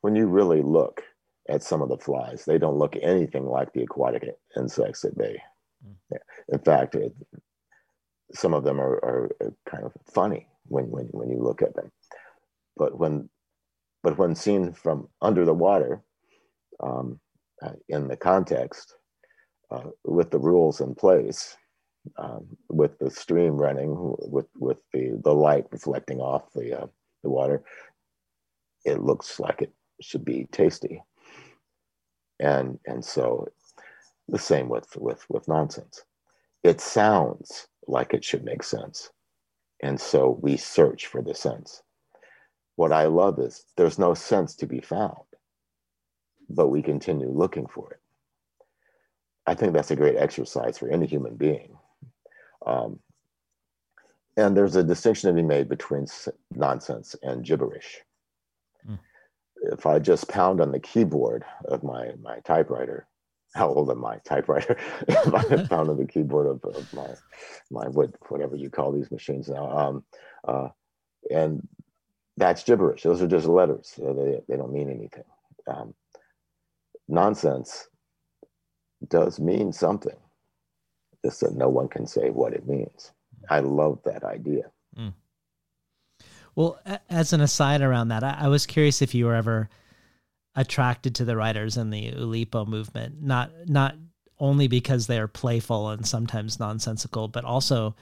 When 0.00 0.16
you 0.16 0.26
really 0.26 0.62
look 0.62 1.02
at 1.48 1.62
some 1.62 1.82
of 1.82 1.88
the 1.88 1.98
flies, 1.98 2.44
they 2.44 2.58
don't 2.58 2.78
look 2.78 2.96
anything 3.00 3.46
like 3.46 3.72
the 3.72 3.82
aquatic 3.82 4.24
insects 4.56 5.02
that 5.02 5.16
they. 5.16 5.40
Mm. 5.86 6.18
In 6.52 6.58
fact, 6.60 6.94
it, 6.94 7.12
some 8.34 8.54
of 8.54 8.64
them 8.64 8.80
are, 8.80 8.96
are, 9.04 9.30
kind 9.68 9.84
of 9.84 9.92
funny 10.12 10.46
when, 10.66 10.90
when, 10.90 11.06
when 11.06 11.30
you 11.30 11.38
look 11.38 11.62
at 11.62 11.74
them. 11.74 11.90
But 12.76 12.98
when 12.98 13.28
but 14.02 14.18
when 14.18 14.34
seen 14.34 14.72
from 14.72 15.08
under 15.20 15.44
the 15.44 15.54
water 15.54 16.02
um, 16.82 17.20
uh, 17.62 17.72
in 17.88 18.08
the 18.08 18.16
context 18.16 18.96
uh, 19.70 19.90
with 20.04 20.30
the 20.32 20.40
rules 20.40 20.80
in 20.80 20.94
place 20.94 21.56
um, 22.16 22.46
with 22.68 22.98
the 22.98 23.10
stream 23.10 23.56
running 23.56 23.94
with 23.96 24.46
with 24.58 24.80
the 24.92 25.20
the 25.22 25.32
light 25.32 25.66
reflecting 25.70 26.18
off 26.18 26.52
the 26.54 26.82
uh, 26.82 26.86
the 27.22 27.30
water 27.30 27.62
it 28.84 29.00
looks 29.02 29.38
like 29.38 29.62
it 29.62 29.72
should 30.00 30.24
be 30.24 30.48
tasty. 30.52 31.02
And 32.40 32.78
and 32.86 33.04
so 33.04 33.46
the 34.28 34.38
same 34.38 34.68
with 34.68 34.96
with 34.96 35.24
with 35.28 35.48
nonsense. 35.48 36.02
It 36.64 36.80
sounds 36.80 37.68
like 37.86 38.14
it 38.14 38.24
should 38.24 38.44
make 38.44 38.62
sense 38.62 39.10
and 39.82 40.00
so 40.00 40.38
we 40.40 40.56
search 40.56 41.06
for 41.06 41.22
the 41.22 41.34
sense 41.34 41.82
what 42.76 42.92
I 42.92 43.04
love 43.04 43.38
is 43.38 43.64
there's 43.76 43.98
no 43.98 44.14
sense 44.14 44.54
to 44.56 44.66
be 44.66 44.80
found, 44.80 45.16
but 46.48 46.68
we 46.68 46.82
continue 46.82 47.28
looking 47.28 47.66
for 47.66 47.90
it. 47.92 48.00
I 49.46 49.54
think 49.54 49.72
that's 49.72 49.90
a 49.90 49.96
great 49.96 50.16
exercise 50.16 50.78
for 50.78 50.88
any 50.88 51.06
human 51.06 51.36
being. 51.36 51.76
Um, 52.64 53.00
and 54.36 54.56
there's 54.56 54.76
a 54.76 54.84
distinction 54.84 55.28
to 55.28 55.34
be 55.34 55.46
made 55.46 55.68
between 55.68 56.06
nonsense 56.54 57.14
and 57.22 57.44
gibberish. 57.44 58.00
Mm. 58.88 58.98
If 59.72 59.84
I 59.84 59.98
just 59.98 60.28
pound 60.28 60.60
on 60.60 60.72
the 60.72 60.80
keyboard 60.80 61.44
of 61.66 61.82
my, 61.82 62.12
my 62.22 62.38
typewriter, 62.40 63.06
how 63.54 63.68
old 63.68 63.90
am 63.90 64.04
I? 64.04 64.18
Typewriter. 64.24 64.76
pound 65.68 65.90
on 65.90 65.96
the 65.96 66.06
keyboard 66.06 66.46
of, 66.46 66.64
of 66.74 66.92
my 66.94 67.08
my 67.70 67.88
what, 67.88 68.10
whatever 68.30 68.56
you 68.56 68.70
call 68.70 68.92
these 68.92 69.10
machines 69.10 69.48
now, 69.48 69.70
um, 69.70 70.04
uh, 70.46 70.68
and 71.30 71.66
that's 72.36 72.64
gibberish. 72.64 73.02
Those 73.02 73.22
are 73.22 73.26
just 73.26 73.46
letters. 73.46 73.94
They, 73.98 74.40
they 74.48 74.56
don't 74.56 74.72
mean 74.72 74.90
anything. 74.90 75.24
Um, 75.66 75.94
nonsense 77.08 77.88
does 79.08 79.38
mean 79.38 79.72
something, 79.72 80.16
just 81.24 81.40
that 81.40 81.54
no 81.54 81.68
one 81.68 81.88
can 81.88 82.06
say 82.06 82.30
what 82.30 82.54
it 82.54 82.66
means. 82.66 83.12
I 83.50 83.60
love 83.60 84.00
that 84.04 84.24
idea. 84.24 84.70
Mm. 84.96 85.14
Well, 86.54 86.78
as 87.08 87.32
an 87.32 87.40
aside 87.40 87.80
around 87.80 88.08
that, 88.08 88.22
I, 88.22 88.36
I, 88.40 88.48
was 88.48 88.66
curious 88.66 89.00
if 89.00 89.14
you 89.14 89.24
were 89.24 89.34
ever 89.34 89.70
attracted 90.54 91.14
to 91.14 91.24
the 91.24 91.36
writers 91.36 91.76
in 91.76 91.90
the 91.90 92.12
Oulipo 92.12 92.66
movement, 92.66 93.22
not 93.22 93.50
not 93.66 93.94
only 94.38 94.68
because 94.68 95.06
they 95.06 95.18
are 95.18 95.28
playful 95.28 95.88
and 95.90 96.06
sometimes 96.06 96.58
nonsensical, 96.58 97.28
but 97.28 97.44
also 97.44 97.94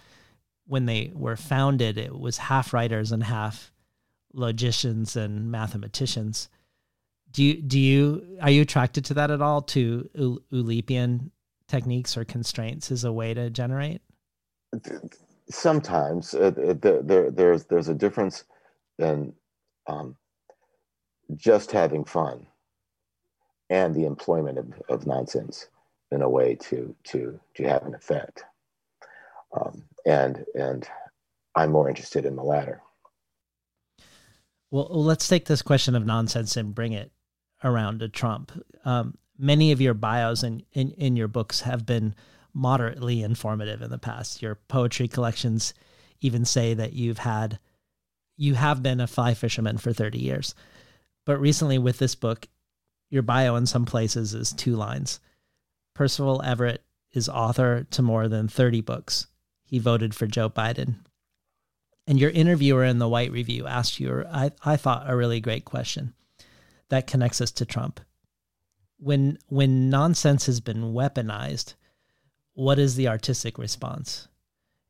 when 0.67 0.87
they 0.87 1.11
were 1.15 1.37
founded, 1.37 1.99
it 1.99 2.19
was 2.19 2.39
half 2.39 2.73
writers 2.73 3.13
and 3.13 3.25
half 3.25 3.73
logicians 4.33 5.17
and 5.17 5.51
mathematicians. 5.51 6.49
Do 7.33 7.45
you 7.45 7.61
do 7.61 7.79
you 7.79 8.39
are 8.41 8.51
you 8.51 8.63
attracted 8.63 9.05
to 9.07 9.15
that 9.15 9.31
at 9.31 9.43
all? 9.43 9.63
To 9.63 10.09
Oulipian 10.53 11.31
techniques 11.69 12.17
or 12.17 12.25
constraints 12.25 12.91
as 12.91 13.05
a 13.05 13.13
way 13.13 13.35
to 13.35 13.51
generate? 13.51 14.01
Sometimes 15.49 16.35
uh, 16.35 16.51
there, 16.51 17.03
there, 17.03 17.31
there's 17.31 17.65
there's 17.65 17.89
a 17.89 17.95
difference 17.95 18.45
in 18.99 19.33
um, 19.87 20.17
just 21.37 21.73
having 21.73 22.05
fun 22.05 22.47
and 23.69 23.95
the 23.95 24.05
employment 24.05 24.59
of, 24.59 24.83
of 24.89 25.07
nonsense 25.07 25.69
in 26.11 26.23
a 26.23 26.29
way 26.29 26.57
to 26.57 26.95
to 27.05 27.39
to 27.55 27.65
have 27.65 27.85
an 27.85 27.95
effect. 27.95 28.45
Um, 29.59 29.85
and 30.07 30.45
and 30.55 30.89
I'm 31.55 31.73
more 31.73 31.89
interested 31.89 32.25
in 32.25 32.37
the 32.37 32.43
latter. 32.43 32.83
Well, 34.71 34.89
let's 34.91 35.27
take 35.27 35.47
this 35.47 35.63
question 35.63 35.97
of 35.97 36.07
nonsense 36.07 36.57
and 36.57 36.75
bring 36.75 36.93
it 36.93 37.11
around 37.65 38.01
to 38.01 38.09
Trump. 38.09 38.53
Um, 38.85 39.19
many 39.37 39.73
of 39.73 39.81
your 39.81 39.95
bios 39.95 40.45
in, 40.45 40.63
in, 40.73 40.93
in 40.93 41.17
your 41.17 41.27
books 41.27 41.63
have 41.63 41.85
been 41.85 42.15
moderately 42.55 43.23
informative 43.23 43.83
in 43.83 43.91
the 43.91 43.99
past. 43.99 44.43
Your 44.43 44.55
poetry 44.69 45.09
collections 45.09 45.75
even 46.21 46.45
say 46.45 46.75
that 46.75 46.93
you've 46.93 47.19
had 47.19 47.59
you 48.37 48.55
have 48.55 48.83
been 48.83 49.01
a 49.01 49.07
fly 49.07 49.35
fisherman 49.35 49.77
for 49.77 49.93
30 49.93 50.19
years. 50.19 50.55
But 51.31 51.39
recently 51.41 51.79
with 51.79 51.99
this 51.99 52.17
book, 52.17 52.49
your 53.09 53.23
bio 53.23 53.55
in 53.55 53.65
some 53.65 53.87
places 53.87 54.35
is 54.35 54.53
two 54.53 54.75
lines. 54.75 55.21
Percival 55.95 56.43
Everett 56.43 56.83
is 57.13 57.29
author 57.29 57.87
to 57.93 58.03
more 58.03 58.27
than 58.27 58.49
30 58.49 58.81
books. 58.81 59.29
He 59.63 59.79
voted 59.79 60.13
for 60.13 60.27
Joe 60.27 60.51
Biden. 60.51 60.97
And 62.09 62.19
your 62.19 62.31
interviewer 62.31 62.83
in 62.83 62.99
the 62.99 63.09
White 63.09 63.31
Review 63.31 63.65
asked 63.69 64.01
you, 64.01 64.25
I, 64.29 64.51
I 64.65 64.77
thought, 64.77 65.09
a 65.09 65.15
really 65.15 65.41
great 65.41 65.65
question 65.65 66.15
that 66.89 67.07
connects 67.07 67.41
us 67.41 67.53
to 67.53 67.65
Trump. 67.65 68.01
When 68.99 69.39
when 69.47 69.89
nonsense 69.89 70.47
has 70.47 70.59
been 70.59 70.93
weaponized, 70.95 71.75
what 72.55 72.81
is 72.81 72.97
the 72.97 73.07
artistic 73.07 73.57
response? 73.57 74.27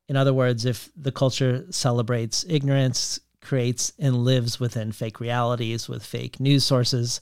In 0.09 0.17
other 0.17 0.33
words, 0.33 0.65
if 0.65 0.91
the 0.97 1.13
culture 1.13 1.67
celebrates 1.69 2.47
ignorance, 2.49 3.21
creates 3.51 3.93
and 3.99 4.19
lives 4.19 4.61
within 4.61 4.93
fake 4.93 5.19
realities 5.19 5.89
with 5.89 6.07
fake 6.07 6.39
news 6.39 6.65
sources, 6.65 7.21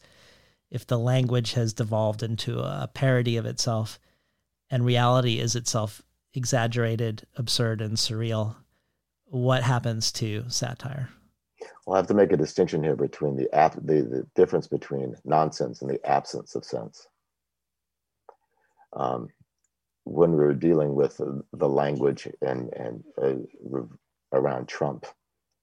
if 0.71 0.87
the 0.87 0.99
language 0.99 1.55
has 1.55 1.73
devolved 1.73 2.23
into 2.23 2.61
a 2.61 2.87
parody 2.93 3.39
of 3.39 3.47
itself, 3.47 3.99
and 4.69 4.85
reality 4.85 5.39
is 5.39 5.57
itself 5.57 6.03
exaggerated, 6.35 7.27
absurd, 7.37 7.81
and 7.81 7.97
surreal, 7.97 8.57
what 9.25 9.63
happens 9.63 10.13
to 10.13 10.45
satire? 10.51 11.09
Well, 11.87 11.95
I 11.95 11.99
have 11.99 12.09
to 12.09 12.15
make 12.15 12.31
a 12.31 12.37
distinction 12.37 12.83
here 12.83 12.95
between 12.95 13.35
the, 13.35 13.51
ap- 13.55 13.77
the, 13.77 14.03
the 14.03 14.27
difference 14.35 14.67
between 14.67 15.17
nonsense 15.25 15.81
and 15.81 15.91
the 15.91 16.07
absence 16.07 16.55
of 16.55 16.63
sense. 16.63 17.07
Um, 18.93 19.29
when 20.05 20.33
we 20.33 20.45
were 20.45 20.53
dealing 20.53 20.95
with 20.95 21.19
the 21.55 21.69
language 21.69 22.29
and 22.43 22.71
and 22.75 23.03
uh, 23.17 23.81
around 24.35 24.69
Trump 24.69 25.07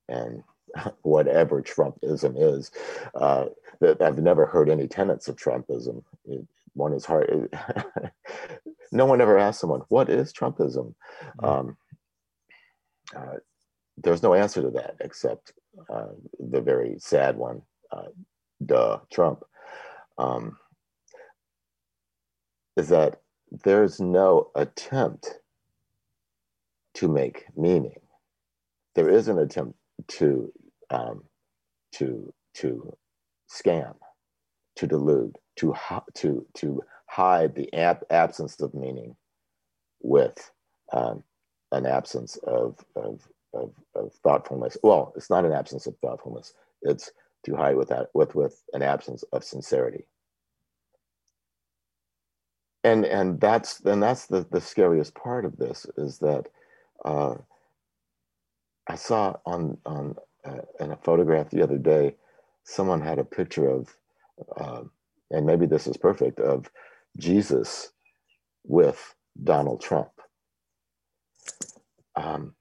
and 0.09 0.43
whatever 1.01 1.61
Trumpism 1.61 2.35
is, 2.37 2.71
uh, 3.15 3.45
that 3.79 4.01
I've 4.01 4.19
never 4.19 4.45
heard 4.45 4.69
any 4.69 4.87
tenets 4.87 5.27
of 5.27 5.35
Trumpism. 5.35 6.03
It, 6.25 6.45
one 6.73 6.93
is 6.93 7.05
hard. 7.05 7.53
no 8.91 9.05
one 9.05 9.21
ever 9.21 9.37
asked 9.37 9.61
someone, 9.61 9.81
"What 9.89 10.09
is 10.09 10.33
Trumpism?" 10.33 10.93
Mm-hmm. 11.41 11.45
Um, 11.45 11.77
uh, 13.15 13.37
there's 13.97 14.23
no 14.23 14.33
answer 14.33 14.61
to 14.61 14.71
that 14.71 14.95
except 14.99 15.53
uh, 15.89 16.07
the 16.39 16.61
very 16.61 16.95
sad 16.99 17.37
one, 17.37 17.61
uh, 17.91 18.09
"Duh, 18.65 18.99
Trump." 19.11 19.43
Um, 20.17 20.57
is 22.77 22.89
that 22.89 23.21
there's 23.63 23.99
no 24.01 24.49
attempt 24.55 25.39
to 26.95 27.07
make 27.07 27.45
meaning. 27.55 27.99
There 28.95 29.09
is 29.09 29.27
an 29.27 29.39
attempt 29.39 29.77
to 30.07 30.51
um, 30.91 31.23
to 31.93 32.33
to 32.55 32.95
scam, 33.51 33.95
to 34.77 34.87
delude, 34.87 35.37
to 35.57 35.73
to 36.15 36.45
to 36.55 36.83
hide 37.07 37.55
the 37.55 37.73
ab- 37.73 38.05
absence 38.11 38.59
of 38.61 38.73
meaning 38.73 39.15
with 40.01 40.51
um, 40.93 41.23
an 41.71 41.85
absence 41.85 42.37
of, 42.45 42.77
of, 42.95 43.21
of 43.53 43.71
of 43.95 44.13
thoughtfulness. 44.23 44.77
Well, 44.83 45.13
it's 45.15 45.29
not 45.31 45.45
an 45.45 45.53
absence 45.53 45.87
of 45.87 45.97
thoughtfulness. 45.99 46.53
It's 46.83 47.11
to 47.45 47.55
hide 47.55 47.77
with 47.77 47.89
that 47.89 48.09
with 48.13 48.35
with 48.35 48.61
an 48.73 48.83
absence 48.83 49.23
of 49.33 49.43
sincerity 49.43 50.05
and 52.85 53.05
and 53.05 53.41
that's 53.41 53.81
and 53.81 54.03
that's 54.03 54.27
the 54.27 54.47
the 54.51 54.61
scariest 54.61 55.15
part 55.15 55.45
of 55.45 55.57
this 55.57 55.87
is 55.97 56.19
that 56.19 56.47
uh, 57.05 57.35
I 58.87 58.95
saw 58.95 59.35
on 59.45 59.77
on 59.85 60.15
uh, 60.45 60.61
in 60.79 60.91
a 60.91 60.97
photograph 60.97 61.49
the 61.49 61.63
other 61.63 61.77
day, 61.77 62.15
someone 62.63 63.01
had 63.01 63.19
a 63.19 63.25
picture 63.25 63.69
of, 63.69 63.95
uh, 64.57 64.83
and 65.31 65.45
maybe 65.45 65.65
this 65.65 65.87
is 65.87 65.97
perfect 65.97 66.39
of 66.39 66.69
Jesus 67.17 67.91
with 68.65 69.15
Donald 69.43 69.81
Trump. 69.81 70.09
Um, 72.15 72.55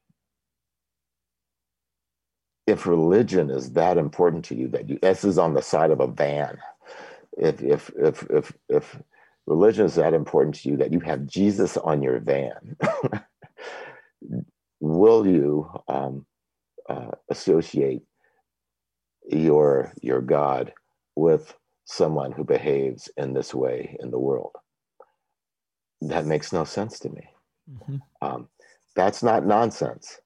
if 2.66 2.86
religion 2.86 3.50
is 3.50 3.72
that 3.72 3.98
important 3.98 4.44
to 4.46 4.54
you 4.56 4.68
that 4.68 4.88
you 4.88 4.98
this 5.02 5.24
is 5.24 5.38
on 5.38 5.54
the 5.54 5.62
side 5.62 5.90
of 5.90 6.00
a 6.00 6.06
van 6.06 6.58
if 7.36 7.62
if 7.62 7.90
if 7.96 8.26
if 8.30 8.52
if 8.68 9.02
religion 9.46 9.86
is 9.86 9.94
that 9.96 10.14
important 10.14 10.54
to 10.56 10.68
you 10.70 10.76
that 10.78 10.92
you 10.92 11.00
have 11.00 11.26
Jesus 11.26 11.76
on 11.76 12.02
your 12.02 12.20
van, 12.20 12.76
will 14.80 15.26
you 15.26 15.70
um, 15.88 16.26
uh, 16.88 17.12
associate 17.30 18.02
your 19.30 19.92
your 20.02 20.20
God 20.20 20.72
with 21.16 21.54
someone 21.86 22.32
who 22.32 22.44
behaves 22.44 23.10
in 23.16 23.32
this 23.32 23.54
way 23.54 23.96
in 24.00 24.10
the 24.10 24.18
world? 24.18 24.52
That 26.00 26.26
makes 26.26 26.52
no 26.52 26.64
sense 26.64 26.98
to 27.00 27.10
me. 27.10 27.28
Mm-hmm. 27.70 27.96
Um, 28.20 28.48
that's 28.94 29.22
not 29.22 29.46
nonsense. 29.46 30.20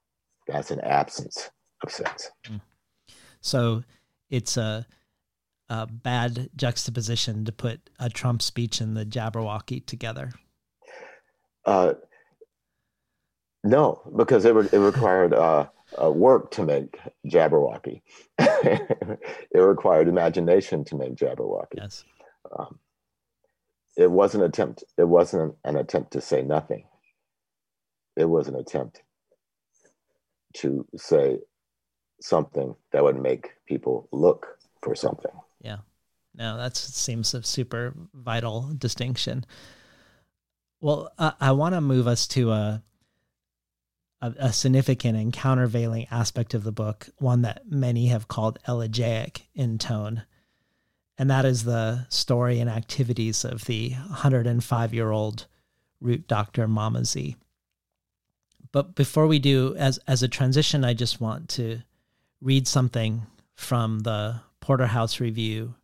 That's 0.47 0.71
an 0.71 0.81
absence 0.81 1.51
of 1.83 1.93
sense. 1.93 2.31
Mm. 2.49 2.61
So 3.41 3.85
it's 4.31 4.57
a 4.57 4.87
a 5.69 5.87
bad 5.87 6.49
juxtaposition 6.57 7.45
to 7.45 7.53
put 7.53 7.91
a 7.99 8.09
Trump 8.09 8.43
speech 8.43 8.81
and 8.81 8.97
the 8.97 9.05
Jabberwocky 9.05 9.85
together? 9.85 10.33
Uh, 11.65 11.95
no, 13.65 14.01
because 14.17 14.45
it, 14.45 14.55
re- 14.55 14.69
it 14.73 14.79
required 14.79 15.35
uh, 15.35 15.67
uh, 16.01 16.11
work 16.11 16.51
to 16.53 16.63
make 16.63 16.99
Jabberwocky. 17.27 18.03
it 18.39 19.19
required 19.59 20.09
imagination 20.09 20.85
to 20.85 20.97
make 20.97 21.15
Jabberwocky. 21.15 21.77
Yes. 21.77 22.05
Um, 22.57 22.79
it 23.97 24.11
was 24.11 24.35
an 24.35 24.43
attempt. 24.43 24.85
It 24.97 25.09
wasn't 25.09 25.57
an 25.65 25.77
attempt 25.77 26.13
to 26.13 26.21
say 26.21 26.43
nothing. 26.43 26.85
It 28.17 28.27
was 28.27 28.49
an 28.49 28.55
attempt 28.55 29.03
to 30.55 30.87
say 30.97 31.39
something 32.21 32.75
that 32.93 33.03
would 33.03 33.21
make 33.21 33.51
people 33.67 34.09
look 34.13 34.59
for 34.83 34.95
something. 34.95 35.33
Yeah. 35.61 35.79
No, 36.35 36.57
that 36.57 36.77
seems 36.77 37.35
a 37.35 37.43
super 37.43 37.95
vital 38.15 38.73
distinction. 38.77 39.45
Well, 40.81 41.11
uh, 41.19 41.33
I 41.41 41.53
want 41.53 41.75
to 41.75 41.81
move 41.81 42.07
us 42.07 42.29
to 42.29 42.53
a, 42.53 42.83
a, 44.21 44.35
a 44.39 44.53
significant 44.53 45.17
and 45.17 45.33
countervailing 45.33 46.07
aspect 46.11 46.55
of 46.55 46.65
the 46.65 46.73
book, 46.73 47.09
one 47.19 47.43
that 47.43 47.63
many 47.71 48.09
have 48.09 48.29
called 48.29 48.59
elegiac 48.67 49.47
in 49.55 49.79
tone, 49.79 50.23
and 51.17 51.31
that 51.31 51.45
is 51.45 51.65
the 51.65 52.07
story 52.09 52.61
and 52.61 52.71
activities 52.71 53.45
of 53.45 53.65
the 53.65 53.91
105 53.91 54.95
year 54.95 55.11
old 55.11 55.47
root 56.01 56.27
doctor 56.29 56.69
Mama 56.69 57.05
Z. 57.05 57.37
But 58.71 58.95
before 58.95 59.27
we 59.27 59.39
do, 59.39 59.75
as 59.77 59.99
as 60.07 60.23
a 60.23 60.29
transition, 60.29 60.85
I 60.85 60.95
just 60.95 61.21
want 61.21 61.49
to 61.51 61.81
read 62.41 62.69
something 62.69 63.23
from 63.55 64.01
the 64.01 64.41
Porter 64.61 64.87
House 64.87 65.21
Review 65.21 65.75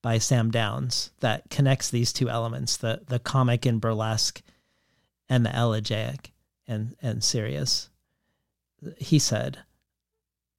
by 0.00 0.18
Sam 0.18 0.50
Downs 0.50 1.10
that 1.20 1.50
connects 1.50 1.90
these 1.90 2.12
two 2.12 2.28
elements 2.28 2.76
the 2.76 3.02
the 3.06 3.18
comic 3.18 3.66
and 3.66 3.80
burlesque 3.80 4.42
and 5.28 5.44
the 5.44 5.56
elegiac 5.56 6.30
and 6.66 6.96
and 7.02 7.22
serious. 7.22 7.90
He 8.98 9.18
said, 9.18 9.58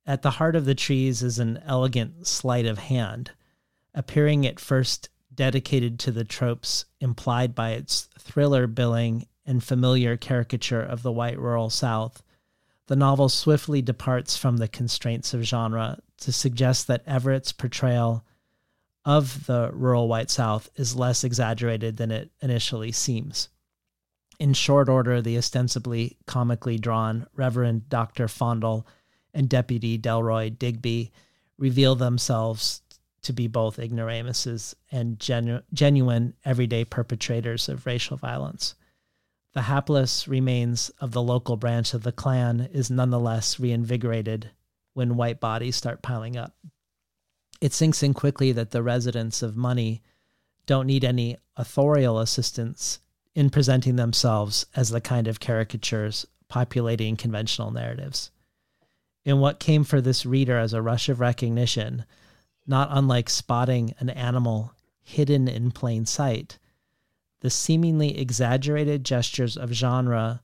"At 0.05 0.21
the 0.21 0.31
heart 0.31 0.55
of 0.55 0.65
the 0.65 0.75
trees 0.75 1.23
is 1.23 1.39
an 1.39 1.57
elegant 1.65 2.27
sleight 2.27 2.65
of 2.65 2.79
hand, 2.79 3.31
appearing 3.93 4.45
at 4.45 4.59
first 4.59 5.09
dedicated 5.33 5.99
to 5.99 6.11
the 6.11 6.23
tropes 6.23 6.85
implied 6.99 7.55
by 7.55 7.71
its 7.71 8.07
thriller 8.19 8.67
billing 8.67 9.27
and 9.45 9.63
familiar 9.63 10.15
caricature 10.15 10.81
of 10.81 11.01
the 11.01 11.11
white 11.11 11.39
rural 11.39 11.69
South." 11.69 12.23
the 12.87 12.95
novel 12.95 13.29
swiftly 13.29 13.81
departs 13.81 14.35
from 14.35 14.57
the 14.57 14.67
constraints 14.67 15.33
of 15.33 15.43
genre 15.43 15.99
to 16.17 16.31
suggest 16.31 16.87
that 16.87 17.03
Everett's 17.07 17.51
portrayal 17.51 18.25
of 19.05 19.45
the 19.45 19.69
rural 19.73 20.07
white 20.07 20.29
South 20.29 20.69
is 20.75 20.95
less 20.95 21.23
exaggerated 21.23 21.97
than 21.97 22.11
it 22.11 22.31
initially 22.41 22.91
seems. 22.91 23.49
In 24.39 24.53
short 24.53 24.89
order, 24.89 25.21
the 25.21 25.37
ostensibly 25.37 26.17
comically 26.25 26.77
drawn 26.77 27.27
Reverend 27.35 27.89
Dr. 27.89 28.27
Fondle 28.27 28.87
and 29.33 29.49
Deputy 29.49 29.97
Delroy 29.97 30.57
Digby 30.57 31.11
reveal 31.57 31.95
themselves 31.95 32.81
to 33.21 33.33
be 33.33 33.47
both 33.47 33.79
ignoramuses 33.79 34.75
and 34.91 35.19
genu- 35.19 35.61
genuine 35.73 36.33
everyday 36.43 36.83
perpetrators 36.83 37.69
of 37.69 37.85
racial 37.85 38.17
violence. 38.17 38.75
The 39.53 39.63
hapless 39.63 40.27
remains 40.27 40.89
of 40.99 41.11
the 41.11 41.21
local 41.21 41.55
branch 41.55 41.93
of 41.93 42.03
the 42.03 42.11
Klan 42.11 42.69
is 42.73 42.89
nonetheless 42.89 43.59
reinvigorated 43.59 44.49
when 44.93 45.15
white 45.15 45.39
bodies 45.39 45.75
start 45.75 46.01
piling 46.01 46.35
up. 46.35 46.55
It 47.61 47.71
sinks 47.71 48.03
in 48.03 48.13
quickly 48.13 48.51
that 48.51 48.71
the 48.71 48.83
residents 48.83 49.41
of 49.41 49.55
money 49.55 50.01
don't 50.65 50.87
need 50.87 51.05
any 51.05 51.37
authorial 51.55 52.19
assistance 52.19 52.99
in 53.35 53.49
presenting 53.49 53.95
themselves 53.95 54.65
as 54.75 54.89
the 54.89 55.01
kind 55.01 55.27
of 55.27 55.39
caricatures 55.39 56.25
populating 56.47 57.15
conventional 57.15 57.71
narratives. 57.71 58.31
In 59.25 59.39
what 59.39 59.59
came 59.59 59.83
for 59.83 60.01
this 60.01 60.25
reader 60.25 60.57
as 60.57 60.73
a 60.73 60.81
rush 60.81 61.09
of 61.09 61.19
recognition, 61.19 62.05
not 62.67 62.89
unlike 62.91 63.29
spotting 63.29 63.95
an 63.99 64.09
animal 64.09 64.73
hidden 65.01 65.47
in 65.47 65.71
plain 65.71 66.05
sight, 66.05 66.59
the 67.39 67.49
seemingly 67.49 68.17
exaggerated 68.17 69.03
gestures 69.03 69.57
of 69.57 69.71
genre 69.71 70.41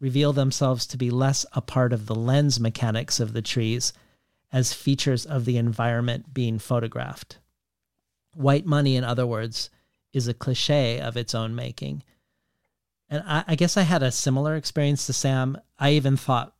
reveal 0.00 0.32
themselves 0.32 0.86
to 0.86 0.96
be 0.96 1.10
less 1.10 1.46
a 1.52 1.60
part 1.60 1.92
of 1.92 2.06
the 2.06 2.14
lens 2.14 2.60
mechanics 2.60 3.20
of 3.20 3.32
the 3.32 3.42
trees 3.42 3.92
as 4.52 4.72
features 4.72 5.24
of 5.24 5.44
the 5.44 5.56
environment 5.56 6.34
being 6.34 6.58
photographed. 6.58 7.38
White 8.34 8.66
money, 8.66 8.96
in 8.96 9.04
other 9.04 9.26
words, 9.26 9.70
is 10.12 10.28
a 10.28 10.34
cliche 10.34 11.00
of 11.00 11.16
its 11.16 11.34
own 11.34 11.54
making. 11.54 12.02
And 13.08 13.22
I, 13.26 13.44
I, 13.48 13.54
guess 13.54 13.76
I 13.76 13.82
had 13.82 14.02
a 14.02 14.10
similar 14.10 14.56
experience 14.56 15.06
to 15.06 15.12
Sam. 15.12 15.58
I 15.78 15.92
even 15.92 16.16
thought 16.16 16.54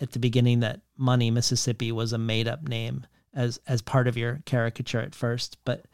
at 0.00 0.12
the 0.12 0.18
beginning 0.18 0.60
that 0.60 0.80
Money, 0.96 1.30
Mississippi 1.30 1.92
was 1.92 2.12
a 2.12 2.18
made 2.18 2.48
up 2.48 2.68
name 2.68 3.06
as 3.34 3.60
as 3.66 3.80
part 3.80 4.08
of 4.08 4.16
your 4.16 4.42
caricature 4.44 5.00
at 5.00 5.14
first, 5.14 5.56
but 5.64 5.86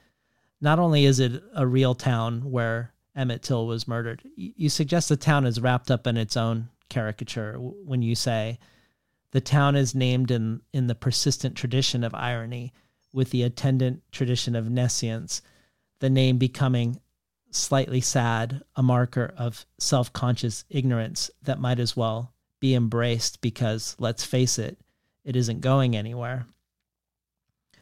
not 0.61 0.79
only 0.79 1.05
is 1.05 1.21
it 1.21 1.43
a 1.55 1.67
real 1.67 1.95
town 1.95 2.51
where 2.51 2.93
Emmett 3.15 3.43
Till 3.43 3.67
was 3.67 3.87
murdered, 3.87 4.23
you 4.37 4.69
suggest 4.69 5.09
the 5.09 5.17
town 5.17 5.45
is 5.45 5.61
wrapped 5.61 5.91
up 5.91 6.07
in 6.07 6.17
its 6.17 6.37
own 6.37 6.69
caricature 6.89 7.55
when 7.59 8.03
you 8.03 8.15
say 8.15 8.59
the 9.31 9.41
town 9.41 9.77
is 9.77 9.95
named 9.95 10.31
in, 10.31 10.61
in 10.73 10.87
the 10.87 10.95
persistent 10.95 11.55
tradition 11.55 12.03
of 12.03 12.15
irony 12.15 12.73
with 13.13 13.31
the 13.31 13.43
attendant 13.43 14.03
tradition 14.11 14.57
of 14.57 14.71
nescience, 14.71 15.43
the 16.01 16.11
name 16.11 16.39
becoming 16.39 17.01
slightly 17.51 18.01
sad, 18.01 18.63
a 18.77 18.83
marker 18.83 19.33
of 19.37 19.67
self 19.79 20.13
conscious 20.13 20.65
ignorance 20.71 21.31
that 21.43 21.61
might 21.61 21.79
as 21.79 21.97
well 21.97 22.33
be 22.61 22.75
embraced 22.75 23.41
because, 23.41 23.97
let's 23.99 24.25
face 24.25 24.59
it, 24.59 24.79
it 25.25 25.37
isn't 25.37 25.61
going 25.61 25.97
anywhere. 25.97 26.47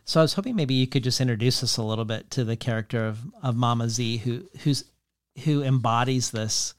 So 0.04 0.20
I 0.20 0.22
was 0.22 0.34
hoping 0.34 0.54
maybe 0.54 0.74
you 0.74 0.86
could 0.86 1.02
just 1.02 1.20
introduce 1.20 1.62
us 1.62 1.76
a 1.76 1.82
little 1.82 2.04
bit 2.04 2.30
to 2.32 2.44
the 2.44 2.56
character 2.56 3.06
of, 3.06 3.18
of 3.42 3.56
Mama 3.56 3.88
Z, 3.88 4.18
who 4.18 4.44
who's 4.60 4.84
who 5.44 5.62
embodies 5.62 6.30
this 6.30 6.74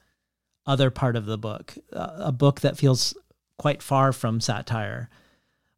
other 0.66 0.90
part 0.90 1.16
of 1.16 1.26
the 1.26 1.38
book, 1.38 1.74
uh, 1.92 2.16
a 2.16 2.32
book 2.32 2.60
that 2.60 2.76
feels 2.76 3.14
quite 3.58 3.82
far 3.82 4.12
from 4.12 4.40
satire. 4.40 5.10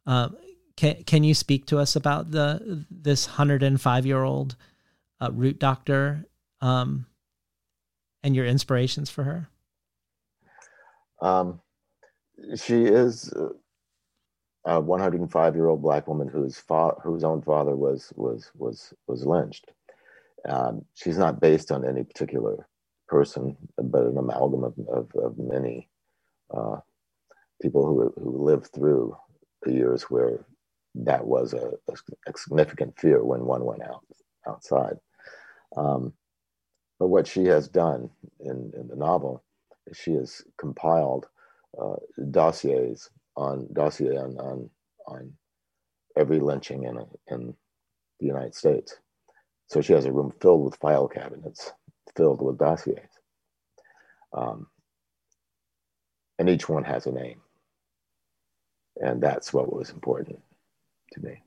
Um, 0.06 0.36
can 0.76 1.02
can 1.04 1.24
you 1.24 1.34
speak 1.34 1.66
to 1.66 1.78
us 1.78 1.96
about 1.96 2.30
the 2.30 2.84
this 2.90 3.26
hundred 3.26 3.62
and 3.62 3.80
five 3.80 4.06
year 4.06 4.22
old 4.22 4.56
uh, 5.20 5.30
root 5.32 5.58
doctor 5.58 6.24
um, 6.61 7.06
and 8.22 8.34
your 8.36 8.46
inspirations 8.46 9.11
for 9.11 9.24
her? 9.24 9.48
Um, 11.22 11.61
she 12.56 12.84
is 12.84 13.32
a 14.64 14.80
105 14.80 15.54
year 15.54 15.68
old 15.68 15.82
black 15.82 16.06
woman 16.06 16.28
whose 16.28 16.58
fa- 16.58 16.96
whose 17.02 17.24
own 17.24 17.42
father 17.42 17.76
was 17.76 18.12
was 18.16 18.50
was 18.56 18.92
was 19.06 19.26
lynched. 19.26 19.70
Um, 20.48 20.84
she's 20.94 21.18
not 21.18 21.40
based 21.40 21.70
on 21.70 21.86
any 21.86 22.02
particular 22.02 22.66
person, 23.08 23.56
but 23.76 24.04
an 24.04 24.16
amalgam 24.16 24.64
of, 24.64 24.74
of, 24.88 25.11
of 25.14 25.38
many 25.38 25.88
uh, 26.54 26.76
people 27.61 27.86
who 27.86 28.12
who 28.22 28.44
lived 28.44 28.68
through 28.74 29.16
the 29.62 29.72
years 29.72 30.04
where 30.04 30.44
that 30.94 31.26
was 31.26 31.52
a, 31.52 31.72
a 31.88 32.32
significant 32.36 32.98
fear 32.98 33.22
when 33.22 33.44
one 33.44 33.64
went 33.64 33.82
out 33.82 34.04
outside. 34.46 34.96
Um, 35.76 36.12
but 37.01 37.09
what 37.09 37.26
she 37.26 37.46
has 37.46 37.66
done 37.66 38.11
in, 38.40 38.72
in 38.76 38.86
the 38.86 38.94
novel 38.94 39.42
is 39.86 39.96
she 39.96 40.12
has 40.12 40.42
compiled 40.59 41.26
uh, 41.80 41.96
dossiers 42.30 43.09
on 43.36 43.66
dossier 43.72 44.18
on, 44.18 44.36
on 44.38 44.70
on 45.07 45.32
every 46.16 46.38
lynching 46.38 46.84
in 46.84 46.98
a, 46.98 47.05
in 47.34 47.55
the 48.20 48.26
United 48.26 48.55
States. 48.55 48.96
So 49.68 49.80
she 49.80 49.94
has 49.94 50.05
a 50.05 50.12
room 50.12 50.32
filled 50.40 50.64
with 50.64 50.76
file 50.76 51.09
cabinets 51.09 51.72
filled 52.16 52.42
with 52.42 52.59
dossiers, 52.59 53.09
um, 54.32 54.66
and 56.38 56.51
each 56.51 56.68
one 56.68 56.84
has 56.84 57.07
a 57.07 57.12
name, 57.12 57.40
and 58.96 59.22
that's 59.22 59.55
what 59.55 59.72
was 59.72 59.90
important 59.90 60.40
to 61.12 61.20
me. 61.20 61.42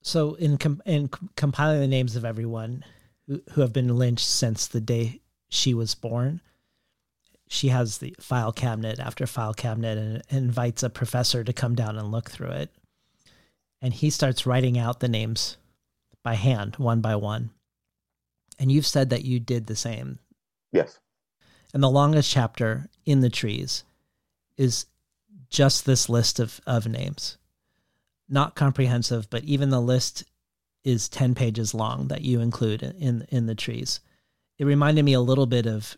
So 0.00 0.34
in 0.34 0.56
com- 0.56 0.82
in 0.86 1.10
compiling 1.36 1.80
the 1.80 1.88
names 1.88 2.16
of 2.16 2.24
everyone 2.24 2.84
who, 3.26 3.42
who 3.52 3.60
have 3.60 3.72
been 3.72 3.96
lynched 3.96 4.26
since 4.26 4.66
the 4.66 4.80
day 4.80 5.20
she 5.48 5.74
was 5.74 5.94
born, 5.94 6.40
she 7.48 7.68
has 7.68 7.98
the 7.98 8.14
file 8.18 8.52
cabinet 8.52 8.98
after 8.98 9.26
file 9.26 9.52
cabinet 9.52 9.98
and, 9.98 10.22
invites 10.30 10.82
a 10.82 10.88
professor 10.88 11.44
to 11.44 11.52
come 11.52 11.74
down 11.74 11.98
and 11.98 12.10
look 12.10 12.30
through 12.30 12.52
it. 12.52 12.70
And 13.82 13.92
he 13.92 14.08
starts 14.10 14.46
writing 14.46 14.78
out 14.78 15.00
the 15.00 15.08
names 15.08 15.58
by 16.22 16.34
hand, 16.34 16.76
one 16.76 17.00
by 17.00 17.16
one. 17.16 17.50
And 18.58 18.72
you've 18.72 18.86
said 18.86 19.10
that 19.10 19.24
you 19.24 19.40
did 19.40 19.66
the 19.66 19.76
same. 19.76 20.18
Yes. 20.72 20.98
And 21.74 21.82
the 21.82 21.90
longest 21.90 22.30
chapter 22.30 22.88
in 23.04 23.20
the 23.20 23.30
trees 23.30 23.84
is 24.56 24.86
just 25.50 25.84
this 25.84 26.08
list 26.08 26.40
of, 26.40 26.60
of 26.66 26.86
names. 26.86 27.36
Not 28.28 28.54
comprehensive, 28.54 29.28
but 29.28 29.44
even 29.44 29.68
the 29.70 29.80
list 29.80 30.24
is 30.84 31.08
10 31.08 31.34
pages 31.34 31.74
long 31.74 32.08
that 32.08 32.22
you 32.22 32.40
include 32.40 32.82
in 32.82 33.26
in 33.28 33.46
the 33.46 33.54
trees. 33.54 34.00
It 34.58 34.64
reminded 34.64 35.04
me 35.04 35.12
a 35.12 35.20
little 35.20 35.46
bit 35.46 35.66
of 35.66 35.96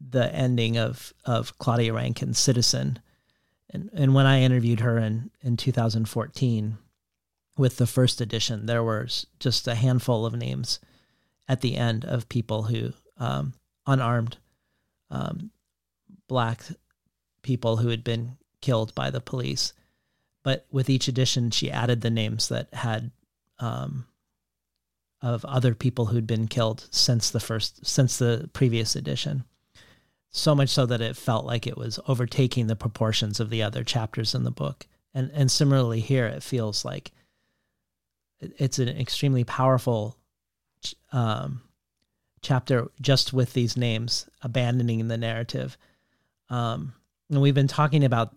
the 0.00 0.32
ending 0.34 0.76
of 0.76 1.12
of 1.24 1.58
Claudia 1.58 1.92
Rankine's 1.92 2.38
Citizen, 2.38 2.98
and 3.70 3.90
and 3.92 4.14
when 4.14 4.26
I 4.26 4.42
interviewed 4.42 4.80
her 4.80 4.98
in 4.98 5.30
in 5.40 5.56
2014 5.56 6.78
with 7.56 7.76
the 7.76 7.86
first 7.86 8.20
edition, 8.20 8.66
there 8.66 8.82
was 8.82 9.26
just 9.38 9.68
a 9.68 9.74
handful 9.74 10.26
of 10.26 10.34
names 10.34 10.80
at 11.48 11.60
the 11.60 11.76
end 11.76 12.04
of 12.04 12.28
people 12.28 12.64
who 12.64 12.92
um, 13.18 13.52
unarmed 13.86 14.38
um, 15.10 15.50
black 16.28 16.62
people 17.42 17.76
who 17.76 17.88
had 17.88 18.02
been 18.02 18.36
killed 18.60 18.94
by 18.94 19.10
the 19.10 19.20
police. 19.20 19.72
But 20.42 20.66
with 20.70 20.90
each 20.90 21.08
edition, 21.08 21.50
she 21.50 21.70
added 21.70 22.00
the 22.00 22.10
names 22.10 22.48
that 22.48 22.72
had 22.74 23.12
um, 23.58 24.06
of 25.22 25.44
other 25.44 25.74
people 25.74 26.06
who'd 26.06 26.26
been 26.26 26.48
killed 26.48 26.86
since 26.90 27.30
the 27.30 27.40
first 27.40 27.86
since 27.86 28.18
the 28.18 28.50
previous 28.52 28.94
edition 28.96 29.44
so 30.36 30.52
much 30.52 30.68
so 30.68 30.84
that 30.84 31.00
it 31.00 31.16
felt 31.16 31.46
like 31.46 31.64
it 31.64 31.78
was 31.78 32.00
overtaking 32.08 32.66
the 32.66 32.74
proportions 32.74 33.38
of 33.38 33.50
the 33.50 33.62
other 33.62 33.84
chapters 33.84 34.34
in 34.34 34.42
the 34.42 34.50
book. 34.50 34.86
And 35.14 35.30
and 35.32 35.50
similarly 35.50 36.00
here, 36.00 36.26
it 36.26 36.42
feels 36.42 36.84
like 36.84 37.12
it's 38.40 38.80
an 38.80 38.88
extremely 38.88 39.44
powerful 39.44 40.18
um, 41.12 41.62
chapter 42.42 42.88
just 43.00 43.32
with 43.32 43.52
these 43.52 43.76
names, 43.76 44.28
abandoning 44.42 45.06
the 45.06 45.16
narrative. 45.16 45.78
Um, 46.50 46.94
and 47.30 47.40
we've 47.40 47.54
been 47.54 47.68
talking 47.68 48.04
about 48.04 48.34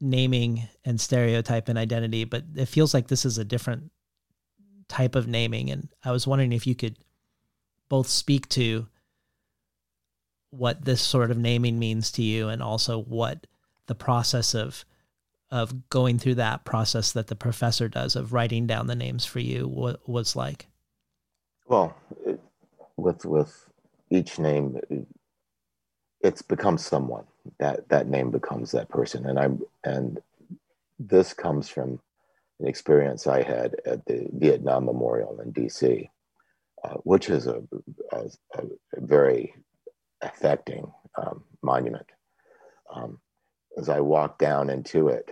naming 0.00 0.68
and 0.84 1.00
stereotype 1.00 1.68
and 1.68 1.78
identity, 1.78 2.24
but 2.24 2.44
it 2.56 2.66
feels 2.66 2.94
like 2.94 3.08
this 3.08 3.24
is 3.24 3.38
a 3.38 3.44
different 3.44 3.90
type 4.88 5.14
of 5.14 5.28
naming. 5.28 5.70
And 5.70 5.88
I 6.04 6.10
was 6.10 6.26
wondering 6.26 6.52
if 6.52 6.66
you 6.66 6.74
could 6.74 6.96
both 7.88 8.08
speak 8.08 8.48
to 8.50 8.86
what 10.50 10.84
this 10.84 11.00
sort 11.00 11.30
of 11.30 11.38
naming 11.38 11.78
means 11.78 12.10
to 12.12 12.22
you 12.22 12.48
and 12.48 12.62
also 12.62 13.02
what 13.02 13.46
the 13.86 13.94
process 13.94 14.54
of 14.54 14.84
of 15.50 15.90
going 15.90 16.16
through 16.16 16.36
that 16.36 16.64
process 16.64 17.10
that 17.12 17.26
the 17.26 17.34
professor 17.34 17.88
does 17.88 18.14
of 18.14 18.32
writing 18.32 18.66
down 18.66 18.86
the 18.86 18.94
names 18.94 19.24
for 19.24 19.40
you 19.40 19.66
what 19.66 20.08
was 20.08 20.36
like 20.36 20.66
well 21.66 21.96
it, 22.24 22.40
with 22.96 23.24
with 23.24 23.68
each 24.10 24.38
name 24.38 24.78
it, 24.90 25.06
it's 26.20 26.42
become 26.42 26.78
someone 26.78 27.24
that 27.58 27.88
that 27.88 28.08
name 28.08 28.30
becomes 28.30 28.70
that 28.70 28.88
person 28.88 29.26
and 29.26 29.38
i'm 29.38 29.60
and 29.84 30.20
this 30.98 31.32
comes 31.32 31.68
from 31.68 31.98
an 32.58 32.66
experience 32.66 33.26
i 33.26 33.42
had 33.42 33.76
at 33.86 34.04
the 34.06 34.28
vietnam 34.32 34.84
memorial 34.84 35.40
in 35.40 35.52
dc 35.52 36.08
uh, 36.84 36.94
which 37.04 37.28
is 37.28 37.46
a, 37.46 37.62
a, 38.12 38.24
a 38.54 38.62
very 38.96 39.54
affecting 40.22 40.90
um, 41.16 41.44
monument. 41.62 42.06
Um, 42.94 43.18
as 43.76 43.88
I 43.88 44.00
walk 44.00 44.38
down 44.38 44.70
into 44.70 45.08
it, 45.08 45.30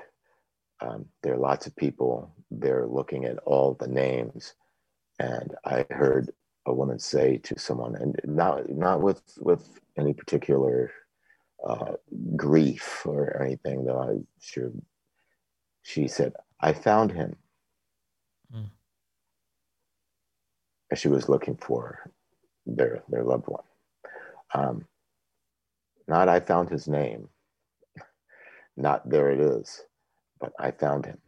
um, 0.80 1.06
there 1.22 1.34
are 1.34 1.38
lots 1.38 1.66
of 1.66 1.74
people 1.74 2.34
there 2.50 2.86
looking 2.86 3.24
at 3.24 3.38
all 3.38 3.74
the 3.74 3.88
names, 3.88 4.54
and 5.18 5.54
I 5.64 5.86
heard 5.90 6.30
a 6.66 6.72
woman 6.72 6.98
say 6.98 7.38
to 7.38 7.58
someone, 7.58 7.96
and 7.96 8.20
not 8.24 8.68
not 8.68 9.00
with 9.02 9.22
with 9.40 9.80
any 9.96 10.12
particular 10.12 10.92
uh, 11.64 11.94
grief 12.36 13.02
or 13.06 13.40
anything, 13.42 13.84
that 13.84 13.94
I 13.96 14.18
should. 14.40 14.80
she 15.82 16.08
said, 16.08 16.34
"I 16.60 16.72
found 16.72 17.12
him." 17.12 17.36
Mm. 18.54 18.70
She 20.94 21.08
was 21.08 21.28
looking 21.28 21.56
for 21.56 22.10
their 22.66 23.02
their 23.08 23.24
loved 23.24 23.48
one. 23.48 23.64
Um, 24.54 24.86
not 26.06 26.28
I 26.28 26.40
found 26.40 26.70
his 26.70 26.88
name, 26.88 27.28
not 28.76 29.08
there 29.08 29.30
it 29.30 29.40
is, 29.40 29.82
but 30.40 30.52
I 30.58 30.70
found 30.70 31.06
him. 31.06 31.18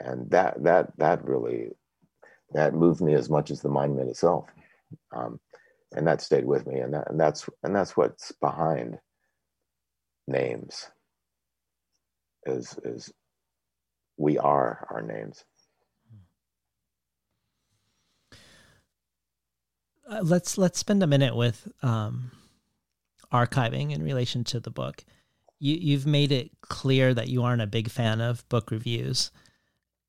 And 0.00 0.30
that 0.30 0.62
that 0.64 0.96
that 0.98 1.24
really 1.24 1.70
that 2.52 2.74
moved 2.74 3.00
me 3.00 3.14
as 3.14 3.30
much 3.30 3.50
as 3.50 3.60
the 3.60 3.68
monument 3.68 4.10
itself. 4.10 4.46
Um, 5.14 5.38
and 5.92 6.06
that 6.06 6.20
stayed 6.20 6.44
with 6.46 6.66
me. 6.66 6.80
And 6.80 6.94
that 6.94 7.10
and 7.10 7.20
that's 7.20 7.48
and 7.62 7.74
that's 7.74 7.96
what's 7.96 8.32
behind 8.32 8.98
names 10.26 10.90
is 12.46 12.78
is 12.84 13.12
we 14.16 14.38
are 14.38 14.86
our 14.90 15.02
names. 15.02 15.44
uh, 20.10 20.20
let's 20.22 20.58
let's 20.58 20.78
spend 20.78 21.02
a 21.02 21.06
minute 21.06 21.36
with 21.36 21.70
um, 21.82 22.32
archiving 23.32 23.92
in 23.92 24.02
relation 24.02 24.44
to 24.44 24.60
the 24.60 24.70
book. 24.70 25.04
You 25.58 25.76
you've 25.76 26.06
made 26.06 26.32
it 26.32 26.50
clear 26.62 27.14
that 27.14 27.28
you 27.28 27.42
aren't 27.42 27.62
a 27.62 27.66
big 27.66 27.88
fan 27.88 28.20
of 28.20 28.46
book 28.48 28.70
reviews, 28.70 29.30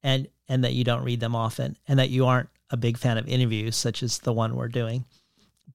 and 0.02 0.28
and 0.50 0.64
that 0.64 0.74
you 0.74 0.84
don't 0.84 1.04
read 1.04 1.20
them 1.20 1.36
often, 1.36 1.78
and 1.88 2.00
that 2.00 2.10
you 2.10 2.26
aren't 2.26 2.50
a 2.72 2.78
big 2.78 2.98
fan 2.98 3.18
of 3.18 3.28
interviews 3.28 3.76
such 3.76 4.02
as 4.02 4.20
the 4.20 4.34
one 4.34 4.56
we're 4.56 4.68
doing, 4.68 5.06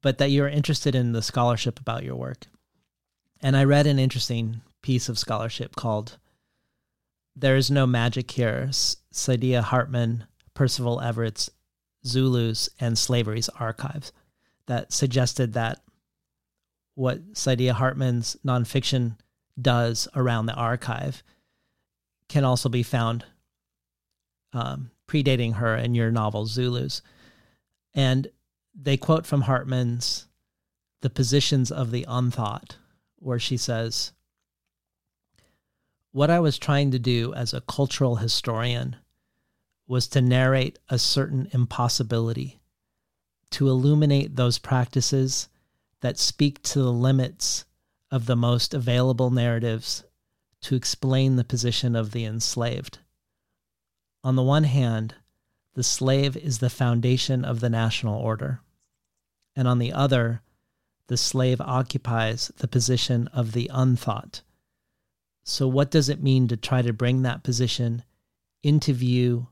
but 0.03 0.19
that 0.19 0.31
you're 0.31 0.49
interested 0.49 0.95
in 0.95 1.13
the 1.13 1.23
scholarship 1.23 1.79
about 1.79 2.03
your 2.03 2.17
work. 2.17 2.47
And 3.41 3.57
I 3.57 3.65
read 3.65 3.87
an 3.87 3.99
interesting 3.99 4.63
piece 4.83 5.09
of 5.09 5.19
scholarship 5.19 5.77
called 5.77 6.19
"There 7.35 7.57
Is 7.57 7.71
No 7.71 7.87
Magic 7.87 8.31
Here." 8.31 8.69
Saidiya 8.71 9.63
Hartman, 9.63 10.27
Percival 10.55 11.01
Everett's 11.01 11.51
Zulus 12.07 12.69
and 12.79 12.99
Slavery's 12.99 13.49
Archives 13.49 14.13
that 14.67 14.93
suggested 14.93 15.53
that 15.55 15.81
what 16.95 17.33
Saidiya 17.35 17.73
Hartman's 17.73 18.37
nonfiction 18.45 19.17
does 19.61 20.09
around 20.15 20.47
the 20.47 20.55
archive 20.55 21.23
can 22.29 22.45
also 22.45 22.69
be 22.69 22.83
found 22.83 23.25
um, 24.53 24.91
predating 25.07 25.55
her 25.55 25.77
in 25.77 25.95
your 25.95 26.11
novel 26.11 26.47
Zulus. 26.47 27.03
And 27.95 28.29
they 28.75 28.97
quote 28.97 29.27
from 29.27 29.43
Hartman's 29.43 30.27
The 31.03 31.11
Positions 31.11 31.71
of 31.71 31.91
the 31.91 32.05
Unthought, 32.09 32.77
where 33.19 33.39
she 33.39 33.57
says, 33.57 34.13
What 36.13 36.31
I 36.31 36.41
was 36.41 36.59
trying 36.59 36.91
to 36.93 36.99
do 36.99 37.33
as 37.35 37.53
a 37.53 37.61
cultural 37.63 38.17
historian 38.17 38.97
was 39.87 40.09
to 40.09 40.21
narrate 40.21 40.79
a 40.89 40.99
certain 40.99 41.49
impossibility, 41.53 42.61
to 43.51 43.69
illuminate 43.69 44.37
those 44.37 44.59
practices 44.59 45.49
that 46.01 46.19
speak 46.19 46.63
to 46.63 46.81
the 46.81 46.93
limits 46.93 47.65
of 48.11 48.27
the 48.27 48.37
most 48.37 48.75
available 48.75 49.31
narratives 49.31 50.05
to 50.63 50.75
explain 50.75 51.37
the 51.37 51.45
position 51.45 51.95
of 51.95 52.13
the 52.13 52.25
enslaved. 52.25 52.99
On 54.25 54.37
the 54.37 54.43
one 54.43 54.65
hand, 54.65 55.15
the 55.75 55.83
slave 55.83 56.37
is 56.37 56.59
the 56.59 56.71
foundation 56.71 57.45
of 57.45 57.61
the 57.61 57.71
national 57.71 58.19
order, 58.19 58.61
and 59.55 59.69
on 59.69 59.79
the 59.79 59.93
other, 59.93 60.43
the 61.09 61.17
slave 61.17 61.61
occupies 61.61 62.51
the 62.57 62.69
position 62.69 63.29
of 63.29 63.53
the 63.53 63.71
unthought. 63.73 64.43
So, 65.45 65.69
what 65.69 65.91
does 65.91 66.09
it 66.09 66.23
mean 66.23 66.49
to 66.49 66.57
try 66.57 66.83
to 66.83 66.93
bring 66.93 67.23
that 67.23 67.45
position 67.45 68.03
into 68.63 68.93
view 68.93 69.49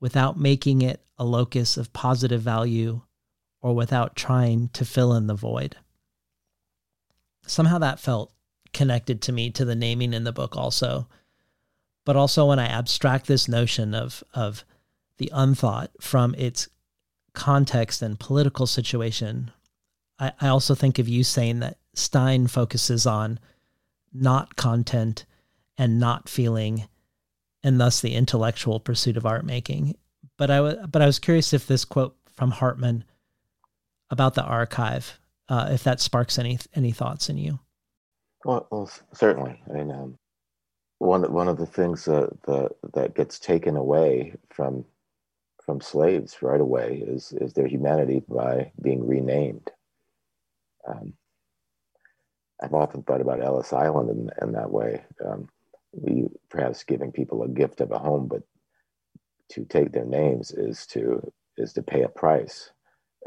without 0.00 0.38
making 0.38 0.82
it 0.82 1.02
a 1.18 1.24
locus 1.24 1.76
of 1.76 1.92
positive 1.92 2.42
value 2.42 3.00
or 3.60 3.74
without 3.74 4.14
trying 4.14 4.68
to 4.74 4.84
fill 4.84 5.12
in 5.14 5.26
the 5.26 5.34
void? 5.34 5.76
Somehow 7.46 7.78
that 7.78 7.98
felt 7.98 8.32
connected 8.72 9.22
to 9.22 9.32
me 9.32 9.50
to 9.50 9.64
the 9.64 9.74
naming 9.74 10.12
in 10.12 10.24
the 10.24 10.32
book, 10.32 10.56
also. 10.56 11.08
But 12.04 12.14
also, 12.14 12.46
when 12.46 12.60
I 12.60 12.66
abstract 12.66 13.26
this 13.26 13.48
notion 13.48 13.94
of, 13.94 14.22
of 14.32 14.64
the 15.18 15.30
unthought 15.34 15.90
from 16.00 16.34
its 16.36 16.68
context 17.32 18.00
and 18.00 18.20
political 18.20 18.66
situation, 18.66 19.50
I, 20.18 20.32
I 20.40 20.48
also 20.48 20.74
think 20.74 20.98
of 20.98 21.08
you 21.08 21.24
saying 21.24 21.60
that 21.60 21.78
Stein 21.94 22.46
focuses 22.46 23.06
on 23.06 23.38
not 24.12 24.56
content 24.56 25.24
and 25.78 25.98
not 25.98 26.28
feeling 26.28 26.88
and 27.62 27.80
thus 27.80 28.00
the 28.00 28.14
intellectual 28.14 28.78
pursuit 28.78 29.16
of 29.16 29.26
art 29.26 29.44
making. 29.44 29.96
But 30.36 30.50
I, 30.50 30.56
w- 30.56 30.86
but 30.86 31.02
I 31.02 31.06
was 31.06 31.18
curious 31.18 31.52
if 31.52 31.66
this 31.66 31.84
quote 31.84 32.16
from 32.32 32.50
Hartman 32.50 33.04
about 34.10 34.34
the 34.34 34.44
archive, 34.44 35.18
uh, 35.48 35.68
if 35.72 35.82
that 35.84 36.00
sparks 36.00 36.38
any 36.38 36.58
any 36.74 36.92
thoughts 36.92 37.28
in 37.28 37.38
you. 37.38 37.58
Well, 38.44 38.66
well 38.70 38.90
certainly. 39.12 39.60
I 39.68 39.72
mean, 39.72 39.90
um, 39.90 40.18
one 40.98 41.30
one 41.32 41.48
of 41.48 41.58
the 41.58 41.66
things 41.66 42.04
that 42.04 42.30
that, 42.46 42.70
that 42.94 43.14
gets 43.14 43.38
taken 43.38 43.76
away 43.76 44.34
from 44.50 44.84
from 45.64 45.80
slaves 45.80 46.36
right 46.42 46.60
away 46.60 47.02
is 47.06 47.32
is 47.40 47.52
their 47.52 47.66
humanity 47.66 48.22
by 48.28 48.70
being 48.80 49.06
renamed. 49.06 49.70
Um, 50.86 51.14
I've 52.62 52.74
often 52.74 53.02
thought 53.02 53.20
about 53.20 53.42
Ellis 53.42 53.72
Island 53.72 54.10
in, 54.10 54.30
in 54.46 54.52
that 54.52 54.70
way. 54.70 55.04
Um, 55.24 55.48
we 55.92 56.26
perhaps 56.48 56.84
giving 56.84 57.12
people 57.12 57.42
a 57.42 57.48
gift 57.48 57.80
of 57.80 57.90
a 57.90 57.98
home, 57.98 58.28
but 58.28 58.42
to 59.50 59.64
take 59.64 59.92
their 59.92 60.04
names 60.04 60.50
is 60.50 60.86
to 60.88 61.32
is 61.56 61.72
to 61.74 61.82
pay 61.82 62.02
a 62.02 62.08
price 62.08 62.70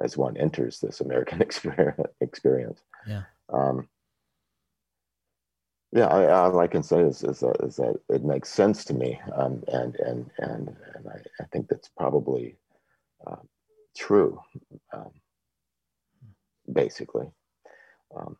as 0.03 0.17
one 0.17 0.37
enters 0.37 0.79
this 0.79 1.01
American 1.01 1.41
experience. 2.21 2.81
Yeah. 3.07 3.23
Um, 3.51 3.87
yeah, 5.91 6.05
I, 6.05 6.31
all 6.31 6.59
I 6.59 6.67
can 6.67 6.83
say 6.83 6.99
is, 7.01 7.23
is, 7.23 7.39
that, 7.39 7.55
is 7.63 7.77
that 7.77 7.99
it 8.09 8.23
makes 8.23 8.49
sense 8.49 8.85
to 8.85 8.93
me, 8.93 9.19
um, 9.35 9.63
and 9.69 9.95
and 9.95 10.29
and 10.37 10.75
and 10.93 11.07
I, 11.07 11.43
I 11.43 11.45
think 11.51 11.67
that's 11.67 11.89
probably 11.97 12.57
uh, 13.25 13.37
true, 13.97 14.39
um, 14.93 15.09
basically. 16.71 17.31
Um, 18.15 18.37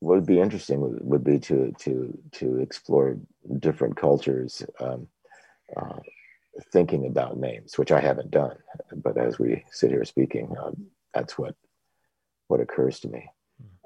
what 0.00 0.16
would 0.16 0.26
be 0.26 0.40
interesting 0.40 0.80
would, 0.80 0.98
would, 1.02 1.24
be 1.24 1.38
to 1.38 1.72
to 1.78 2.18
to 2.32 2.58
explore 2.58 3.18
different 3.60 3.96
cultures 3.96 4.64
um, 4.80 5.06
uh, 5.76 5.98
thinking 6.72 7.06
about 7.06 7.38
names, 7.38 7.78
which 7.78 7.92
I 7.92 8.00
haven't 8.00 8.30
done. 8.30 8.56
But 8.96 9.16
as 9.16 9.38
we 9.38 9.64
sit 9.70 9.90
here 9.90 10.04
speaking, 10.04 10.54
um, 10.60 10.86
that's 11.14 11.38
what 11.38 11.54
what 12.48 12.60
occurs 12.60 13.00
to 13.00 13.08
me. 13.08 13.30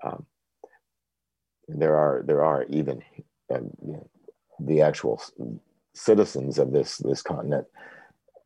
Um, 0.02 0.24
there 1.68 1.96
are 1.96 2.22
there 2.26 2.44
are 2.44 2.64
even 2.64 3.02
um, 3.52 3.70
you 3.84 3.92
know, 3.92 4.08
the 4.58 4.80
actual 4.80 5.22
citizens 5.94 6.58
of 6.58 6.72
this 6.72 6.98
this 6.98 7.22
continent 7.22 7.66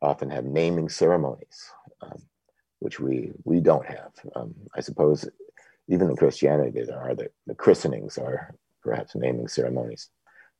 often 0.02 0.30
have 0.30 0.44
naming 0.44 0.88
ceremonies, 0.88 1.70
um, 2.02 2.20
which 2.80 2.98
we 2.98 3.32
we 3.44 3.60
don't 3.60 3.86
have. 3.86 4.12
Um, 4.34 4.54
I 4.74 4.80
suppose 4.80 5.28
even 5.90 6.08
in 6.08 6.16
Christianity, 6.16 6.82
there 6.84 7.00
are 7.00 7.14
the, 7.14 7.30
the 7.46 7.54
christenings 7.54 8.16
are 8.16 8.54
perhaps 8.82 9.14
naming 9.14 9.48
ceremonies. 9.48 10.08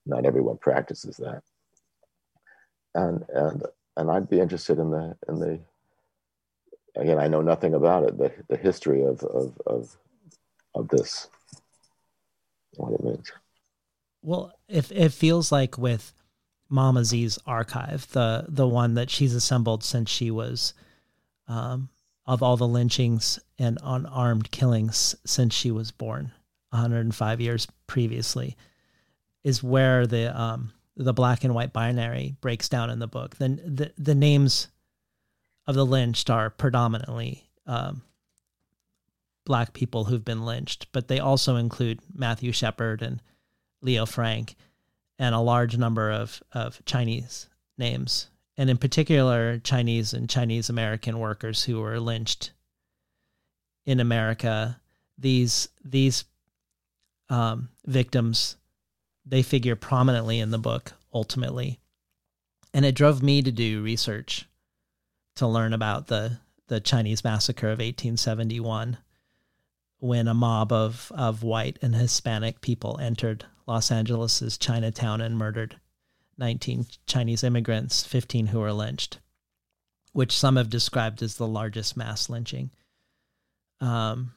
Not 0.05 0.27
everyone 0.27 0.59
practices 0.59 1.17
that. 1.19 1.43
And 2.95 3.25
and 3.33 3.63
and 3.97 4.11
I'd 4.11 4.29
be 4.29 4.41
interested 4.41 4.79
in 4.79 4.91
the 4.91 5.17
in 5.29 5.39
the 5.39 5.61
again 6.97 7.21
I 7.21 7.29
know 7.29 7.41
nothing 7.41 7.75
about 7.75 8.05
it, 8.05 8.19
the 8.19 8.33
the 8.49 8.57
history 8.57 9.05
of 9.05 9.23
of 9.23 9.57
of, 9.67 9.97
of 10.75 10.89
this 10.89 11.29
what 12.77 12.93
it 12.93 13.05
means. 13.05 13.31
Well, 14.23 14.53
if 14.69 14.91
it 14.91 15.13
feels 15.13 15.53
like 15.53 15.79
with 15.79 16.13
Mama 16.69 17.05
Z's 17.05 17.39
archive, 17.47 18.11
the 18.11 18.47
the 18.49 18.67
one 18.67 18.95
that 18.95 19.11
she's 19.11 19.35
assembled 19.35 19.85
since 19.85 20.11
she 20.11 20.33
was 20.33 20.75
um, 21.47 21.91
of 22.31 22.45
all 22.45 22.57
the 22.57 22.69
lynchings 22.69 23.41
and 23.59 23.77
unarmed 23.83 24.53
killings 24.53 25.17
since 25.27 25.53
she 25.53 25.73
was 25.73 25.91
born 25.91 26.31
105 26.71 27.41
years 27.41 27.67
previously 27.89 28.57
is 29.43 29.65
where 29.65 30.07
the 30.07 30.41
um, 30.41 30.73
the 30.97 31.13
black 31.13 31.43
and 31.43 31.57
white 31.57 31.73
binary 31.73 32.37
breaks 32.41 32.69
down 32.69 32.89
in 32.89 33.01
the 33.01 33.09
book. 33.09 33.37
Then 33.39 33.61
the 33.65 33.93
the 33.99 34.15
names 34.15 34.69
of 35.67 35.75
the 35.75 35.85
lynched 35.85 36.31
are 36.31 36.51
predominantly 36.51 37.51
um, 37.67 38.03
black 39.45 39.73
people 39.73 40.05
who've 40.05 40.25
been 40.25 40.45
lynched, 40.45 40.87
but 40.93 41.09
they 41.09 41.19
also 41.19 41.57
include 41.57 41.99
Matthew 42.15 42.53
Shepard 42.53 43.03
and 43.03 43.21
Leo 43.83 44.07
Frank 44.07 44.55
and 45.19 45.35
a 45.35 45.41
large 45.41 45.77
number 45.77 46.13
of, 46.13 46.41
of 46.53 46.85
Chinese 46.85 47.49
names 47.77 48.30
and 48.61 48.69
in 48.69 48.77
particular 48.77 49.59
Chinese 49.59 50.13
and 50.13 50.29
Chinese 50.29 50.69
American 50.69 51.19
workers 51.19 51.65
who 51.65 51.81
were 51.81 51.99
lynched 51.99 52.53
in 53.87 54.01
America. 54.01 54.79
These 55.17 55.71
these 55.83 56.27
um, 57.31 57.71
victims 57.87 58.57
they 59.25 59.41
figure 59.41 59.77
prominently 59.77 60.41
in 60.41 60.51
the 60.51 60.59
book 60.59 60.93
ultimately, 61.11 61.81
and 62.75 62.85
it 62.85 62.95
drove 62.95 63.23
me 63.23 63.41
to 63.41 63.51
do 63.51 63.83
research 63.83 64.47
to 65.37 65.47
learn 65.47 65.73
about 65.73 66.09
the 66.09 66.41
the 66.67 66.81
Chinese 66.81 67.25
massacre 67.25 67.69
of 67.69 67.79
1871 67.79 68.99
when 70.01 70.29
a 70.29 70.35
mob 70.35 70.71
of, 70.71 71.11
of 71.15 71.43
white 71.43 71.79
and 71.81 71.95
Hispanic 71.95 72.61
people 72.61 72.99
entered 73.01 73.47
Los 73.67 73.91
Angeles's 73.91 74.59
Chinatown 74.59 75.23
and 75.23 75.39
murdered 75.39 75.81
19 76.41 76.87
Chinese 77.07 77.45
immigrants, 77.45 78.05
15 78.05 78.47
who 78.47 78.59
were 78.59 78.73
lynched, 78.73 79.19
which 80.13 80.37
some 80.37 80.57
have 80.57 80.71
described 80.71 81.23
as 81.23 81.37
the 81.37 81.47
largest 81.47 81.97
mass 81.97 82.29
lynching. 82.29 82.71
Um, 83.81 84.33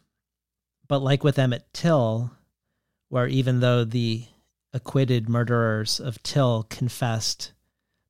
but 0.87 0.99
like 0.99 1.23
with 1.23 1.39
Emmett 1.39 1.65
Till, 1.73 2.31
where 3.07 3.27
even 3.27 3.61
though 3.61 3.85
the 3.85 4.25
acquitted 4.73 5.29
murderers 5.29 5.99
of 5.99 6.21
Till 6.21 6.63
confessed 6.69 7.53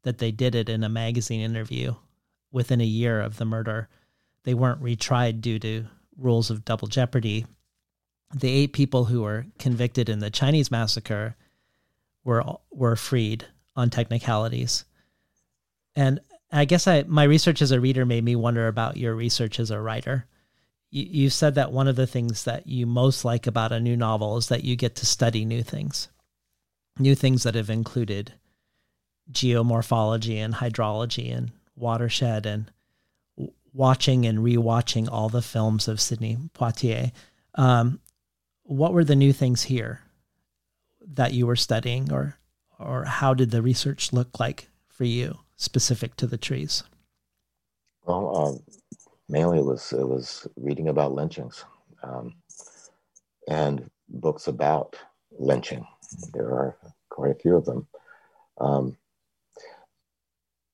that 0.01 0.17
they 0.17 0.31
did 0.31 0.55
it 0.55 0.69
in 0.69 0.83
a 0.83 0.89
magazine 0.89 1.41
interview 1.41 1.93
within 2.51 2.81
a 2.81 2.85
year 2.85 3.21
of 3.21 3.37
the 3.37 3.45
murder, 3.45 3.89
they 4.43 4.53
weren't 4.53 4.81
retried 4.81 5.39
due 5.39 5.59
to 5.59 5.85
rules 6.17 6.49
of 6.49 6.65
double 6.65 6.87
jeopardy. 6.87 7.45
The 8.33 8.49
eight 8.49 8.73
people 8.73 9.05
who 9.05 9.21
were 9.21 9.45
convicted 9.59 10.09
in 10.09 10.19
the 10.19 10.31
Chinese 10.31 10.71
massacre 10.71 11.35
were 12.23 12.43
were 12.71 12.95
freed 12.95 13.45
on 13.75 13.89
technicalities. 13.89 14.85
And 15.95 16.19
I 16.51 16.65
guess 16.65 16.87
I 16.87 17.03
my 17.03 17.23
research 17.23 17.61
as 17.61 17.71
a 17.71 17.79
reader 17.79 18.05
made 18.05 18.23
me 18.23 18.35
wonder 18.35 18.67
about 18.67 18.97
your 18.97 19.15
research 19.15 19.59
as 19.59 19.71
a 19.71 19.79
writer. 19.79 20.25
You, 20.91 21.05
you 21.09 21.29
said 21.29 21.55
that 21.55 21.71
one 21.71 21.87
of 21.87 21.95
the 21.95 22.07
things 22.07 22.43
that 22.43 22.67
you 22.67 22.85
most 22.85 23.25
like 23.25 23.47
about 23.47 23.71
a 23.71 23.79
new 23.79 23.97
novel 23.97 24.37
is 24.37 24.47
that 24.49 24.63
you 24.63 24.75
get 24.75 24.95
to 24.95 25.05
study 25.05 25.45
new 25.45 25.63
things, 25.63 26.09
new 26.99 27.15
things 27.15 27.43
that 27.43 27.55
have 27.55 27.69
included 27.69 28.33
geomorphology 29.31 30.37
and 30.37 30.55
hydrology 30.55 31.35
and 31.35 31.51
watershed 31.75 32.45
and 32.45 32.71
watching 33.73 34.25
and 34.25 34.39
rewatching 34.39 35.09
all 35.11 35.29
the 35.29 35.41
films 35.41 35.87
of 35.87 35.99
Sidney 35.99 36.37
Poitier, 36.53 37.11
um, 37.55 37.99
what 38.63 38.93
were 38.93 39.03
the 39.03 39.15
new 39.15 39.33
things 39.33 39.63
here 39.63 40.01
that 41.05 41.33
you 41.33 41.47
were 41.47 41.55
studying, 41.55 42.11
or 42.11 42.37
or 42.83 43.05
how 43.05 43.33
did 43.33 43.51
the 43.51 43.61
research 43.61 44.13
look 44.13 44.39
like 44.39 44.69
for 44.87 45.05
you 45.05 45.39
specific 45.55 46.15
to 46.17 46.27
the 46.27 46.37
trees? 46.37 46.83
Well, 48.05 48.37
um, 48.37 48.59
mainly 49.29 49.59
it 49.59 49.65
was 49.65 49.93
it 49.93 50.07
was 50.07 50.47
reading 50.57 50.89
about 50.89 51.13
lynchings 51.13 51.65
um, 52.03 52.35
and 53.47 53.89
books 54.09 54.47
about 54.47 54.95
lynching. 55.31 55.85
There 56.33 56.47
are 56.47 56.77
quite 57.09 57.31
a 57.31 57.35
few 57.35 57.55
of 57.55 57.65
them. 57.65 57.87
Um, 58.59 58.97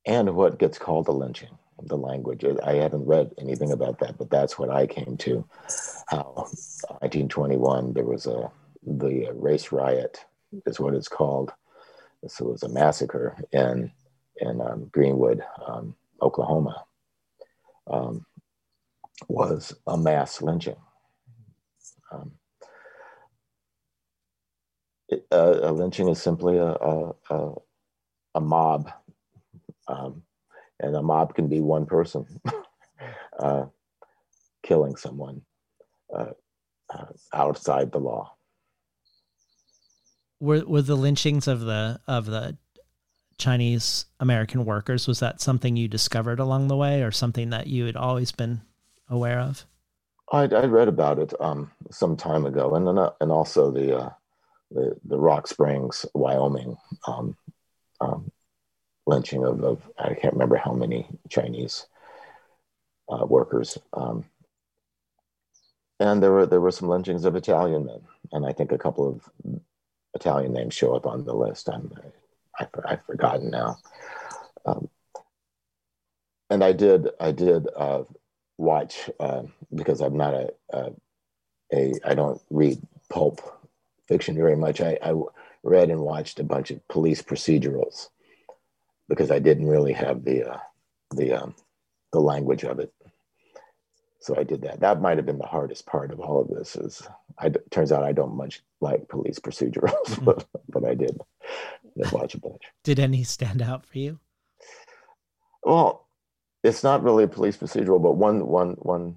and 0.06 0.36
what 0.36 0.60
gets 0.60 0.78
called 0.78 1.08
a 1.08 1.12
lynching, 1.12 1.58
the 1.84 1.98
language. 1.98 2.44
I 2.64 2.74
haven't 2.74 3.06
read 3.06 3.32
anything 3.38 3.72
about 3.72 4.00
that, 4.00 4.18
but 4.18 4.30
that's 4.30 4.58
what 4.58 4.70
I 4.70 4.88
came 4.88 5.18
to. 5.18 5.46
How 6.08 6.48
1921 7.02 7.94
there 7.94 8.06
was 8.06 8.26
a 8.26 8.52
the 8.84 9.30
race 9.34 9.72
riot 9.72 10.26
is 10.66 10.80
what 10.80 10.96
it's 10.96 11.08
called. 11.08 11.52
So 12.28 12.48
it 12.48 12.52
was 12.52 12.64
a 12.64 12.70
massacre 12.70 13.38
in 13.52 13.92
in 14.38 14.62
um, 14.62 14.90
Greenwood, 14.92 15.44
um, 15.66 15.96
Oklahoma. 16.22 16.86
Um, 17.88 18.26
was 19.28 19.76
a 19.88 19.98
mass 19.98 20.42
lynching. 20.42 20.76
Um, 22.12 22.32
it, 25.10 25.26
uh, 25.32 25.60
a 25.64 25.72
lynching 25.74 26.08
is 26.08 26.22
simply 26.22 26.58
a, 26.58 26.68
a, 26.68 27.12
a, 27.30 27.54
a 28.36 28.42
mob, 28.42 28.92
um, 29.88 30.24
and 30.80 30.96
a 30.96 31.02
mob 31.02 31.36
can 31.36 31.48
be 31.48 31.60
one 31.60 31.86
person 31.86 32.26
uh, 33.40 33.66
killing 34.64 34.96
someone 34.96 35.42
uh, 36.16 36.32
uh, 36.94 37.06
outside 37.34 37.92
the 37.92 38.00
law. 38.00 38.36
Were 40.40 40.64
were 40.66 40.82
the 40.82 40.96
lynchings 40.96 41.48
of 41.48 41.62
the 41.62 42.00
of 42.08 42.26
the 42.26 42.58
Chinese 43.38 44.06
American 44.20 44.66
workers 44.66 45.08
was 45.08 45.20
that 45.20 45.42
something 45.42 45.76
you 45.76 45.88
discovered 45.88 46.40
along 46.40 46.68
the 46.68 46.78
way, 46.78 47.04
or 47.04 47.12
something 47.12 47.50
that 47.50 47.68
you 47.68 47.86
had 47.86 47.96
always 47.96 48.32
been 48.32 48.62
aware 49.10 49.40
of? 49.40 49.66
I, 50.32 50.44
I 50.44 50.66
read 50.66 50.88
about 50.88 51.20
it 51.20 51.34
um, 51.40 51.72
some 51.90 52.16
time 52.16 52.46
ago, 52.46 52.76
and 52.76 52.88
uh, 52.88 53.12
and 53.20 53.32
also 53.32 53.72
the, 53.72 53.98
uh, 53.98 54.10
the 54.72 54.96
the 55.06 55.18
Rock 55.18 55.48
Springs, 55.48 56.06
Wyoming, 56.14 56.78
um, 57.08 57.36
um, 58.00 58.32
lynching 59.08 59.44
of, 59.44 59.64
of, 59.64 59.82
I 59.98 60.14
can't 60.14 60.34
remember 60.34 60.58
how 60.58 60.74
many 60.74 61.08
Chinese 61.30 61.88
uh, 63.10 63.26
workers, 63.26 63.78
um, 63.94 64.26
and 66.00 66.22
there 66.22 66.32
were 66.32 66.46
there 66.46 66.62
were 66.62 66.72
some 66.72 66.90
lynchings 66.90 67.26
of 67.26 67.36
Italian 67.36 67.86
men, 67.86 68.02
and 68.32 68.46
I 68.46 68.54
think 68.54 68.72
a 68.72 68.78
couple 68.78 69.08
of 69.08 69.62
Italian 70.14 70.54
names 70.54 70.74
show 70.74 70.96
up 70.96 71.06
on 71.06 71.26
the 71.26 71.34
list. 71.34 71.70
I'm 71.70 71.92
I, 72.60 72.68
I've 72.86 73.06
forgotten 73.06 73.50
now. 73.50 73.78
Um, 74.66 74.90
and 76.50 76.64
I 76.64 76.74
did 76.74 77.10
I 77.20 77.32
did 77.32 77.68
uh, 77.76 78.04
watch 78.58 79.10
uh, 79.20 79.44
because 79.74 80.02
I'm 80.02 80.18
not 80.18 80.34
a, 80.34 80.54
a, 80.72 80.92
a 81.74 81.94
I 82.06 82.14
don't 82.16 82.42
read 82.50 82.82
pulp 83.10 83.42
fiction 84.08 84.36
very 84.36 84.56
much. 84.56 84.82
I, 84.82 84.98
I 85.02 85.14
read 85.64 85.90
and 85.90 86.02
watched 86.02 86.40
a 86.40 86.44
bunch 86.44 86.72
of 86.72 86.86
police 86.88 87.22
procedurals 87.22 88.10
because 89.08 89.32
I 89.32 89.40
didn't 89.40 89.68
really 89.68 89.94
have 89.94 90.26
the 90.26 90.52
uh, 90.52 90.60
the 91.16 91.34
um, 91.34 91.56
the 92.12 92.20
language 92.20 92.64
of 92.64 92.80
it. 92.80 92.92
So 94.30 94.36
I 94.38 94.44
did 94.44 94.62
that. 94.62 94.80
That 94.82 95.02
might 95.02 95.18
have 95.18 95.26
been 95.26 95.40
the 95.40 95.48
hardest 95.48 95.88
part 95.88 96.12
of 96.12 96.20
all 96.20 96.40
of 96.40 96.50
this. 96.50 96.76
Is 96.76 97.02
I 97.40 97.50
turns 97.72 97.92
out 97.92 98.04
I 98.04 98.12
don't 98.12 98.36
much 98.36 98.62
like 98.80 99.08
police 99.08 99.40
procedurals, 99.40 100.06
mm-hmm. 100.06 100.24
but, 100.24 100.46
but 100.70 100.86
I 100.86 100.94
did, 100.94 101.20
did 101.98 102.12
watch 102.12 102.36
a 102.36 102.40
bunch. 102.40 102.62
Did 102.84 103.00
any 103.00 103.24
stand 103.24 103.60
out 103.60 103.88
for 103.88 103.98
you? 103.98 104.20
Well, 105.64 106.06
it's 106.64 106.84
not 106.84 107.02
really 107.02 107.24
a 107.24 107.28
police 107.28 107.58
procedural, 107.58 108.00
but 108.00 108.18
one 108.18 108.46
one 108.46 108.74
one 108.74 109.16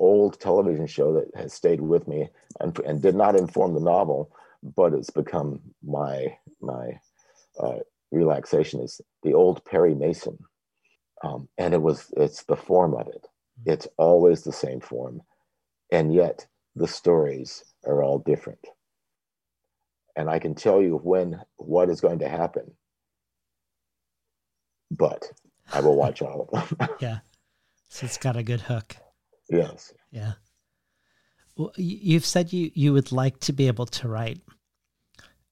old 0.00 0.40
television 0.40 0.88
show 0.88 1.12
that 1.12 1.30
has 1.40 1.52
stayed 1.52 1.80
with 1.80 2.08
me 2.08 2.28
and, 2.58 2.76
and 2.80 3.00
did 3.00 3.14
not 3.14 3.36
inform 3.36 3.74
the 3.74 3.80
novel, 3.80 4.32
but 4.64 4.94
it's 4.94 5.10
become 5.10 5.60
my 5.86 6.36
my 6.60 6.98
uh, 7.56 7.78
relaxation 8.10 8.80
is 8.80 9.00
the 9.22 9.34
old 9.34 9.64
Perry 9.64 9.94
Mason, 9.94 10.38
um, 11.22 11.48
and 11.56 11.72
it 11.72 11.80
was 11.80 12.12
it's 12.16 12.42
the 12.42 12.56
form 12.56 12.94
of 12.94 13.06
it. 13.06 13.28
It's 13.66 13.88
always 13.96 14.42
the 14.42 14.52
same 14.52 14.80
form, 14.80 15.22
and 15.90 16.12
yet 16.12 16.46
the 16.76 16.88
stories 16.88 17.64
are 17.86 18.02
all 18.02 18.18
different. 18.18 18.66
And 20.16 20.30
I 20.30 20.38
can 20.38 20.54
tell 20.54 20.82
you 20.82 20.96
when 20.96 21.40
what 21.56 21.88
is 21.88 22.00
going 22.00 22.20
to 22.20 22.28
happen, 22.28 22.72
but 24.90 25.24
I 25.72 25.80
will 25.80 25.96
watch 25.96 26.22
all 26.22 26.48
of 26.52 26.78
them. 26.78 26.88
yeah. 27.00 27.18
So 27.88 28.06
it's 28.06 28.18
got 28.18 28.36
a 28.36 28.42
good 28.42 28.60
hook. 28.60 28.96
Yes. 29.48 29.92
Yeah. 30.10 30.32
Well, 31.56 31.72
you've 31.76 32.26
said 32.26 32.52
you, 32.52 32.70
you 32.74 32.92
would 32.92 33.12
like 33.12 33.38
to 33.40 33.52
be 33.52 33.66
able 33.68 33.86
to 33.86 34.08
write 34.08 34.40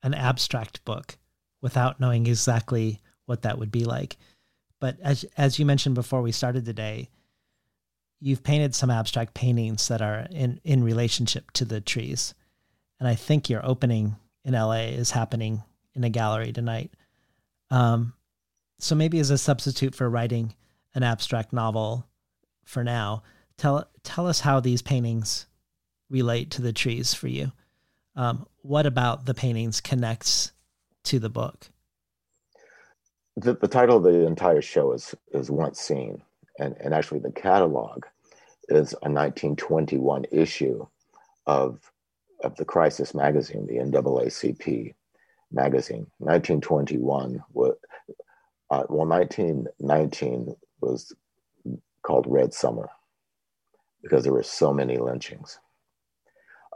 an 0.03 0.15
abstract 0.15 0.85
book 0.85 1.17
without 1.61 2.01
knowing 2.01 2.27
exactly 2.27 3.01
what 3.27 3.43
that 3.43 3.59
would 3.59 3.71
be 3.71 3.85
like. 3.85 4.17
But 4.81 4.99
as 5.01 5.25
as 5.37 5.61
you 5.61 5.67
mentioned 5.67 5.95
before 5.95 6.23
we 6.23 6.33
started 6.33 6.65
today, 6.65 7.09
you've 8.23 8.45
painted 8.45 8.73
some 8.73 8.89
abstract 8.89 9.35
paintings 9.35 9.89
that 9.89 10.01
are 10.01 10.29
in, 10.31 10.61
in 10.63 10.85
relationship 10.85 11.51
to 11.51 11.65
the 11.65 11.81
trees. 11.81 12.35
And 13.01 13.09
I 13.09 13.17
think 13.17 13.51
your 13.51 13.67
opening 13.67 14.15
in 14.45 14.55
LA 14.55 14.93
is 14.93 15.11
happening 15.11 15.65
in 15.95 16.05
a 16.05 16.09
gallery 16.09 16.53
tonight. 16.53 16.93
Um, 17.71 18.13
so 18.79 18.95
maybe 18.95 19.19
as 19.19 19.31
a 19.31 19.39
substitute 19.39 19.97
for 19.97 20.09
writing 20.09 20.55
an 20.95 21.03
abstract 21.03 21.53
novel 21.53 22.07
for 22.65 22.85
now, 22.85 23.25
tell 23.57 23.89
tell 24.05 24.29
us 24.29 24.41
how 24.41 24.61
these 24.61 24.83
paintings 24.83 25.47
relate 26.09 26.53
to 26.53 26.63
the 26.63 26.73
trees 26.73 27.13
for 27.15 27.27
you. 27.27 27.51
Um, 28.15 28.47
what 28.61 28.87
about 28.87 29.27
the 29.27 29.35
paintings 29.35 29.81
connects 29.81 30.53
to 31.05 31.19
the 31.19 31.31
book? 31.31 31.71
The, 33.37 33.55
the 33.55 33.69
title 33.69 33.97
of 33.97 34.05
the 34.05 34.27
entire 34.27 34.63
show 34.63 34.93
is 34.93 35.15
is 35.33 35.51
Once 35.51 35.81
Seen, 35.81 36.23
and 36.63 36.77
and 36.81 36.95
actually 36.95 37.21
the 37.21 37.33
catalog 37.33 38.05
is 38.69 38.93
a 39.03 39.11
1921 39.11 40.27
issue 40.31 40.87
of 41.47 41.91
of 42.43 42.57
the 42.57 42.65
Crisis 42.65 43.15
magazine, 43.15 43.67
the 43.67 43.77
NAACP 43.77 44.95
magazine. 45.53 46.07
1921 46.19 47.43
was 47.53 47.77
uh, 48.71 48.85
well, 48.89 49.07
1919 49.07 50.57
was 50.81 51.13
called 52.03 52.27
Red 52.27 52.55
Summer 52.55 52.89
because 54.03 54.25
there 54.25 54.33
were 54.33 54.43
so 54.43 54.73
many 54.73 54.97
lynchings. 54.97 55.59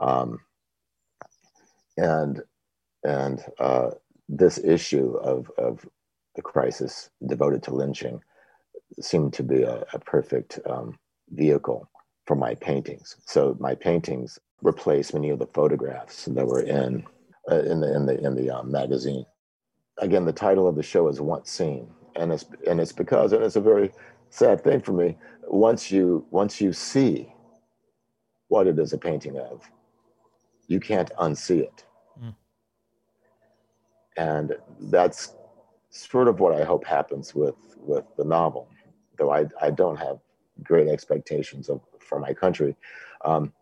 Um, 0.01 0.41
and 1.97 2.43
and 3.03 3.45
uh, 3.59 3.91
this 4.29 4.59
issue 4.59 5.17
of, 5.17 5.51
of 5.57 5.87
the 6.35 6.43
crisis 6.43 7.09
devoted 7.27 7.63
to 7.63 7.75
lynching 7.75 8.21
seemed 9.01 9.33
to 9.35 9.43
be 9.43 9.63
a, 9.63 9.85
a 9.93 9.99
perfect 9.99 10.59
um, 10.69 10.99
vehicle 11.31 11.89
for 12.27 12.35
my 12.35 12.55
paintings. 12.55 13.17
So 13.27 13.57
my 13.61 13.75
paintings 13.75 14.39
replaced 14.63 15.15
many 15.15 15.31
of 15.31 15.39
the 15.39 15.47
photographs 15.47 16.25
that 16.25 16.47
were 16.47 16.63
in 16.63 17.05
uh, 17.51 17.61
in 17.61 17.81
the 17.81 17.95
in 17.95 18.07
the 18.07 18.19
in 18.25 18.35
the 18.35 18.51
um, 18.51 18.71
magazine 18.71 19.25
again, 19.99 20.25
the 20.25 20.33
title 20.33 20.69
of 20.69 20.77
the 20.77 20.83
show 20.83 21.09
is 21.09 21.21
Once 21.21 21.51
Seen, 21.51 21.89
and 22.15 22.33
it's 22.33 22.45
and 22.67 22.81
it's 22.81 22.93
because, 22.93 23.33
and 23.33 23.43
it's 23.43 23.57
a 23.57 23.61
very 23.61 23.93
sad 24.31 24.63
thing 24.63 24.81
for 24.81 24.93
me. 24.93 25.17
Once 25.45 25.91
you 25.91 26.27
once 26.31 26.61
you 26.61 26.73
see 26.73 27.33
what 28.49 28.67
it 28.67 28.79
is 28.79 28.93
a 28.93 28.99
painting 28.99 29.39
of, 29.39 29.69
you 30.69 30.81
can't 30.81 31.11
unsee 31.19 31.61
it, 31.61 31.85
mm. 32.23 32.35
and 34.17 34.57
that's 34.81 35.35
sort 35.91 36.29
of 36.29 36.41
what 36.41 36.55
I 36.55 36.65
hope 36.65 36.85
happens 36.85 37.35
with 37.35 37.57
with 37.79 38.05
the 38.17 38.25
novel. 38.25 38.69
Though 39.19 39.33
I 39.33 39.47
I 39.61 39.71
don't 39.71 39.97
have 39.97 40.19
great 40.63 40.89
expectations 40.89 41.69
of 41.69 41.81
for 42.01 42.19
my 42.19 42.33
country. 42.33 42.77
Um, 43.25 43.53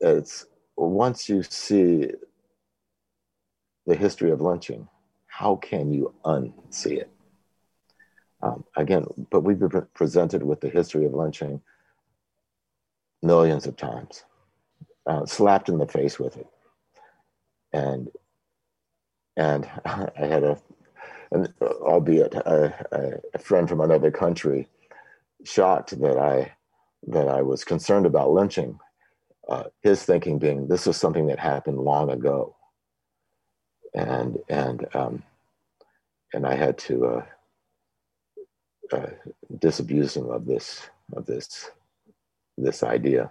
it's 0.00 0.46
once 0.76 1.28
you 1.28 1.42
see 1.42 2.10
the 3.86 3.94
history 3.94 4.30
of 4.30 4.40
lynching 4.40 4.88
how 5.36 5.56
can 5.56 5.92
you 5.92 6.14
unsee 6.24 6.96
it? 6.96 7.10
Um, 8.40 8.64
again, 8.74 9.04
but 9.30 9.42
we've 9.42 9.58
been 9.58 9.86
presented 9.92 10.42
with 10.42 10.62
the 10.62 10.70
history 10.70 11.04
of 11.04 11.12
lynching 11.12 11.60
millions 13.22 13.66
of 13.66 13.76
times, 13.76 14.24
uh, 15.06 15.26
slapped 15.26 15.68
in 15.68 15.76
the 15.76 15.86
face 15.86 16.18
with 16.18 16.38
it. 16.38 16.46
And 17.74 18.08
and 19.36 19.68
I 19.84 20.08
had 20.16 20.42
a, 20.42 20.58
an, 21.30 21.52
albeit 21.60 22.34
a, 22.34 23.20
a, 23.34 23.38
friend 23.38 23.68
from 23.68 23.80
another 23.80 24.10
country, 24.10 24.68
shocked 25.44 25.98
that 26.00 26.18
I 26.18 26.52
that 27.08 27.28
I 27.28 27.42
was 27.42 27.64
concerned 27.64 28.06
about 28.06 28.32
lynching. 28.32 28.78
Uh, 29.48 29.64
his 29.82 30.02
thinking 30.02 30.38
being 30.38 30.66
this 30.66 30.86
was 30.86 30.96
something 30.96 31.26
that 31.28 31.38
happened 31.38 31.78
long 31.78 32.10
ago, 32.10 32.56
and 33.94 34.38
and 34.48 34.86
um, 34.94 35.22
and 36.32 36.46
I 36.46 36.54
had 36.54 36.78
to 36.78 37.06
uh, 37.06 37.22
uh, 38.92 39.10
disabuse 39.58 40.16
him 40.16 40.30
of 40.30 40.46
this 40.46 40.88
of 41.12 41.26
this 41.26 41.70
this 42.58 42.82
idea 42.82 43.30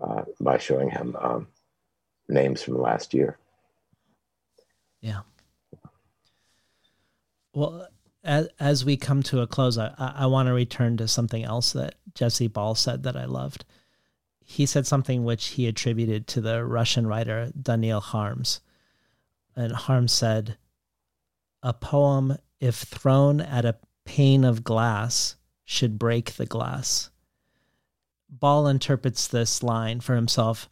uh, 0.00 0.22
by 0.40 0.58
showing 0.58 0.90
him 0.90 1.16
um, 1.20 1.48
names 2.28 2.62
from 2.62 2.80
last 2.80 3.14
year. 3.14 3.38
Yeah. 5.00 5.22
Well, 7.52 7.88
as, 8.24 8.48
as 8.58 8.84
we 8.84 8.96
come 8.96 9.22
to 9.24 9.40
a 9.40 9.46
close, 9.46 9.78
I, 9.78 9.94
I 9.98 10.26
want 10.26 10.48
to 10.48 10.52
return 10.52 10.96
to 10.98 11.08
something 11.08 11.44
else 11.44 11.72
that 11.72 11.94
Jesse 12.14 12.48
Ball 12.48 12.74
said 12.74 13.02
that 13.04 13.16
I 13.16 13.24
loved. 13.24 13.64
He 14.44 14.66
said 14.66 14.86
something 14.86 15.24
which 15.24 15.48
he 15.48 15.66
attributed 15.66 16.26
to 16.28 16.40
the 16.40 16.64
Russian 16.64 17.06
writer 17.06 17.52
Daniel 17.60 18.00
Kharms. 18.00 18.60
And 19.54 19.72
Kharms 19.72 20.10
said, 20.10 20.56
A 21.62 21.72
poem, 21.72 22.38
if 22.60 22.76
thrown 22.76 23.40
at 23.40 23.64
a 23.64 23.76
pane 24.04 24.44
of 24.44 24.64
glass, 24.64 25.36
should 25.64 25.98
break 25.98 26.32
the 26.32 26.46
glass. 26.46 27.10
Ball 28.30 28.68
interprets 28.68 29.26
this 29.26 29.62
line 29.62 30.00
for 30.00 30.14
himself 30.14 30.68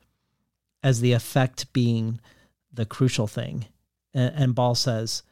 as 0.82 1.00
the 1.00 1.12
effect 1.12 1.72
being 1.72 2.20
the 2.72 2.86
crucial 2.86 3.26
thing. 3.26 3.66
And, 4.14 4.34
and 4.34 4.54
Ball 4.54 4.74
says, 4.74 5.22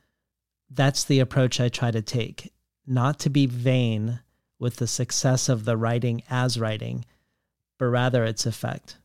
that's 0.74 1.04
the 1.04 1.20
approach 1.20 1.60
I 1.60 1.68
try 1.68 1.90
to 1.90 2.02
take, 2.02 2.52
not 2.86 3.18
to 3.20 3.30
be 3.30 3.46
vain 3.46 4.20
with 4.58 4.76
the 4.76 4.86
success 4.86 5.48
of 5.48 5.64
the 5.64 5.76
writing 5.76 6.22
as 6.30 6.58
writing, 6.58 7.04
but 7.78 7.86
rather 7.86 8.24
its 8.24 8.46
effect. 8.46 8.98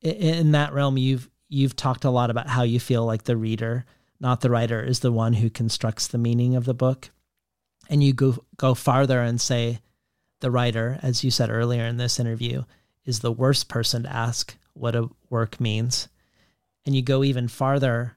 In 0.00 0.52
that 0.52 0.72
realm, 0.72 0.98
you've 0.98 1.30
you've 1.48 1.76
talked 1.76 2.04
a 2.04 2.10
lot 2.10 2.30
about 2.30 2.48
how 2.48 2.62
you 2.62 2.80
feel 2.80 3.04
like 3.04 3.24
the 3.24 3.36
reader, 3.36 3.84
not 4.20 4.40
the 4.40 4.50
writer, 4.50 4.82
is 4.82 5.00
the 5.00 5.12
one 5.12 5.34
who 5.34 5.50
constructs 5.50 6.06
the 6.08 6.18
meaning 6.18 6.56
of 6.56 6.64
the 6.64 6.74
book. 6.74 7.10
And 7.88 8.02
you 8.02 8.12
go 8.12 8.44
go 8.56 8.74
farther 8.74 9.20
and 9.20 9.40
say 9.40 9.80
the 10.40 10.50
writer, 10.50 10.98
as 11.02 11.22
you 11.22 11.30
said 11.30 11.50
earlier 11.50 11.84
in 11.84 11.98
this 11.98 12.18
interview, 12.18 12.64
is 13.04 13.20
the 13.20 13.32
worst 13.32 13.68
person 13.68 14.04
to 14.04 14.12
ask 14.12 14.56
what 14.72 14.96
a 14.96 15.08
work 15.30 15.60
means. 15.60 16.08
And 16.84 16.96
you 16.96 17.02
go 17.02 17.22
even 17.22 17.46
farther 17.46 18.16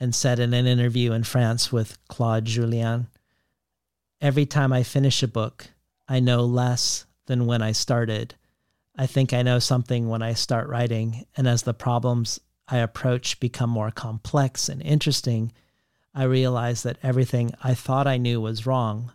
and 0.00 0.14
said 0.14 0.38
in 0.38 0.52
an 0.54 0.66
interview 0.66 1.12
in 1.12 1.24
France 1.24 1.72
with 1.72 1.98
Claude 2.08 2.44
Julien 2.44 3.08
Every 4.20 4.46
time 4.46 4.72
I 4.72 4.82
finish 4.84 5.22
a 5.22 5.28
book, 5.28 5.68
I 6.08 6.20
know 6.20 6.44
less 6.44 7.04
than 7.26 7.46
when 7.46 7.60
I 7.60 7.72
started. 7.72 8.34
I 8.96 9.06
think 9.06 9.32
I 9.32 9.42
know 9.42 9.58
something 9.58 10.08
when 10.08 10.22
I 10.22 10.32
start 10.32 10.68
writing, 10.68 11.26
and 11.36 11.46
as 11.46 11.62
the 11.62 11.74
problems 11.74 12.40
I 12.66 12.78
approach 12.78 13.38
become 13.40 13.68
more 13.68 13.90
complex 13.90 14.68
and 14.68 14.80
interesting, 14.80 15.52
I 16.14 16.24
realize 16.24 16.84
that 16.84 16.98
everything 17.02 17.52
I 17.62 17.74
thought 17.74 18.06
I 18.06 18.16
knew 18.16 18.40
was 18.40 18.66
wrong. 18.66 19.12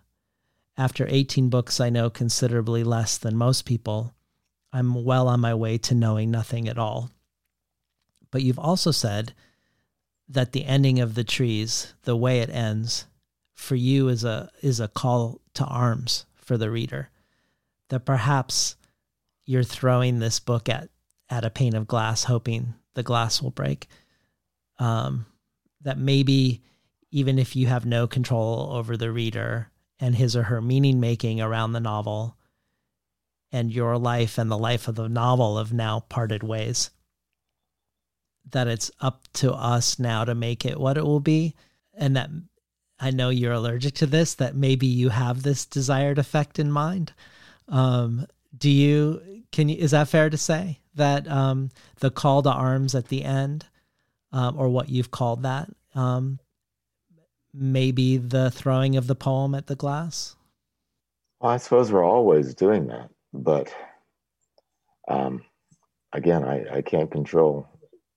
After 0.77 1.07
18 1.10 1.49
books, 1.49 1.80
I 1.80 1.89
know 1.89 2.10
considerably 2.10 2.84
less 2.84 3.18
than 3.18 3.35
most 3.35 3.65
people. 3.65 4.14
I'm 4.72 5.03
well 5.03 5.27
on 5.27 5.39
my 5.39 5.56
way 5.56 5.77
to 5.80 5.95
knowing 5.95 6.30
nothing 6.30 6.68
at 6.68 6.77
all. 6.77 7.10
But 8.31 8.43
you've 8.43 8.60
also 8.60 8.91
said 8.91 9.34
that 10.30 10.51
the 10.51 10.65
ending 10.65 10.99
of 10.99 11.15
the 11.15 11.23
trees, 11.23 11.93
the 12.03 12.15
way 12.15 12.39
it 12.39 12.49
ends, 12.49 13.06
for 13.56 13.76
you 13.76 14.07
is 14.07 14.23
a 14.23 14.49
is 14.61 14.80
a 14.80 14.88
call 14.88 15.41
to 15.56 15.65
arms 15.65 16.26
for 16.35 16.56
the 16.57 16.69
reader. 16.69 17.10
That 17.89 18.06
perhaps 18.06 18.76
you're 19.45 19.64
throwing 19.64 20.19
this 20.19 20.39
book 20.39 20.69
at 20.69 20.89
at 21.30 21.43
a 21.43 21.49
pane 21.49 21.76
of 21.76 21.88
glass, 21.88 22.26
hoping 22.26 22.76
the 22.93 23.03
glass 23.03 23.41
will 23.41 23.51
break. 23.51 23.88
Um, 24.77 25.26
that 25.81 25.97
maybe 25.97 26.61
even 27.11 27.39
if 27.39 27.56
you 27.56 27.68
have 27.68 27.85
no 27.85 28.07
control 28.07 28.69
over 28.72 28.95
the 28.95 29.11
reader 29.11 29.72
and 29.99 30.15
his 30.15 30.35
or 30.35 30.43
her 30.43 30.61
meaning 30.61 30.99
making 30.99 31.41
around 31.41 31.73
the 31.73 31.80
novel, 31.80 32.38
and 33.51 33.73
your 33.73 33.97
life 33.97 34.38
and 34.38 34.49
the 34.49 34.57
life 34.57 34.88
of 34.88 34.95
the 34.95 35.10
novel 35.10 35.57
have 35.57 35.73
now 35.73 36.01
parted 36.01 36.43
ways 36.43 36.91
that 38.51 38.67
it's 38.67 38.91
up 39.01 39.27
to 39.33 39.53
us 39.53 39.99
now 39.99 40.25
to 40.25 40.35
make 40.35 40.65
it 40.65 40.79
what 40.79 40.97
it 40.97 41.05
will 41.05 41.19
be. 41.19 41.55
And 41.93 42.15
that 42.15 42.29
I 42.99 43.11
know 43.11 43.29
you're 43.29 43.53
allergic 43.53 43.93
to 43.95 44.05
this 44.05 44.35
that 44.35 44.55
maybe 44.55 44.87
you 44.87 45.09
have 45.09 45.43
this 45.43 45.65
desired 45.65 46.19
effect 46.19 46.59
in 46.59 46.71
mind. 46.71 47.13
Um, 47.67 48.27
do 48.57 48.69
you 48.69 49.43
can 49.51 49.69
you 49.69 49.77
is 49.77 49.91
that 49.91 50.09
fair 50.09 50.29
to 50.29 50.37
say 50.37 50.79
that 50.95 51.27
um, 51.27 51.69
the 51.99 52.11
call 52.11 52.41
to 52.43 52.51
arms 52.51 52.95
at 52.95 53.07
the 53.07 53.23
end 53.23 53.65
um, 54.31 54.57
or 54.57 54.69
what 54.69 54.89
you've 54.89 55.11
called 55.11 55.43
that 55.43 55.69
um, 55.95 56.39
maybe 57.53 58.17
the 58.17 58.51
throwing 58.51 58.95
of 58.95 59.07
the 59.07 59.15
poem 59.15 59.55
at 59.55 59.67
the 59.67 59.75
glass? 59.75 60.35
Well, 61.39 61.51
I 61.51 61.57
suppose 61.57 61.91
we're 61.91 62.03
always 62.03 62.53
doing 62.53 62.87
that 62.87 63.09
but 63.33 63.73
um, 65.07 65.43
again 66.11 66.43
I, 66.43 66.77
I 66.77 66.81
can't 66.81 67.11
control 67.11 67.67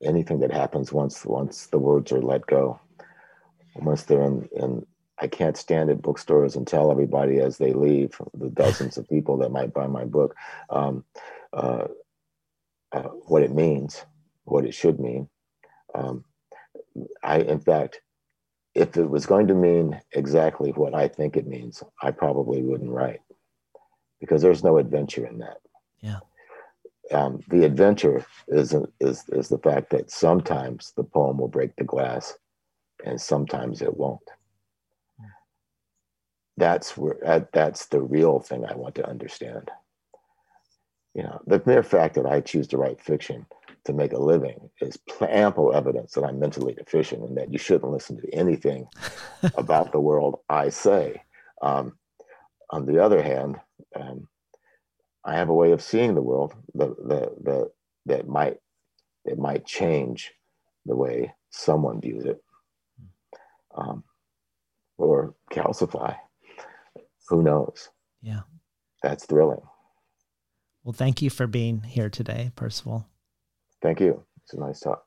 anything 0.02 0.40
that 0.40 0.52
happens 0.52 0.92
once 0.92 1.24
once 1.24 1.66
the 1.66 1.78
words 1.78 2.12
are 2.12 2.20
let 2.20 2.46
go. 2.46 2.80
Once 3.76 4.02
they're 4.02 4.22
in, 4.22 4.86
i 5.18 5.26
can't 5.26 5.56
stand 5.56 5.88
at 5.88 6.02
bookstores 6.02 6.56
and 6.56 6.66
tell 6.66 6.90
everybody 6.90 7.38
as 7.38 7.56
they 7.56 7.72
leave 7.72 8.20
the 8.34 8.50
dozens 8.50 8.98
of 8.98 9.08
people 9.08 9.36
that 9.38 9.52
might 9.52 9.72
buy 9.72 9.86
my 9.86 10.04
book 10.04 10.34
um, 10.70 11.04
uh, 11.52 11.86
uh, 12.92 13.08
what 13.26 13.42
it 13.42 13.54
means 13.54 14.04
what 14.44 14.64
it 14.64 14.74
should 14.74 14.98
mean. 14.98 15.28
Um, 15.94 16.24
i 17.22 17.38
in 17.38 17.60
fact 17.60 18.00
if 18.74 18.96
it 18.96 19.08
was 19.08 19.26
going 19.26 19.46
to 19.46 19.54
mean 19.54 20.00
exactly 20.12 20.70
what 20.72 20.94
i 20.94 21.06
think 21.08 21.36
it 21.36 21.46
means 21.46 21.82
i 22.02 22.10
probably 22.10 22.62
wouldn't 22.62 22.90
write 22.90 23.20
because 24.20 24.42
there's 24.42 24.62
no 24.62 24.78
adventure 24.78 25.26
in 25.26 25.38
that. 25.38 25.58
Yeah 26.00 26.20
um, 27.10 27.40
the 27.48 27.64
adventure 27.64 28.24
is, 28.48 28.74
is 29.00 29.24
is 29.28 29.48
the 29.48 29.58
fact 29.58 29.90
that 29.90 30.10
sometimes 30.10 30.92
the 30.96 31.04
poem 31.04 31.38
will 31.38 31.48
break 31.48 31.74
the 31.76 31.84
glass, 31.84 32.34
and 33.04 33.20
sometimes 33.20 33.82
it 33.82 33.96
won't. 33.96 34.20
That's 36.56 36.96
where 36.96 37.16
that, 37.22 37.52
that's 37.52 37.86
the 37.86 38.00
real 38.00 38.38
thing 38.40 38.64
I 38.64 38.74
want 38.74 38.94
to 38.96 39.08
understand. 39.08 39.70
You 41.14 41.24
know, 41.24 41.40
the 41.46 41.62
mere 41.66 41.82
fact 41.82 42.14
that 42.14 42.26
I 42.26 42.40
choose 42.40 42.68
to 42.68 42.78
write 42.78 43.02
fiction 43.02 43.46
to 43.84 43.92
make 43.92 44.12
a 44.12 44.18
living 44.18 44.70
is 44.80 44.98
ample 45.20 45.74
evidence 45.74 46.12
that 46.12 46.24
I'm 46.24 46.38
mentally 46.38 46.74
deficient 46.74 47.22
and 47.22 47.36
that 47.36 47.52
you 47.52 47.58
shouldn't 47.58 47.92
listen 47.92 48.16
to 48.20 48.34
anything 48.34 48.86
about 49.56 49.92
the 49.92 50.00
world 50.00 50.40
I 50.48 50.68
say. 50.68 51.22
Um, 51.60 51.98
on 52.70 52.86
the 52.86 53.02
other 53.02 53.22
hand, 53.22 53.56
um, 53.94 54.28
I 55.24 55.34
have 55.34 55.48
a 55.48 55.54
way 55.54 55.72
of 55.72 55.82
seeing 55.82 56.14
the 56.14 56.22
world 56.22 56.54
that 56.74 56.96
that 57.08 57.44
that, 57.44 57.70
that 58.06 58.28
might 58.28 58.56
it 59.24 59.38
might 59.38 59.64
change 59.64 60.32
the 60.86 60.96
way 60.96 61.32
someone 61.50 62.00
views 62.00 62.24
it, 62.24 62.42
um, 63.76 64.02
or 64.98 65.34
calcify. 65.52 66.16
Who 67.28 67.42
knows? 67.42 67.88
Yeah, 68.20 68.40
that's 69.02 69.26
thrilling. 69.26 69.62
Well, 70.82 70.92
thank 70.92 71.22
you 71.22 71.30
for 71.30 71.46
being 71.46 71.82
here 71.82 72.10
today, 72.10 72.50
Percival. 72.56 73.06
Thank 73.80 74.00
you. 74.00 74.24
It's 74.42 74.54
a 74.54 74.60
nice 74.60 74.80
talk. 74.80 75.04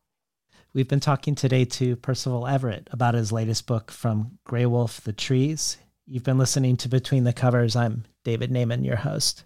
We've 0.73 0.87
been 0.87 1.01
talking 1.01 1.35
today 1.35 1.65
to 1.65 1.95
Percival 1.97 2.47
Everett 2.47 2.87
about 2.91 3.13
his 3.13 3.31
latest 3.31 3.67
book, 3.67 3.91
From 3.91 4.39
Graywolf 4.47 5.01
the 5.01 5.13
Trees. 5.13 5.77
You've 6.05 6.23
been 6.23 6.37
listening 6.37 6.77
to 6.77 6.89
Between 6.89 7.25
the 7.25 7.33
Covers. 7.33 7.75
I'm 7.75 8.05
David 8.23 8.51
Naimon, 8.51 8.85
your 8.85 8.97
host. 8.97 9.43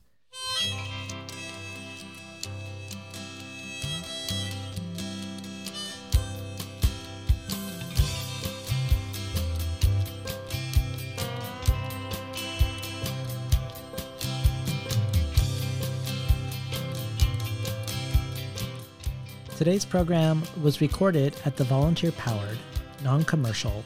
Today's 19.59 19.83
program 19.83 20.41
was 20.63 20.79
recorded 20.79 21.35
at 21.43 21.57
the 21.57 21.65
volunteer 21.65 22.13
powered, 22.13 22.57
non 23.03 23.25
commercial, 23.25 23.83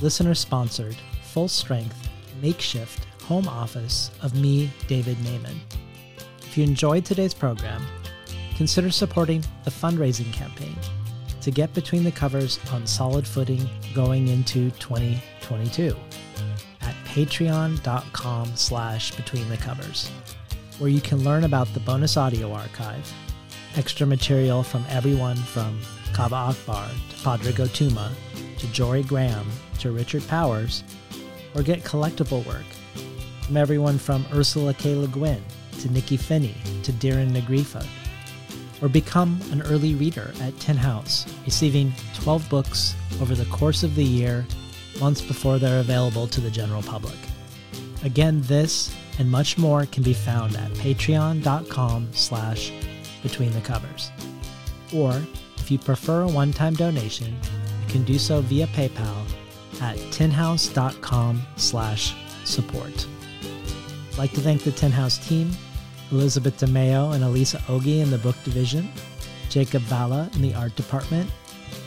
listener 0.00 0.34
sponsored, 0.34 0.96
full 1.24 1.46
strength, 1.46 2.08
makeshift 2.40 3.04
home 3.24 3.46
office 3.46 4.10
of 4.22 4.34
me, 4.34 4.70
David 4.88 5.18
Naimon. 5.18 5.58
If 6.50 6.58
you 6.58 6.64
enjoyed 6.64 7.04
today's 7.04 7.32
program, 7.32 7.80
consider 8.56 8.90
supporting 8.90 9.44
the 9.62 9.70
fundraising 9.70 10.32
campaign 10.32 10.74
to 11.42 11.52
get 11.52 11.72
between 11.74 12.02
the 12.02 12.10
covers 12.10 12.58
on 12.72 12.88
solid 12.88 13.24
footing 13.24 13.70
going 13.94 14.26
into 14.26 14.72
2022 14.72 15.94
at 16.80 16.94
patreon.com 17.04 18.56
slash 18.56 19.14
between 19.14 19.48
the 19.48 19.58
covers, 19.58 20.10
where 20.80 20.90
you 20.90 21.00
can 21.00 21.22
learn 21.22 21.44
about 21.44 21.72
the 21.72 21.78
bonus 21.78 22.16
audio 22.16 22.52
archive, 22.52 23.08
extra 23.76 24.04
material 24.04 24.64
from 24.64 24.84
everyone 24.88 25.36
from 25.36 25.80
Kaveh 26.14 26.32
Akbar 26.32 26.88
to 27.10 27.16
Pádraig 27.18 27.60
Ó 27.60 27.68
Tuama 27.68 28.10
to 28.58 28.66
Jorie 28.66 29.06
Graham 29.06 29.46
to 29.78 29.92
Richard 29.92 30.26
Powers, 30.26 30.82
or 31.54 31.62
get 31.62 31.84
collectible 31.84 32.44
work 32.44 32.66
from 33.42 33.56
everyone 33.56 33.98
from 33.98 34.26
Ursula 34.32 34.74
K. 34.74 34.96
Le 34.96 35.06
Guin 35.06 35.40
to 35.80 35.88
Nikky 35.88 36.18
Finney 36.18 36.54
to 36.82 36.92
Darren 36.92 37.30
Negrifa, 37.30 37.86
or 38.82 38.88
become 38.88 39.40
an 39.50 39.62
early 39.62 39.94
reader 39.94 40.32
at 40.40 40.58
Tin 40.58 40.76
House, 40.76 41.26
receiving 41.44 41.92
12 42.14 42.48
books 42.48 42.94
over 43.20 43.34
the 43.34 43.44
course 43.46 43.82
of 43.82 43.94
the 43.94 44.04
year, 44.04 44.46
months 45.00 45.20
before 45.20 45.58
they're 45.58 45.80
available 45.80 46.26
to 46.28 46.40
the 46.40 46.50
general 46.50 46.82
public. 46.82 47.16
Again, 48.02 48.40
this 48.42 48.94
and 49.18 49.30
much 49.30 49.58
more 49.58 49.86
can 49.86 50.02
be 50.02 50.14
found 50.14 50.56
at 50.56 50.70
patreon.com 50.72 52.08
slash 52.12 52.72
between 53.22 53.52
the 53.52 53.60
covers. 53.60 54.10
Or, 54.94 55.22
if 55.58 55.70
you 55.70 55.78
prefer 55.78 56.22
a 56.22 56.28
one-time 56.28 56.74
donation, 56.74 57.36
you 57.82 57.92
can 57.92 58.02
do 58.04 58.18
so 58.18 58.40
via 58.40 58.66
PayPal 58.68 59.26
at 59.80 59.96
tinhouse.com 60.10 61.42
slash 61.56 62.14
support. 62.44 63.06
I'd 64.12 64.18
like 64.18 64.32
to 64.32 64.40
thank 64.40 64.62
the 64.62 64.72
Tin 64.72 64.90
House 64.90 65.18
team, 65.26 65.50
Elizabeth 66.12 66.58
DeMeo 66.58 67.14
and 67.14 67.22
Alyssa 67.22 67.60
Ogi 67.62 68.00
in 68.00 68.10
the 68.10 68.18
book 68.18 68.36
division, 68.44 68.90
Jakob 69.48 69.82
Vala 69.82 70.28
in 70.34 70.42
the 70.42 70.54
art 70.54 70.74
department, 70.76 71.30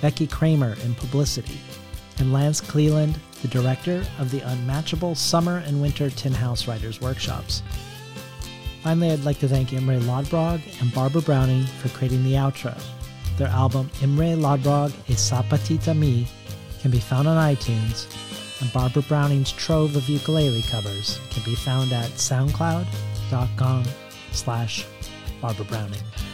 Becky 0.01 0.27
Kraemer 0.27 0.81
in 0.85 0.95
publicity, 0.95 1.59
and 2.19 2.31
Lance 2.31 2.61
Cleland, 2.61 3.19
the 3.41 3.47
director 3.47 4.05
of 4.19 4.31
the 4.31 4.39
unmatchable 4.41 5.15
Summer 5.15 5.57
and 5.65 5.81
Winter 5.81 6.09
Tin 6.09 6.33
House 6.33 6.67
Writers 6.67 7.01
Workshops. 7.01 7.63
Finally, 8.81 9.11
I'd 9.11 9.23
like 9.23 9.39
to 9.39 9.47
thank 9.47 9.71
Imre 9.71 9.99
Lodbrog 9.99 10.61
and 10.81 10.93
Barbara 10.93 11.21
Browning 11.21 11.65
for 11.81 11.89
creating 11.89 12.23
the 12.23 12.33
outro. 12.33 12.77
Their 13.37 13.47
album 13.47 13.89
Imre 14.01 14.35
Lodbrog 14.35 14.93
E 15.09 15.13
Sapatita 15.13 15.97
Mi 15.97 16.27
can 16.81 16.91
be 16.91 16.99
found 16.99 17.27
on 17.27 17.37
iTunes, 17.37 18.07
and 18.61 18.71
Barbara 18.73 19.03
Browning's 19.03 19.51
trove 19.51 19.95
of 19.95 20.07
ukulele 20.09 20.61
covers 20.63 21.19
can 21.29 21.43
be 21.43 21.55
found 21.55 21.93
at 21.93 22.09
soundcloud.com 22.11 23.85
slash 24.34 24.85
Barbara 25.41 25.65
Browning. 25.65 26.32